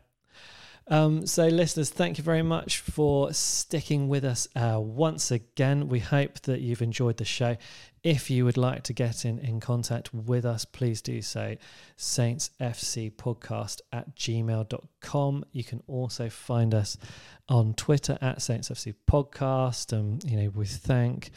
um, 0.88 1.26
so, 1.26 1.46
listeners, 1.46 1.90
thank 1.90 2.18
you 2.18 2.24
very 2.24 2.42
much 2.42 2.78
for 2.78 3.32
sticking 3.32 4.08
with 4.08 4.24
us 4.24 4.48
uh, 4.56 4.78
once 4.80 5.30
again. 5.30 5.88
We 5.88 6.00
hope 6.00 6.40
that 6.40 6.60
you've 6.60 6.82
enjoyed 6.82 7.18
the 7.18 7.24
show. 7.24 7.56
If 8.02 8.30
you 8.30 8.44
would 8.44 8.56
like 8.56 8.82
to 8.84 8.92
get 8.92 9.24
in, 9.24 9.38
in 9.38 9.60
contact 9.60 10.12
with 10.12 10.44
us, 10.44 10.64
please 10.64 11.00
do 11.00 11.22
so. 11.22 11.56
SaintsFCPodcast 11.96 13.80
at 13.92 14.16
gmail.com. 14.16 15.44
You 15.52 15.64
can 15.64 15.82
also 15.86 16.28
find 16.28 16.74
us 16.74 16.98
on 17.48 17.74
Twitter 17.74 18.18
at 18.20 18.38
SaintsFCPodcast. 18.38 19.92
And, 19.92 20.24
you 20.24 20.36
know, 20.36 20.50
we 20.50 20.66
thank 20.66 21.30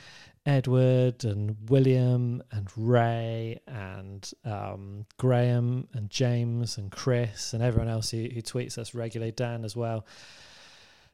Edward 0.46 1.24
and 1.26 1.58
William 1.70 2.44
and 2.52 2.70
Ray 2.78 3.60
and 3.68 4.32
um, 4.44 5.06
Graham 5.18 5.88
and 5.94 6.10
James 6.10 6.78
and 6.78 6.92
Chris 6.92 7.54
and 7.54 7.64
everyone 7.64 7.90
else 7.90 8.12
who, 8.12 8.18
who 8.18 8.42
tweets 8.42 8.78
us 8.78 8.94
regularly, 8.94 9.32
Dan 9.32 9.66
as 9.66 9.76
well. 9.76 10.06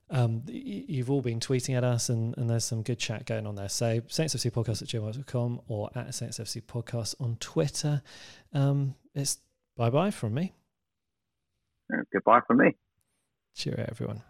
Um, 0.09 0.43
you've 0.47 1.09
all 1.09 1.21
been 1.21 1.39
tweeting 1.39 1.77
at 1.77 1.85
us, 1.85 2.09
and, 2.09 2.37
and 2.37 2.49
there's 2.49 2.65
some 2.65 2.83
good 2.83 2.99
chat 2.99 3.25
going 3.25 3.47
on 3.47 3.55
there. 3.55 3.69
So, 3.69 4.01
SaintsFC 4.01 4.51
Podcast 4.51 4.81
at 4.81 4.89
gmail.com 4.89 5.61
or 5.69 5.89
at 5.95 6.07
SaintsFC 6.09 6.63
Podcast 6.63 7.15
on 7.21 7.37
Twitter. 7.39 8.01
Um, 8.51 8.95
it's 9.15 9.37
bye 9.77 9.89
bye 9.89 10.11
from 10.11 10.33
me. 10.33 10.53
Goodbye 12.11 12.41
from 12.45 12.57
me. 12.57 12.75
Cheerio, 13.55 13.85
everyone. 13.89 14.21